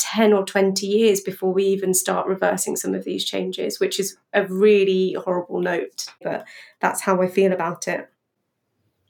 10 0.00 0.32
or 0.32 0.44
20 0.44 0.86
years 0.86 1.20
before 1.20 1.52
we 1.52 1.64
even 1.64 1.94
start 1.94 2.26
reversing 2.26 2.76
some 2.76 2.94
of 2.94 3.04
these 3.04 3.24
changes, 3.24 3.78
which 3.78 4.00
is 4.00 4.16
a 4.32 4.46
really 4.46 5.12
horrible 5.12 5.60
note. 5.60 6.06
But 6.22 6.46
that's 6.80 7.02
how 7.02 7.20
I 7.20 7.28
feel 7.28 7.52
about 7.52 7.86
it. 7.86 8.08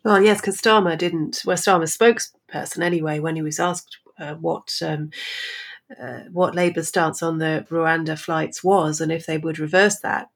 Well, 0.05 0.22
yes, 0.22 0.41
because 0.41 0.61
Starmer 0.61 0.99
didn't, 0.99 1.43
well, 1.45 1.57
Starmer's 1.57 1.97
spokesperson 1.97 2.82
anyway, 2.82 3.20
when 3.20 3.36
he 3.36 3.43
was 3.43 3.61
asked 3.61 3.99
uh, 4.18 4.34
what. 4.34 4.78
Um, 4.82 5.11
uh, 6.01 6.20
what 6.30 6.55
Labour's 6.55 6.86
stance 6.86 7.20
on 7.20 7.38
the 7.38 7.66
Rwanda 7.68 8.16
flights 8.16 8.62
was, 8.62 9.01
and 9.01 9.11
if 9.11 9.26
they 9.26 9.38
would 9.38 9.59
reverse 9.59 9.99
that, 10.01 10.28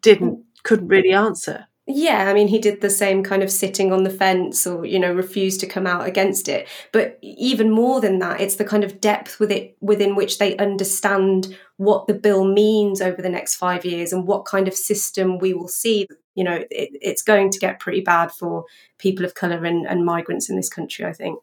didn't 0.00 0.44
couldn't 0.64 0.88
really 0.88 1.12
answer. 1.12 1.67
Yeah, 1.90 2.28
I 2.28 2.34
mean, 2.34 2.48
he 2.48 2.58
did 2.58 2.82
the 2.82 2.90
same 2.90 3.22
kind 3.22 3.42
of 3.42 3.50
sitting 3.50 3.94
on 3.94 4.02
the 4.02 4.10
fence 4.10 4.66
or, 4.66 4.84
you 4.84 4.98
know, 4.98 5.10
refused 5.10 5.58
to 5.60 5.66
come 5.66 5.86
out 5.86 6.06
against 6.06 6.46
it. 6.46 6.68
But 6.92 7.18
even 7.22 7.70
more 7.70 8.02
than 8.02 8.18
that, 8.18 8.42
it's 8.42 8.56
the 8.56 8.64
kind 8.66 8.84
of 8.84 9.00
depth 9.00 9.40
with 9.40 9.50
it 9.50 9.74
within 9.80 10.14
which 10.14 10.36
they 10.36 10.54
understand 10.58 11.56
what 11.78 12.06
the 12.06 12.12
bill 12.12 12.44
means 12.44 13.00
over 13.00 13.22
the 13.22 13.30
next 13.30 13.56
five 13.56 13.86
years 13.86 14.12
and 14.12 14.26
what 14.26 14.44
kind 14.44 14.68
of 14.68 14.74
system 14.74 15.38
we 15.38 15.54
will 15.54 15.66
see. 15.66 16.06
You 16.34 16.44
know, 16.44 16.56
it, 16.70 16.90
it's 17.00 17.22
going 17.22 17.50
to 17.52 17.58
get 17.58 17.80
pretty 17.80 18.02
bad 18.02 18.32
for 18.32 18.66
people 18.98 19.24
of 19.24 19.34
colour 19.34 19.64
and, 19.64 19.86
and 19.86 20.04
migrants 20.04 20.50
in 20.50 20.56
this 20.56 20.68
country, 20.68 21.06
I 21.06 21.14
think. 21.14 21.38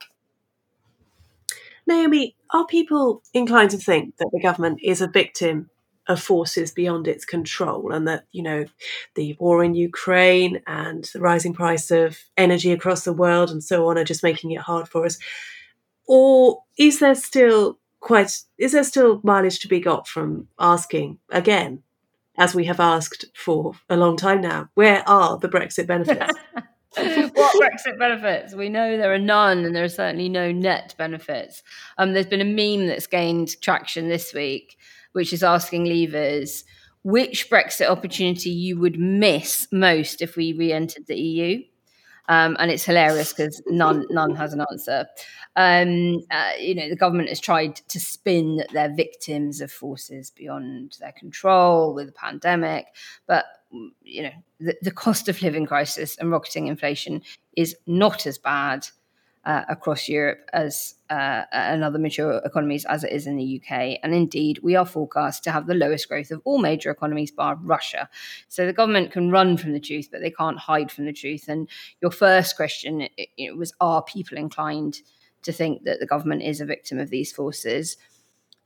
Naomi, 1.87 2.35
are 2.51 2.67
people 2.67 3.23
inclined 3.33 3.71
to 3.71 3.77
think 3.77 4.17
that 4.17 4.29
the 4.31 4.41
government 4.41 4.79
is 4.83 5.01
a 5.01 5.07
victim 5.07 5.71
of 6.07 6.21
forces 6.21 6.71
beyond 6.71 7.07
its 7.07 7.25
control, 7.25 7.91
and 7.91 8.07
that 8.07 8.25
you 8.31 8.43
know 8.43 8.65
the 9.15 9.35
war 9.39 9.63
in 9.63 9.75
Ukraine 9.75 10.61
and 10.67 11.05
the 11.13 11.19
rising 11.19 11.53
price 11.53 11.91
of 11.91 12.17
energy 12.37 12.71
across 12.71 13.03
the 13.03 13.13
world 13.13 13.49
and 13.49 13.63
so 13.63 13.87
on 13.87 13.97
are 13.97 14.03
just 14.03 14.23
making 14.23 14.51
it 14.51 14.61
hard 14.61 14.87
for 14.87 15.05
us, 15.05 15.17
or 16.07 16.63
is 16.77 16.99
there 16.99 17.15
still 17.15 17.79
quite 17.99 18.43
is 18.57 18.71
there 18.73 18.83
still 18.83 19.19
mileage 19.23 19.59
to 19.59 19.67
be 19.67 19.79
got 19.79 20.07
from 20.07 20.47
asking 20.59 21.17
again, 21.31 21.81
as 22.37 22.53
we 22.53 22.65
have 22.65 22.79
asked 22.79 23.25
for 23.33 23.73
a 23.89 23.97
long 23.97 24.17
time 24.17 24.41
now, 24.41 24.69
where 24.75 25.07
are 25.09 25.37
the 25.39 25.49
Brexit 25.49 25.87
benefits? 25.87 26.31
what 26.95 27.61
Brexit 27.61 27.97
benefits? 27.97 28.53
We 28.53 28.69
know 28.69 28.97
there 28.97 29.13
are 29.13 29.19
none, 29.19 29.65
and 29.65 29.75
there 29.75 29.83
are 29.83 29.89
certainly 29.89 30.29
no 30.29 30.51
net 30.51 30.95
benefits. 30.97 31.63
Um, 31.97 32.13
there's 32.13 32.25
been 32.25 32.41
a 32.41 32.45
meme 32.45 32.87
that's 32.87 33.07
gained 33.07 33.59
traction 33.61 34.07
this 34.07 34.33
week, 34.33 34.77
which 35.15 35.33
is 35.33 35.43
asking 35.43 35.85
leavers 35.85 36.63
which 37.05 37.51
Brexit 37.51 37.87
opportunity 37.87 38.49
you 38.49 38.79
would 38.79 38.99
miss 38.99 39.67
most 39.71 40.23
if 40.23 40.35
we 40.35 40.53
re-entered 40.53 41.05
the 41.05 41.15
EU. 41.15 41.61
Um, 42.27 42.57
and 42.57 42.71
it's 42.71 42.83
hilarious 42.83 43.31
because 43.31 43.61
none 43.67 44.07
none 44.09 44.33
has 44.33 44.53
an 44.53 44.65
answer. 44.71 45.05
Um, 45.55 46.23
uh, 46.31 46.53
you 46.59 46.73
know, 46.73 46.89
the 46.89 46.95
government 46.95 47.29
has 47.29 47.39
tried 47.39 47.75
to 47.75 47.99
spin 47.99 48.55
that 48.55 48.69
they're 48.73 48.93
victims 48.95 49.61
of 49.61 49.71
forces 49.71 50.31
beyond 50.31 50.97
their 50.99 51.11
control 51.11 51.93
with 51.93 52.07
the 52.07 52.11
pandemic, 52.13 52.87
but 53.27 53.45
you 54.01 54.23
know, 54.23 54.31
the, 54.59 54.75
the 54.81 54.89
cost 54.89 55.29
of 55.29 55.39
living 55.43 55.67
crisis 55.67 56.17
and 56.17 56.31
rocketing 56.31 56.65
inflation 56.65 57.21
is 57.55 57.75
not 57.85 58.25
as 58.25 58.39
bad 58.39 58.87
uh, 59.45 59.63
across 59.69 60.09
Europe 60.09 60.49
as 60.53 60.95
uh, 61.09 61.43
and 61.51 61.83
other 61.83 61.99
mature 61.99 62.41
economies 62.43 62.85
as 62.85 63.03
it 63.03 63.11
is 63.11 63.27
in 63.27 63.37
the 63.37 63.61
UK. 63.61 63.99
And 64.01 64.13
indeed, 64.13 64.59
we 64.63 64.75
are 64.75 64.85
forecast 64.85 65.43
to 65.43 65.51
have 65.51 65.67
the 65.67 65.75
lowest 65.75 66.09
growth 66.09 66.31
of 66.31 66.41
all 66.45 66.57
major 66.57 66.89
economies 66.89 67.31
bar 67.31 67.57
Russia. 67.61 68.09
So 68.47 68.65
the 68.65 68.73
government 68.73 69.11
can 69.11 69.29
run 69.29 69.57
from 69.57 69.73
the 69.73 69.79
truth, 69.79 70.09
but 70.11 70.21
they 70.21 70.31
can't 70.31 70.57
hide 70.57 70.91
from 70.91 71.05
the 71.05 71.13
truth. 71.13 71.47
And 71.47 71.69
your 72.01 72.11
first 72.11 72.55
question 72.55 73.01
it, 73.01 73.29
it 73.37 73.55
was: 73.55 73.73
Are 73.79 74.03
people 74.03 74.37
inclined 74.37 75.01
to 75.43 75.51
think 75.51 75.83
that 75.83 75.99
the 75.99 76.07
government 76.07 76.41
is 76.41 76.59
a 76.59 76.65
victim 76.65 76.97
of 76.99 77.09
these 77.09 77.31
forces? 77.31 77.97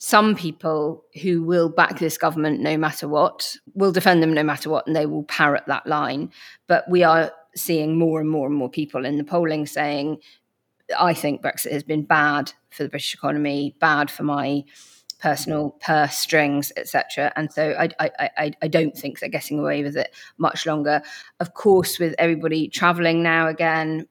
some 0.02 0.34
people 0.34 1.04
who 1.22 1.44
will 1.44 1.68
back 1.68 2.00
this 2.00 2.18
government 2.18 2.62
no 2.62 2.78
matter 2.78 3.06
what 3.06 3.58
will 3.74 3.92
defend 3.92 4.24
them 4.24 4.34
no 4.34 4.44
matter 4.44 4.70
what 4.70 4.88
and 4.88 4.96
they 4.96 5.06
will 5.06 5.24
parrot 5.26 5.64
that 5.68 5.86
line 5.86 6.32
but 6.68 6.90
we 6.90 7.04
are 7.04 7.34
seeing 7.56 7.98
more 7.98 8.20
and 8.20 8.30
more 8.30 8.48
and 8.48 8.56
more 8.56 8.70
people 8.70 9.06
in 9.06 9.18
the 9.18 9.24
polling 9.24 9.66
saying 9.66 10.18
I 10.98 11.14
think 11.14 11.42
Brexit 11.42 11.72
has 11.72 11.84
been 11.84 12.04
bad 12.04 12.54
for 12.70 12.84
the 12.84 12.90
British 12.90 13.14
economy, 13.14 13.76
bad 13.80 14.10
for 14.10 14.24
my 14.24 14.64
personal 15.20 15.72
purse 15.82 16.16
strings, 16.16 16.72
etc. 16.78 17.32
And 17.36 17.52
so 17.52 17.76
I, 17.78 17.90
I, 18.00 18.12
I, 18.38 18.52
I, 18.62 18.68
don't 18.70 18.98
think 18.98 19.20
they're 19.20 19.28
getting 19.30 19.60
away 19.60 19.84
with 19.84 19.98
it 19.98 20.16
much 20.38 20.66
longer. 20.66 21.02
Of 21.42 21.54
course, 21.54 22.00
with 22.00 22.16
everybody 22.18 22.70
travelling 22.70 23.22
now 23.22 23.48
again, 23.48 24.08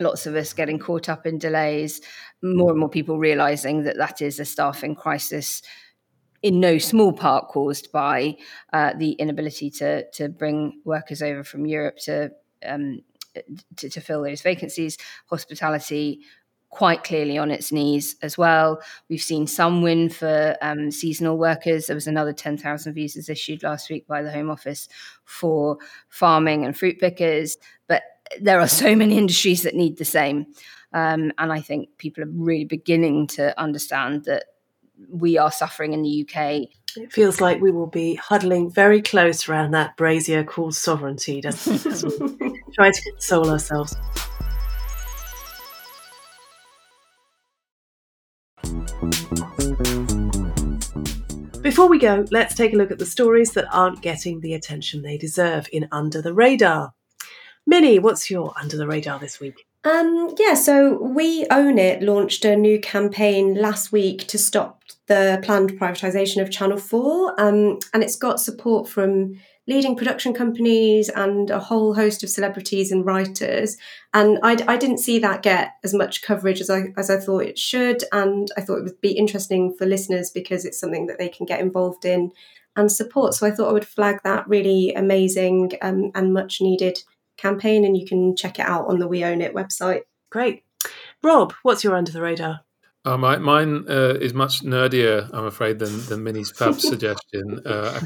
lots 0.00 0.26
of 0.26 0.34
us 0.34 0.52
getting 0.52 0.78
caught 0.78 1.08
up 1.08 1.24
in 1.24 1.38
delays, 1.38 2.00
more 2.42 2.70
and 2.70 2.80
more 2.80 2.88
people 2.88 3.18
realising 3.18 3.84
that 3.84 3.96
that 3.96 4.20
is 4.20 4.40
a 4.40 4.44
staffing 4.44 4.96
crisis. 4.96 5.62
In 6.42 6.60
no 6.60 6.76
small 6.76 7.12
part 7.12 7.48
caused 7.48 7.90
by 7.90 8.36
uh, 8.72 8.92
the 8.98 9.12
inability 9.12 9.70
to 9.70 10.10
to 10.10 10.28
bring 10.28 10.82
workers 10.84 11.22
over 11.22 11.42
from 11.42 11.64
Europe 11.64 11.96
to 12.04 12.32
um, 12.66 13.00
to, 13.76 13.88
to 13.88 14.00
fill 14.00 14.22
those 14.22 14.42
vacancies. 14.42 14.98
Hospitality 15.26 16.20
quite 16.74 17.04
clearly 17.04 17.38
on 17.38 17.52
its 17.52 17.70
knees 17.70 18.16
as 18.20 18.36
well. 18.36 18.82
We've 19.08 19.22
seen 19.22 19.46
some 19.46 19.80
win 19.80 20.10
for 20.10 20.56
um, 20.60 20.90
seasonal 20.90 21.38
workers. 21.38 21.86
There 21.86 21.94
was 21.94 22.08
another 22.08 22.32
10,000 22.32 22.92
visas 22.92 23.28
issued 23.28 23.62
last 23.62 23.88
week 23.88 24.08
by 24.08 24.22
the 24.22 24.32
Home 24.32 24.50
Office 24.50 24.88
for 25.24 25.78
farming 26.08 26.64
and 26.64 26.76
fruit 26.76 26.98
pickers. 26.98 27.56
But 27.86 28.02
there 28.40 28.58
are 28.58 28.66
so 28.66 28.96
many 28.96 29.16
industries 29.16 29.62
that 29.62 29.76
need 29.76 29.98
the 29.98 30.04
same. 30.04 30.46
Um, 30.92 31.32
and 31.38 31.52
I 31.52 31.60
think 31.60 31.90
people 31.98 32.24
are 32.24 32.30
really 32.32 32.64
beginning 32.64 33.28
to 33.28 33.58
understand 33.58 34.24
that 34.24 34.46
we 35.08 35.38
are 35.38 35.52
suffering 35.52 35.92
in 35.92 36.02
the 36.02 36.26
UK. 36.28 36.68
It 36.96 37.12
feels 37.12 37.40
like 37.40 37.60
we 37.60 37.70
will 37.70 37.86
be 37.86 38.14
huddling 38.16 38.70
very 38.70 39.00
close 39.00 39.48
around 39.48 39.72
that 39.72 39.96
brazier 39.96 40.42
called 40.42 40.74
sovereignty, 40.74 41.40
doesn't 41.40 41.86
it? 41.86 42.52
try 42.74 42.90
to 42.90 43.02
console 43.10 43.50
ourselves. 43.50 43.96
Before 51.62 51.88
we 51.88 51.98
go, 51.98 52.26
let's 52.30 52.54
take 52.54 52.74
a 52.74 52.76
look 52.76 52.90
at 52.90 52.98
the 52.98 53.06
stories 53.06 53.52
that 53.52 53.66
aren't 53.72 54.02
getting 54.02 54.40
the 54.40 54.54
attention 54.54 55.02
they 55.02 55.16
deserve 55.16 55.66
in 55.72 55.88
Under 55.90 56.20
the 56.20 56.34
Radar. 56.34 56.92
Minnie, 57.66 57.98
what's 57.98 58.30
your 58.30 58.52
Under 58.60 58.76
the 58.76 58.86
Radar 58.86 59.18
this 59.18 59.40
week? 59.40 59.66
Um, 59.84 60.34
yeah, 60.38 60.54
so 60.54 61.02
We 61.02 61.46
Own 61.50 61.78
It 61.78 62.02
launched 62.02 62.44
a 62.44 62.56
new 62.56 62.78
campaign 62.80 63.54
last 63.54 63.92
week 63.92 64.26
to 64.28 64.38
stop 64.38 64.82
the 65.06 65.40
planned 65.42 65.72
privatisation 65.72 66.40
of 66.40 66.50
Channel 66.50 66.78
4, 66.78 67.40
um, 67.40 67.78
and 67.92 68.02
it's 68.02 68.16
got 68.16 68.40
support 68.40 68.88
from 68.88 69.38
leading 69.66 69.96
production 69.96 70.34
companies 70.34 71.08
and 71.08 71.50
a 71.50 71.58
whole 71.58 71.94
host 71.94 72.22
of 72.22 72.28
celebrities 72.28 72.92
and 72.92 73.06
writers. 73.06 73.76
And 74.12 74.38
I, 74.42 74.62
I 74.68 74.76
didn't 74.76 74.98
see 74.98 75.18
that 75.20 75.42
get 75.42 75.72
as 75.82 75.94
much 75.94 76.22
coverage 76.22 76.60
as 76.60 76.68
I, 76.68 76.92
as 76.96 77.10
I 77.10 77.18
thought 77.18 77.44
it 77.44 77.58
should. 77.58 78.04
And 78.12 78.48
I 78.56 78.60
thought 78.60 78.78
it 78.78 78.84
would 78.84 79.00
be 79.00 79.12
interesting 79.12 79.74
for 79.74 79.86
listeners 79.86 80.30
because 80.30 80.64
it's 80.64 80.78
something 80.78 81.06
that 81.06 81.18
they 81.18 81.28
can 81.28 81.46
get 81.46 81.60
involved 81.60 82.04
in 82.04 82.32
and 82.76 82.90
support. 82.90 83.34
So 83.34 83.46
I 83.46 83.50
thought 83.50 83.70
I 83.70 83.72
would 83.72 83.86
flag 83.86 84.20
that 84.24 84.48
really 84.48 84.92
amazing 84.94 85.72
um, 85.80 86.10
and 86.14 86.34
much 86.34 86.60
needed 86.60 86.98
campaign. 87.36 87.84
And 87.84 87.96
you 87.96 88.06
can 88.06 88.36
check 88.36 88.58
it 88.58 88.66
out 88.66 88.86
on 88.88 88.98
the 88.98 89.08
We 89.08 89.24
Own 89.24 89.40
It 89.40 89.54
website. 89.54 90.02
Great. 90.30 90.64
Rob, 91.22 91.54
what's 91.62 91.84
your 91.84 91.96
under 91.96 92.12
the 92.12 92.20
radar? 92.20 92.60
Uh, 93.06 93.18
my, 93.18 93.36
mine 93.36 93.84
uh, 93.88 94.14
is 94.20 94.32
much 94.32 94.62
nerdier, 94.62 95.28
I'm 95.32 95.44
afraid, 95.44 95.78
than, 95.78 96.06
than 96.06 96.24
Minnie's 96.24 96.50
fab 96.50 96.74
suggestion. 96.80 97.60
Uh, 97.66 98.00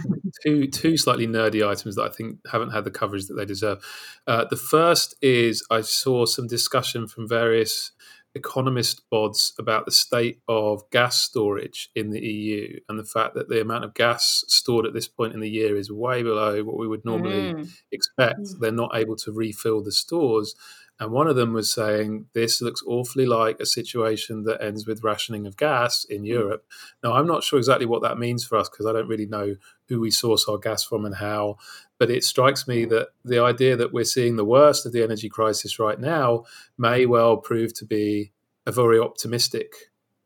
two 0.45 0.67
two 0.67 0.97
slightly 0.97 1.27
nerdy 1.27 1.67
items 1.67 1.95
that 1.97 2.03
I 2.03 2.09
think 2.09 2.39
haven't 2.51 2.71
had 2.71 2.85
the 2.85 2.91
coverage 2.91 3.27
that 3.27 3.35
they 3.35 3.45
deserve. 3.45 3.79
Uh, 4.27 4.45
the 4.51 4.57
first 4.57 5.15
is 5.23 5.65
I 5.71 5.83
saw 5.83 6.27
some 6.27 6.49
discussion 6.49 7.07
from 7.07 7.29
various 7.29 7.93
economist 8.35 9.03
bods 9.11 9.53
about 9.59 9.85
the 9.85 9.93
state 9.93 10.41
of 10.49 10.89
gas 10.91 11.21
storage 11.21 11.91
in 11.95 12.11
the 12.11 12.21
EU 12.21 12.79
and 12.89 12.99
the 12.99 13.05
fact 13.05 13.35
that 13.35 13.49
the 13.49 13.61
amount 13.61 13.85
of 13.85 13.95
gas 13.95 14.45
stored 14.49 14.87
at 14.87 14.95
this 14.95 15.09
point 15.09 15.33
in 15.33 15.41
the 15.41 15.51
year 15.51 15.77
is 15.77 15.91
way 15.91 16.23
below 16.23 16.63
what 16.63 16.79
we 16.79 16.87
would 16.87 17.05
normally 17.05 17.55
mm. 17.55 17.71
expect. 17.91 18.41
Mm. 18.41 18.61
They're 18.61 18.73
not 18.73 18.95
able 18.95 19.17
to 19.17 19.33
refill 19.33 19.83
the 19.83 19.93
stores. 19.93 20.55
And 21.01 21.13
one 21.13 21.29
of 21.29 21.37
them 21.37 21.53
was 21.53 21.73
saying, 21.73 22.27
This 22.35 22.61
looks 22.61 22.83
awfully 22.87 23.27
like 23.27 23.61
a 23.61 23.67
situation 23.67 24.45
that 24.45 24.63
ends 24.63 24.87
with 24.87 25.05
rationing 25.05 25.47
of 25.47 25.57
gas 25.57 26.05
in 26.05 26.21
hmm. 26.21 26.27
Europe. 26.27 26.67
Now, 27.03 27.13
I'm 27.13 27.27
not 27.27 27.45
sure 27.45 27.59
exactly 27.59 27.87
what 27.87 28.03
that 28.03 28.19
means 28.19 28.45
for 28.45 28.57
us 28.59 28.69
because 28.69 28.87
I 28.87 28.93
don't 28.93 29.09
really 29.09 29.27
know 29.27 29.57
who 29.89 30.01
we 30.01 30.11
source 30.11 30.49
our 30.49 30.59
gas 30.59 30.83
from 30.83 31.05
and 31.05 31.17
how. 31.17 31.57
But 31.99 32.11
it 32.11 32.25
strikes 32.25 32.69
me 32.69 32.85
that 32.87 33.09
the 33.25 33.41
idea 33.41 33.77
that 33.77 33.93
we're 33.93 34.05
seeing 34.05 34.37
the 34.37 34.45
worst 34.45 34.87
of 34.87 34.93
the 34.93 35.03
energy 35.03 35.29
crisis 35.29 35.79
right 35.79 35.99
now 35.99 36.45
may 36.77 37.07
well 37.07 37.37
prove 37.37 37.75
to 37.75 37.85
be 37.85 38.33
a 38.67 38.73
very 38.73 38.99
optimistic 38.99 39.73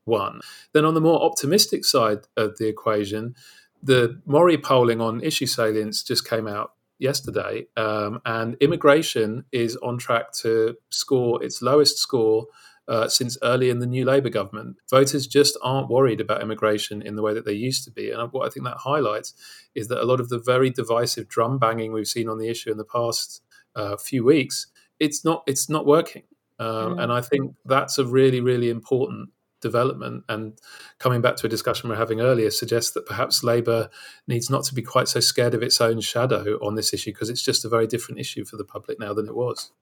one. 0.05 0.41
Then, 0.73 0.85
on 0.85 0.95
the 0.95 1.01
more 1.01 1.23
optimistic 1.23 1.85
side 1.85 2.20
of 2.37 2.59
the 2.59 2.66
equation, 2.66 3.35
the 3.83 4.20
Mori 4.27 4.59
polling 4.59 5.01
on 5.01 5.23
issue 5.23 5.47
salience 5.47 6.03
just 6.03 6.29
came 6.29 6.47
out 6.47 6.73
yesterday, 7.03 7.66
um, 7.76 8.20
and 8.24 8.57
immigration 8.61 9.44
is 9.53 9.76
on 9.76 9.98
track 9.98 10.32
to 10.42 10.76
score 10.90 11.42
its 11.42 11.61
lowest 11.61 11.98
score 11.98 12.46
uh, 12.88 13.09
since 13.09 13.36
early 13.42 13.70
in 13.70 13.78
the 13.78 13.86
new 13.86 14.05
Labour 14.05 14.28
government. 14.28 14.76
Voters 14.90 15.26
just 15.26 15.57
aren't 15.62 15.88
worried 15.88 16.20
about 16.20 16.42
immigration 16.42 17.03
in 17.03 17.16
the 17.16 17.22
way 17.22 17.34
that 17.34 17.44
they 17.44 17.53
used 17.53 17.84
to 17.84 17.90
be. 17.90 18.11
And 18.11 18.32
what 18.32 18.46
I 18.46 18.50
think 18.50 18.64
that 18.66 18.78
highlights 18.78 19.34
is 19.74 19.88
that 19.88 20.03
a 20.03 20.07
lot 20.07 20.20
of 20.20 20.28
the 20.28 20.38
very 20.38 20.70
divisive 20.70 21.28
drum 21.28 21.59
banging 21.59 21.92
we've 21.92 22.09
seen 22.09 22.28
on 22.28 22.38
the 22.38 22.48
issue 22.48 22.70
in 22.70 22.78
the 22.78 22.84
past 22.84 23.42
uh, 23.74 23.96
few 23.96 24.24
weeks, 24.24 24.66
it's 24.98 25.24
not 25.24 25.42
it's 25.46 25.68
not 25.68 25.86
working. 25.86 26.24
Um, 26.59 26.96
mm. 26.96 27.03
And 27.03 27.12
I 27.12 27.20
think 27.20 27.55
that's 27.64 27.98
a 27.98 28.05
really 28.05 28.40
really 28.40 28.70
important 28.70 29.30
development. 29.63 30.25
And 30.29 30.59
coming 30.99 31.23
back 31.23 31.37
to 31.37 31.47
a 31.47 31.51
discussion 31.51 31.89
we 31.89 31.97
are 31.97 31.99
having 31.99 32.21
earlier, 32.21 32.51
suggests 32.51 32.91
that 32.91 33.07
perhaps 33.07 33.43
Labour 33.43 33.89
needs 34.27 34.51
not 34.51 34.65
to 34.65 34.75
be 34.75 34.83
quite 34.83 35.09
so 35.09 35.21
scared 35.21 35.55
of 35.55 35.63
its 35.63 35.81
own 35.81 36.01
shadow 36.01 36.59
on 36.61 36.75
this 36.75 36.93
issue 36.93 37.13
because 37.13 37.31
it's 37.31 37.43
just 37.43 37.65
a 37.65 37.69
very 37.69 37.87
different 37.87 38.21
issue 38.21 38.45
for 38.45 38.57
the 38.57 38.65
public 38.65 39.01
now 39.01 39.15
than 39.15 39.27
it 39.27 39.35
was. 39.35 39.73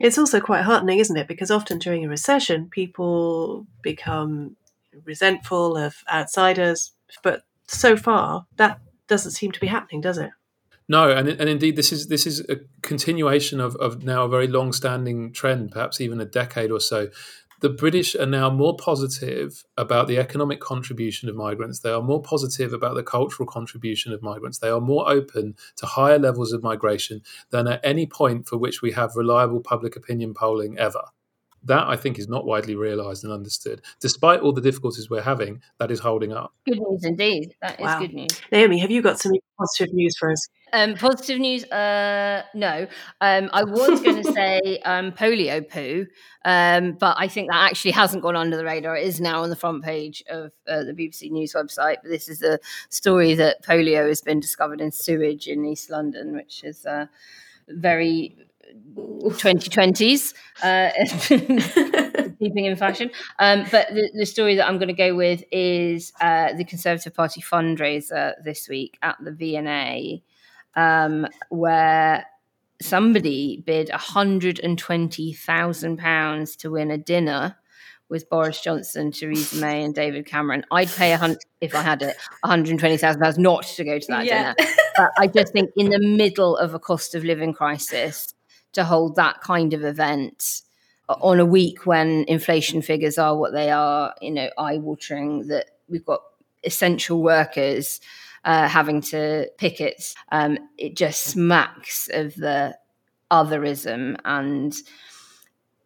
It's 0.00 0.18
also 0.18 0.40
quite 0.40 0.62
heartening, 0.62 0.98
isn't 0.98 1.16
it? 1.16 1.28
Because 1.28 1.50
often 1.50 1.78
during 1.78 2.04
a 2.04 2.08
recession, 2.08 2.68
people 2.68 3.66
become 3.82 4.56
resentful 5.04 5.76
of 5.76 5.94
outsiders, 6.12 6.92
but 7.22 7.42
so 7.68 7.96
far 7.96 8.46
that 8.56 8.80
doesn't 9.06 9.30
seem 9.30 9.52
to 9.52 9.60
be 9.60 9.68
happening, 9.68 10.00
does 10.00 10.18
it? 10.18 10.30
No, 10.88 11.10
and 11.10 11.28
and 11.28 11.48
indeed, 11.48 11.76
this 11.76 11.92
is 11.92 12.08
this 12.08 12.26
is 12.26 12.40
a 12.48 12.56
continuation 12.82 13.60
of, 13.60 13.76
of 13.76 14.02
now 14.02 14.24
a 14.24 14.28
very 14.28 14.48
long-standing 14.48 15.32
trend, 15.32 15.70
perhaps 15.70 16.00
even 16.00 16.20
a 16.20 16.24
decade 16.24 16.70
or 16.70 16.80
so, 16.80 17.08
the 17.62 17.70
British 17.70 18.16
are 18.16 18.26
now 18.26 18.50
more 18.50 18.76
positive 18.76 19.64
about 19.76 20.08
the 20.08 20.18
economic 20.18 20.58
contribution 20.60 21.28
of 21.28 21.36
migrants. 21.36 21.78
They 21.78 21.92
are 21.92 22.02
more 22.02 22.20
positive 22.20 22.72
about 22.72 22.96
the 22.96 23.04
cultural 23.04 23.46
contribution 23.46 24.12
of 24.12 24.20
migrants. 24.20 24.58
They 24.58 24.68
are 24.68 24.80
more 24.80 25.08
open 25.08 25.54
to 25.76 25.86
higher 25.86 26.18
levels 26.18 26.52
of 26.52 26.64
migration 26.64 27.22
than 27.50 27.68
at 27.68 27.80
any 27.84 28.04
point 28.04 28.48
for 28.48 28.58
which 28.58 28.82
we 28.82 28.90
have 28.92 29.14
reliable 29.14 29.60
public 29.60 29.94
opinion 29.94 30.34
polling 30.34 30.76
ever. 30.76 31.04
That 31.62 31.86
I 31.86 31.96
think 31.96 32.18
is 32.18 32.28
not 32.28 32.44
widely 32.44 32.74
realised 32.74 33.22
and 33.22 33.32
understood. 33.32 33.80
Despite 34.00 34.40
all 34.40 34.52
the 34.52 34.60
difficulties 34.60 35.08
we're 35.08 35.22
having, 35.22 35.62
that 35.78 35.92
is 35.92 36.00
holding 36.00 36.32
up. 36.32 36.52
Good 36.66 36.80
news 36.80 37.04
indeed. 37.04 37.54
That 37.62 37.78
is 37.78 37.86
wow. 37.86 38.00
good 38.00 38.12
news. 38.12 38.40
Naomi, 38.50 38.80
have 38.80 38.90
you 38.90 39.00
got 39.00 39.20
some 39.20 39.30
positive 39.56 39.94
news 39.94 40.16
for 40.18 40.32
us? 40.32 40.48
Um, 40.72 40.94
positive 40.94 41.38
news? 41.38 41.64
Uh, 41.64 42.44
no. 42.54 42.86
Um, 43.20 43.50
I 43.52 43.64
was 43.64 44.00
going 44.00 44.22
to 44.22 44.32
say 44.32 44.80
um, 44.84 45.12
polio 45.12 45.68
poo, 45.68 46.06
um, 46.44 46.92
but 46.92 47.16
I 47.18 47.28
think 47.28 47.50
that 47.50 47.70
actually 47.70 47.90
hasn't 47.90 48.22
gone 48.22 48.36
under 48.36 48.56
the 48.56 48.64
radar. 48.64 48.96
It 48.96 49.06
is 49.06 49.20
now 49.20 49.42
on 49.42 49.50
the 49.50 49.56
front 49.56 49.84
page 49.84 50.24
of 50.30 50.52
uh, 50.66 50.84
the 50.84 50.92
BBC 50.92 51.30
News 51.30 51.52
website. 51.52 51.96
But 52.02 52.10
this 52.10 52.28
is 52.28 52.42
a 52.42 52.58
story 52.88 53.34
that 53.34 53.62
polio 53.64 54.08
has 54.08 54.22
been 54.22 54.40
discovered 54.40 54.80
in 54.80 54.92
sewage 54.92 55.46
in 55.46 55.64
East 55.66 55.90
London, 55.90 56.34
which 56.34 56.64
is 56.64 56.86
uh, 56.86 57.06
very 57.68 58.36
2020s, 58.94 60.32
uh, 60.62 62.30
keeping 62.38 62.64
in 62.64 62.76
fashion. 62.76 63.10
Um, 63.38 63.66
but 63.70 63.88
the, 63.88 64.10
the, 64.14 64.26
story 64.26 64.56
that 64.56 64.66
I'm 64.66 64.78
going 64.78 64.88
to 64.88 64.94
go 64.94 65.14
with 65.14 65.44
is 65.52 66.12
uh, 66.20 66.54
the 66.54 66.64
Conservative 66.64 67.14
Party 67.14 67.42
fundraiser 67.42 68.32
this 68.42 68.68
week 68.68 68.98
at 69.02 69.16
the 69.22 69.32
V&A 69.32 70.22
um, 70.76 71.26
where 71.50 72.26
somebody 72.80 73.62
bid 73.64 73.88
£120,000 73.88 76.56
to 76.56 76.70
win 76.70 76.90
a 76.90 76.98
dinner 76.98 77.56
with 78.08 78.28
Boris 78.28 78.60
Johnson, 78.60 79.10
Theresa 79.10 79.56
May, 79.56 79.82
and 79.82 79.94
David 79.94 80.26
Cameron. 80.26 80.66
I'd 80.70 80.90
pay 80.90 81.14
a 81.14 81.16
hundred 81.16 81.38
if 81.62 81.74
I 81.74 81.80
had 81.80 82.02
it, 82.02 82.14
one 82.40 82.50
hundred 82.50 82.78
twenty 82.78 82.98
thousand 82.98 83.22
pounds 83.22 83.38
not 83.38 83.64
to 83.64 83.84
go 83.84 83.98
to 83.98 84.06
that 84.08 84.26
yeah. 84.26 84.52
dinner. 84.52 84.70
But 84.94 85.10
I 85.16 85.28
just 85.28 85.54
think 85.54 85.70
in 85.76 85.88
the 85.88 85.98
middle 85.98 86.54
of 86.58 86.74
a 86.74 86.78
cost 86.78 87.14
of 87.14 87.24
living 87.24 87.54
crisis, 87.54 88.34
to 88.72 88.84
hold 88.84 89.16
that 89.16 89.40
kind 89.40 89.72
of 89.72 89.84
event 89.84 90.60
on 91.08 91.40
a 91.40 91.46
week 91.46 91.86
when 91.86 92.24
inflation 92.28 92.82
figures 92.82 93.18
are 93.18 93.36
what 93.36 93.52
they 93.52 93.70
are, 93.70 94.14
you 94.20 94.30
know, 94.30 94.50
eye 94.58 94.78
watering 94.78 95.48
that 95.48 95.66
we've 95.88 96.04
got 96.04 96.20
essential 96.64 97.22
workers 97.22 98.00
uh, 98.44 98.68
having 98.68 99.00
to 99.00 99.48
picket. 99.58 100.14
Um, 100.30 100.58
it 100.78 100.96
just 100.96 101.24
smacks 101.24 102.08
of 102.12 102.34
the 102.34 102.76
otherism 103.30 104.16
and 104.24 104.74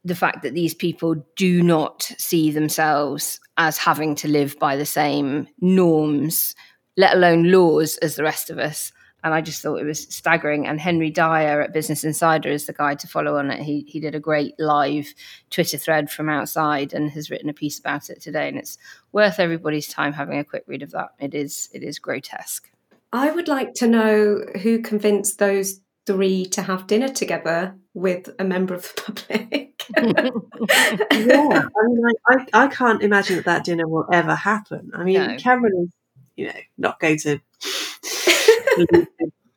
the 0.05 0.15
fact 0.15 0.43
that 0.43 0.55
these 0.55 0.75
people 0.75 1.17
do 1.37 1.63
not 1.63 2.03
see 2.17 2.51
themselves 2.51 3.41
as 3.57 3.77
having 3.77 4.15
to 4.15 4.29
live 4.29 4.59
by 4.59 4.77
the 4.77 4.87
same 4.87 5.49
norms, 5.61 6.55
let 6.97 7.15
alone 7.15 7.51
laws, 7.51 7.97
as 7.99 8.15
the 8.15 8.23
rest 8.23 8.49
of 8.49 8.59
us. 8.59 8.93
And 9.27 9.35
I 9.35 9.41
just 9.41 9.61
thought 9.61 9.81
it 9.81 9.85
was 9.85 10.03
staggering. 10.03 10.69
And 10.69 10.81
Henry 10.81 11.11
Dyer 11.11 11.61
at 11.61 11.73
Business 11.73 12.05
Insider 12.05 12.49
is 12.49 12.67
the 12.67 12.73
guy 12.73 12.95
to 12.95 13.09
follow 13.09 13.39
on 13.39 13.51
it. 13.51 13.61
He 13.61 13.85
he 13.89 13.99
did 13.99 14.15
a 14.15 14.21
great 14.21 14.55
live 14.61 15.13
Twitter 15.51 15.77
thread 15.77 16.13
from 16.13 16.29
outside 16.29 16.95
and 16.95 17.11
has 17.11 17.29
written 17.29 17.49
a 17.49 17.53
piece 17.53 17.77
about 17.77 18.09
it 18.09 18.21
today. 18.21 18.47
And 18.47 18.57
it's 18.57 18.79
worth 19.11 19.41
everybody's 19.41 19.89
time 19.89 20.13
having 20.13 20.39
a 20.39 20.45
quick 20.45 20.63
read 20.69 20.85
of 20.85 20.93
that. 20.93 21.09
It 21.19 21.35
is 21.35 21.69
it 21.73 21.83
is 21.83 21.99
grotesque. 21.99 22.71
I 23.13 23.33
would 23.33 23.49
like 23.49 23.75
to 23.75 23.89
know 23.89 24.45
who 24.63 24.81
convinced 24.81 25.41
those 25.41 25.81
three 26.07 26.47
to 26.47 26.63
have 26.63 26.87
dinner 26.87 27.09
together 27.09 27.75
with 27.95 28.31
a 28.39 28.45
member 28.45 28.75
of 28.75 28.83
the 28.83 29.03
public. 29.03 29.87
yeah, 29.99 31.65
I 31.67 31.87
mean, 31.89 32.03
I, 32.29 32.35
I, 32.53 32.65
I, 32.65 32.69
can't 32.69 33.03
imagine 33.03 33.37
that 33.37 33.45
that 33.47 33.65
dinner 33.65 33.89
will 33.89 34.07
ever 34.13 34.37
happen. 34.37 34.93
I 34.95 35.03
mean, 35.03 35.19
no. 35.19 35.37
Cameron 35.37 35.73
is, 35.83 35.91
you 36.37 36.47
know, 36.47 36.61
not 36.79 37.01
going 37.01 37.19
to 37.19 37.41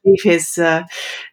leave 0.05 0.21
his 0.23 0.57
uh, 0.57 0.83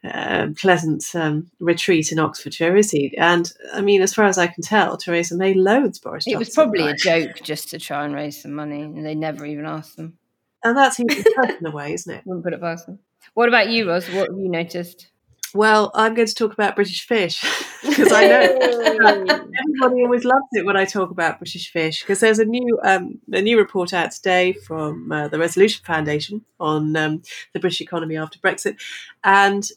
uh, 0.05 0.49
pleasant 0.57 1.05
um, 1.15 1.51
retreat 1.61 2.13
in 2.13 2.19
Oxfordshire, 2.19 2.77
is 2.77 2.91
he? 2.91 3.17
And 3.17 3.53
I 3.73 3.81
mean, 3.81 4.03
as 4.03 4.15
far 4.15 4.27
as 4.27 4.39
I 4.39 4.47
can 4.47 4.63
tell, 4.63 4.97
Theresa 4.97 5.37
May 5.37 5.55
loathes 5.55 5.99
Boris 5.99 6.25
Johnson. 6.25 6.37
It 6.37 6.39
was 6.39 6.51
probably 6.51 6.85
right? 6.85 6.95
a 6.95 6.97
joke 6.97 7.41
just 7.43 7.71
to 7.71 7.79
try 7.79 8.05
and 8.05 8.15
raise 8.15 8.43
some 8.43 8.53
money, 8.53 8.83
and 8.83 9.05
they 9.05 9.15
never 9.15 9.47
even 9.47 9.67
asked 9.67 9.97
them. 9.97 10.19
And 10.65 10.77
that's 10.77 10.99
even 10.99 11.25
in 11.61 11.67
a 11.67 11.71
way, 11.71 11.93
isn't 11.93 12.13
it? 12.13 12.23
Wouldn't 12.27 12.45
put 12.45 12.53
it 12.53 12.61
past 12.61 12.87
them. 12.87 12.99
What 13.35 13.49
about 13.49 13.69
you, 13.69 13.89
Ros? 13.89 14.09
What 14.09 14.31
have 14.31 14.39
you 14.39 14.49
noticed? 14.49 15.09
Well, 15.55 15.91
I'm 15.95 16.15
going 16.15 16.29
to 16.29 16.35
talk 16.35 16.53
about 16.53 16.77
British 16.77 17.07
fish 17.07 17.43
because 17.83 18.13
I 18.13 18.27
know 18.27 18.41
everybody 18.41 20.05
always 20.05 20.25
loves 20.25 20.47
it 20.53 20.65
when 20.65 20.77
I 20.77 20.85
talk 20.85 21.11
about 21.11 21.39
British 21.39 21.71
fish 21.71 22.03
because 22.03 22.21
there's 22.21 22.39
a 22.39 22.45
new 22.45 22.79
um, 22.85 23.21
a 23.33 23.41
new 23.41 23.59
report 23.59 23.93
out 23.93 24.11
today 24.11 24.53
from 24.53 25.11
uh, 25.13 25.29
the 25.29 25.39
Resolution 25.39 25.85
Foundation 25.85 26.45
on 26.61 26.97
um, 26.97 27.23
the 27.53 27.61
British 27.61 27.81
economy 27.81 28.17
after 28.17 28.39
Brexit, 28.39 28.77
and 29.25 29.69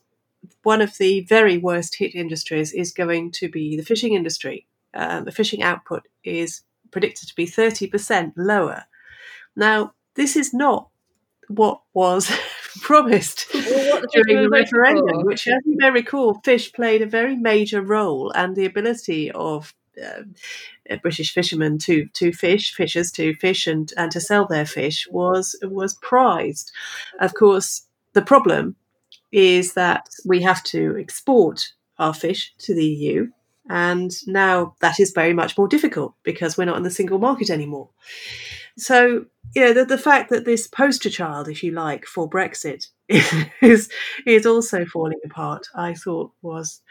one 0.63 0.82
of 0.82 0.97
the 0.97 1.22
very 1.22 1.57
worst 1.57 1.95
hit 1.95 2.15
industries 2.15 2.74
is 2.74 2.91
going 2.91 3.32
to 3.32 3.49
be 3.49 3.78
the 3.78 3.84
fishing 3.84 4.13
industry. 4.13 4.65
Um, 4.93 5.26
the 5.26 5.32
fishing 5.32 5.61
output 5.61 6.07
is 6.24 6.61
predicted 6.91 7.28
to 7.30 7.36
be 7.36 7.45
30% 7.45 8.34
lower. 8.36 8.86
Now, 9.55 9.93
this 10.15 10.36
is 10.36 10.53
not 10.53 10.89
what 11.47 11.82
was 11.93 12.32
promised 12.82 13.47
well, 13.53 14.01
during 14.13 14.43
the 14.43 14.49
referendum, 14.49 15.26
which, 15.26 15.47
as 15.47 15.61
you 15.65 15.76
may 15.78 15.89
recall, 15.89 16.41
fish 16.43 16.72
played 16.74 17.01
a 17.01 17.05
very 17.05 17.36
major 17.36 17.82
role, 17.82 18.32
and 18.32 18.55
the 18.55 18.65
ability 18.65 19.32
of 19.32 19.74
uh, 20.01 20.24
British 21.01 21.34
fishermen 21.34 21.78
to 21.80 22.07
to 22.13 22.32
fish, 22.32 22.74
fishers 22.74 23.11
to 23.13 23.34
fish 23.36 23.67
and 23.67 23.93
and 23.97 24.11
to 24.11 24.22
sell 24.22 24.45
their 24.45 24.65
fish 24.65 25.07
was 25.11 25.55
was 25.63 25.95
prized. 25.95 26.72
Of 27.20 27.34
course, 27.34 27.84
the 28.13 28.22
problem 28.22 28.76
is 29.32 29.74
that 29.74 30.09
we 30.26 30.41
have 30.41 30.63
to 30.63 30.97
export 30.99 31.74
our 31.97 32.13
fish 32.13 32.53
to 32.59 32.74
the 32.74 32.86
EU. 32.86 33.28
And 33.70 34.11
now 34.26 34.76
that 34.80 34.99
is 34.99 35.11
very 35.11 35.34
much 35.34 35.57
more 35.57 35.67
difficult 35.67 36.15
because 36.24 36.57
we're 36.57 36.65
not 36.65 36.78
in 36.78 36.84
the 36.84 36.89
single 36.89 37.20
market 37.20 37.51
anymore. 37.51 37.89
So, 38.80 39.25
you 39.55 39.61
know, 39.61 39.73
the, 39.73 39.86
the 39.86 39.97
fact 39.97 40.30
that 40.30 40.45
this 40.45 40.67
poster 40.67 41.09
child, 41.09 41.47
if 41.47 41.63
you 41.63 41.71
like, 41.71 42.05
for 42.05 42.30
Brexit 42.30 42.88
is 43.61 43.89
is 44.25 44.45
also 44.45 44.86
falling 44.86 45.19
apart, 45.25 45.67
I 45.75 45.93
thought 45.93 46.32
was 46.41 46.82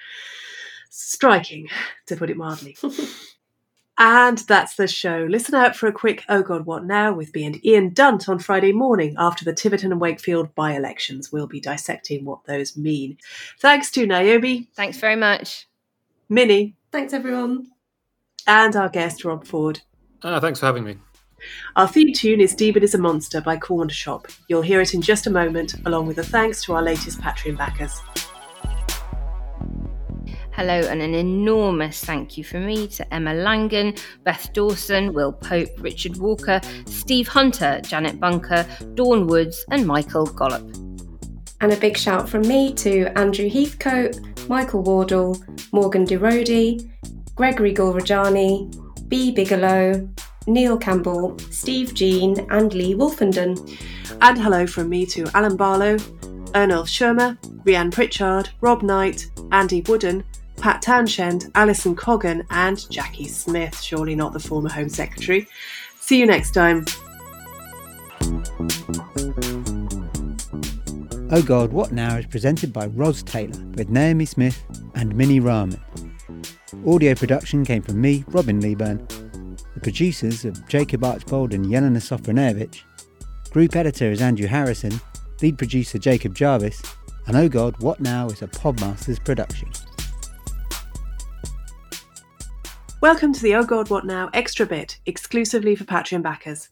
striking, 0.91 1.69
to 2.07 2.17
put 2.17 2.31
it 2.31 2.37
mildly. 2.37 2.77
and 3.99 4.39
that's 4.39 4.77
the 4.77 4.89
show. 4.89 5.27
Listen 5.29 5.55
out 5.55 5.77
for 5.77 5.87
a 5.87 5.93
quick 5.93 6.25
Oh 6.29 6.43
God, 6.43 6.67
What 6.67 6.85
Now 6.85 7.13
with 7.13 7.35
me 7.35 7.45
and 7.45 7.65
Ian 7.65 7.93
Dunt 7.95 8.29
on 8.29 8.39
Friday 8.39 8.73
morning 8.73 9.15
after 9.19 9.45
the 9.45 9.55
Tiverton 9.55 9.93
and 9.93 10.01
Wakefield 10.01 10.55
by 10.55 10.73
elections. 10.73 11.33
We'll 11.33 11.47
be 11.47 11.61
dissecting 11.61 12.25
what 12.25 12.45
those 12.45 12.77
mean. 12.77 13.19
Thanks 13.61 13.91
to 13.93 14.07
Naomi. 14.07 14.69
Thanks 14.75 14.99
very 14.99 15.17
much. 15.17 15.69
Minnie. 16.29 16.75
Thanks, 16.93 17.13
everyone. 17.13 17.69
And 18.47 18.75
our 18.77 18.89
guest, 18.89 19.25
Rob 19.25 19.47
Ford. 19.47 19.81
Ah, 20.23 20.41
thanks 20.41 20.61
for 20.61 20.67
having 20.67 20.85
me. 20.85 20.97
Our 21.77 21.89
theme 21.89 22.13
tune 22.13 22.41
is 22.41 22.53
Stephen 22.53 22.83
is 22.83 22.95
a 22.95 22.99
Monster 22.99 23.41
by 23.41 23.57
Corn 23.57 23.89
Cornershop. 23.89 24.35
You'll 24.49 24.63
hear 24.63 24.81
it 24.81 24.95
in 24.95 25.03
just 25.03 25.27
a 25.27 25.31
moment, 25.31 25.75
along 25.87 26.07
with 26.07 26.19
a 26.19 26.25
thanks 26.25 26.65
to 26.65 26.75
our 26.75 26.83
latest 26.83 27.21
Patreon 27.21 27.57
backers. 27.57 28.01
Hello, 30.53 30.81
and 30.81 31.01
an 31.01 31.15
enormous 31.15 32.05
thank 32.05 32.37
you 32.37 32.43
from 32.43 32.67
me 32.67 32.89
to 32.89 33.15
Emma 33.15 33.33
Langan, 33.33 33.95
Beth 34.25 34.53
Dawson, 34.53 35.13
Will 35.13 35.33
Pope, 35.33 35.69
Richard 35.79 36.17
Walker, 36.17 36.61
Steve 36.87 37.29
Hunter, 37.29 37.81
Janet 37.85 38.19
Bunker, 38.19 38.67
Dawn 38.95 39.29
Woods, 39.29 39.65
and 39.71 39.87
Michael 39.87 40.27
Gollop. 40.27 40.69
And 41.61 41.73
a 41.73 41.77
big 41.77 41.97
shout 41.97 42.29
from 42.29 42.43
me 42.43 42.73
to 42.75 43.07
Andrew 43.17 43.49
Heathcote, 43.49 44.49
Michael 44.49 44.83
Wardle, 44.83 45.41
Morgan 45.73 46.05
DeRody, 46.05 46.91
Gregory 47.37 47.73
Gulrajani, 47.73 49.09
B. 49.09 49.31
Bigelow, 49.31 50.09
Neil 50.49 50.79
Campbell, 50.79 51.39
Steve 51.51 51.95
Jean, 51.95 52.47
and 52.51 52.73
Lee 52.73 52.95
Wolfenden. 52.95 53.79
And 54.21 54.41
hello 54.41 54.67
from 54.67 54.89
me 54.89 55.05
to 55.07 55.29
Alan 55.35 55.57
Barlow, 55.57 55.97
Ernulf 56.55 56.89
Shermer, 56.89 57.39
Rhiann 57.65 57.93
Pritchard, 57.93 58.49
Rob 58.61 58.83
Knight, 58.83 59.31
Andy 59.53 59.83
Wooden, 59.83 60.25
Pat 60.57 60.83
Townshend, 60.83 61.51
Alison 61.55 61.95
Coggan, 61.95 62.45
and 62.51 62.91
Jackie 62.91 63.29
Smith, 63.29 63.81
surely 63.81 64.17
not 64.17 64.33
the 64.33 64.41
former 64.41 64.71
Home 64.71 64.89
Secretary. 64.89 65.47
See 66.01 66.19
you 66.19 66.27
next 66.27 66.53
time. 66.53 66.87
Oh 71.31 71.43
God, 71.45 71.73
What 71.73 71.93
Now 71.93 72.17
is 72.17 72.25
presented 72.25 72.73
by 72.73 72.87
Ros 72.87 73.23
Taylor 73.23 73.63
with 73.75 73.91
Naomi 73.91 74.25
Smith 74.25 74.65
and 74.95 75.15
Minnie 75.15 75.41
Rahman. 75.41 75.79
Audio 76.87 77.15
production 77.15 77.65
came 77.65 77.83
from 77.83 78.01
me, 78.01 78.25
Robin 78.29 78.61
Leeburn, 78.61 79.07
the 79.79 79.83
producers 79.93 80.45
are 80.45 80.51
Jacob 80.69 81.05
Archbold 81.05 81.55
and 81.55 81.67
Yelena 81.67 81.99
Sofronevich. 81.99 82.83
Group 83.51 83.77
editor 83.77 84.11
is 84.11 84.21
Andrew 84.21 84.49
Harrison. 84.49 85.01
Lead 85.41 85.57
producer 85.57 85.99
Jacob 85.99 86.35
Jarvis. 86.35 86.83
And 87.29 87.37
oh 87.37 87.49
god, 87.49 87.81
What 87.81 88.01
Now 88.01 88.27
is 88.27 88.43
a 88.43 88.49
Podmasters 88.49 89.25
production. 89.25 89.71
Welcome 93.01 93.33
to 93.33 93.41
the 93.41 93.55
Oh 93.55 93.63
God 93.63 93.89
What 93.89 94.05
Now 94.05 94.31
extra 94.35 94.67
bit, 94.67 94.99
exclusively 95.07 95.77
for 95.77 95.85
Patreon 95.85 96.23
backers. 96.23 96.71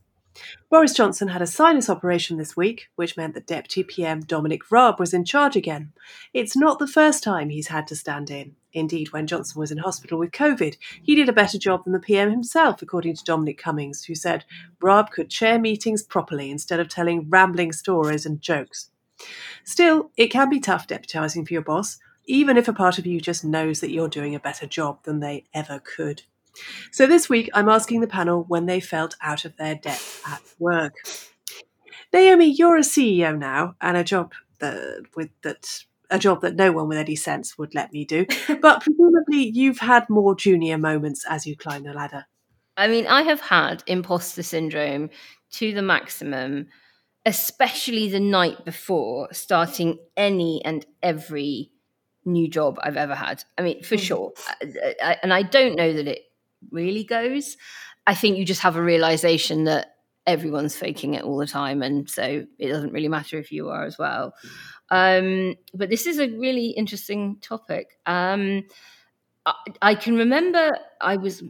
Boris 0.69 0.93
Johnson 0.93 1.29
had 1.29 1.43
a 1.43 1.47
sinus 1.47 1.89
operation 1.89 2.39
this 2.39 2.57
week, 2.57 2.89
which 2.97 3.17
meant 3.17 3.35
that 3.35 3.47
Deputy 3.47 3.85
PM 3.85 4.21
Dominic 4.21 4.73
Raab 4.73 4.99
was 4.99 5.15
in 5.15 5.25
charge 5.25 5.55
again. 5.55 5.93
It's 6.35 6.57
not 6.57 6.81
the 6.81 6.89
first 6.89 7.23
time 7.23 7.51
he's 7.51 7.69
had 7.69 7.87
to 7.87 7.95
stand 7.95 8.31
in. 8.31 8.57
Indeed, 8.77 9.11
when 9.11 9.27
Johnson 9.27 9.59
was 9.59 9.73
in 9.73 9.79
hospital 9.79 10.19
with 10.19 10.33
COVID, 10.33 10.77
he 11.03 11.15
did 11.15 11.31
a 11.31 11.33
better 11.33 11.57
job 11.57 11.85
than 11.85 11.95
the 11.95 11.99
PM 11.99 12.31
himself, 12.31 12.83
according 12.83 13.17
to 13.17 13.25
Dominic 13.25 13.57
Cummings, 13.57 14.05
who 14.05 14.15
said 14.15 14.45
Raab 14.83 15.11
could 15.11 15.31
chair 15.31 15.59
meetings 15.59 16.03
properly 16.03 16.51
instead 16.51 16.79
of 16.79 16.91
telling 16.91 17.27
rambling 17.31 17.73
stories 17.73 18.27
and 18.27 18.43
jokes. 18.43 18.91
Still, 19.65 20.11
it 20.19 20.29
can 20.29 20.51
be 20.51 20.61
tough 20.61 20.87
deputising 20.87 21.49
for 21.49 21.55
your 21.55 21.63
boss, 21.63 21.99
even 22.27 22.59
if 22.59 22.69
a 22.69 22.75
part 22.75 22.99
of 22.99 23.07
you 23.07 23.19
just 23.19 23.47
knows 23.47 23.81
that 23.81 23.91
you're 23.91 24.09
doing 24.09 24.35
a 24.35 24.41
better 24.41 24.67
job 24.67 25.03
than 25.05 25.21
they 25.21 25.45
ever 25.55 25.81
could. 25.81 26.25
So 26.93 27.07
this 27.07 27.31
week, 27.31 27.49
I'm 27.55 27.71
asking 27.71 28.03
the 28.03 28.07
panel 28.07 28.45
when 28.47 28.67
they 28.67 28.81
felt 28.81 29.17
out 29.23 29.47
of 29.47 29.57
their 29.57 29.75
depth 29.75 30.23
at 30.27 30.43
work. 30.59 30.93
Naomi, 32.13 32.53
you're 32.53 32.77
a 32.77 32.81
CEO 32.81 33.39
now, 33.39 33.75
and 33.81 33.97
a 33.97 34.05
job 34.05 34.33
that 34.59 35.05
with 35.17 35.31
that 35.43 35.85
a 36.11 36.19
job 36.19 36.41
that 36.43 36.57
no 36.57 36.73
one 36.73 36.89
with 36.89 36.99
any 36.99 37.17
sense 37.17 37.59
would 37.59 37.75
let 37.75 37.93
me 37.93 38.05
do. 38.05 38.27
But 38.61 38.81
presumably, 38.83 39.51
you've 39.55 39.79
had 39.79 40.09
more 40.09 40.35
junior 40.35 40.79
moments 40.79 41.25
as 41.29 41.47
you 41.47 41.57
climb 41.57 41.85
the 41.85 41.93
ladder. 41.93 42.27
I 42.77 42.89
mean, 42.89 43.07
I 43.07 43.23
have 43.23 43.41
had 43.41 43.83
imposter 43.87 44.43
syndrome 44.43 45.11
to 45.53 45.73
the 45.73 45.83
maximum, 45.83 46.67
especially 47.25 48.09
the 48.09 48.21
night 48.21 48.65
before 48.65 49.29
starting 49.33 49.99
any 50.17 50.63
and 50.65 50.85
every 51.03 51.71
new 52.25 52.49
job 52.49 52.79
I've 52.83 52.97
ever 52.97 53.15
had. 53.15 53.45
I 53.59 53.63
mean, 53.63 53.83
for 53.83 53.97
Mm. 53.97 54.01
sure. 54.01 54.33
And 55.23 55.33
I 55.33 55.43
don't 55.43 55.77
know 55.77 55.93
that 55.93 56.07
it 56.09 56.23
really 56.71 57.05
goes. 57.05 57.57
I 58.07 58.15
think 58.15 58.37
you 58.39 58.45
just 58.45 58.63
have 58.63 58.77
a 58.77 58.83
realization 58.83 59.65
that 59.65 59.95
everyone's 60.27 60.77
faking 60.77 61.15
it 61.15 61.23
all 61.23 61.37
the 61.37 61.47
time. 61.47 61.83
And 61.83 62.11
so 62.11 62.45
it 62.59 62.69
doesn't 62.69 62.93
really 62.93 63.09
matter 63.09 63.39
if 63.39 63.53
you 63.53 63.69
are 63.69 63.85
as 63.85 63.97
well. 63.99 64.35
Um, 64.91 65.57
but 65.75 65.91
this 65.91 66.07
is 66.07 66.19
a 66.19 66.29
really 66.29 66.69
interesting 66.69 67.39
topic. 67.41 67.99
Um, 68.07 68.65
I, 69.45 69.55
I 69.83 69.95
can 69.95 70.17
remember 70.17 70.79
I 71.01 71.17
was, 71.17 71.43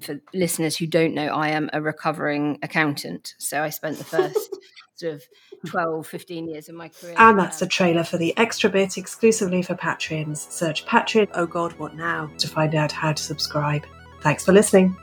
for 0.00 0.20
listeners 0.34 0.76
who 0.76 0.86
don't 0.86 1.14
know, 1.14 1.28
I 1.28 1.48
am 1.48 1.70
a 1.72 1.80
recovering 1.80 2.58
accountant. 2.62 3.34
So 3.38 3.62
I 3.62 3.70
spent 3.70 3.98
the 3.98 4.04
first 4.04 4.56
sort 4.94 5.14
of 5.14 5.22
12, 5.66 6.06
15 6.06 6.48
years 6.48 6.68
of 6.68 6.74
my 6.74 6.88
career. 6.88 7.14
And 7.18 7.38
that's 7.38 7.58
the 7.58 7.66
trailer 7.66 8.04
for 8.04 8.18
the 8.18 8.36
extra 8.36 8.70
bit 8.70 8.96
exclusively 8.96 9.62
for 9.62 9.74
Patreons. 9.74 10.50
Search 10.50 10.84
Patreon, 10.86 11.28
oh 11.34 11.46
god, 11.46 11.72
what 11.78 11.94
now, 11.94 12.30
to 12.38 12.48
find 12.48 12.74
out 12.74 12.92
how 12.92 13.12
to 13.12 13.22
subscribe. 13.22 13.86
Thanks 14.22 14.44
for 14.44 14.52
listening. 14.52 14.96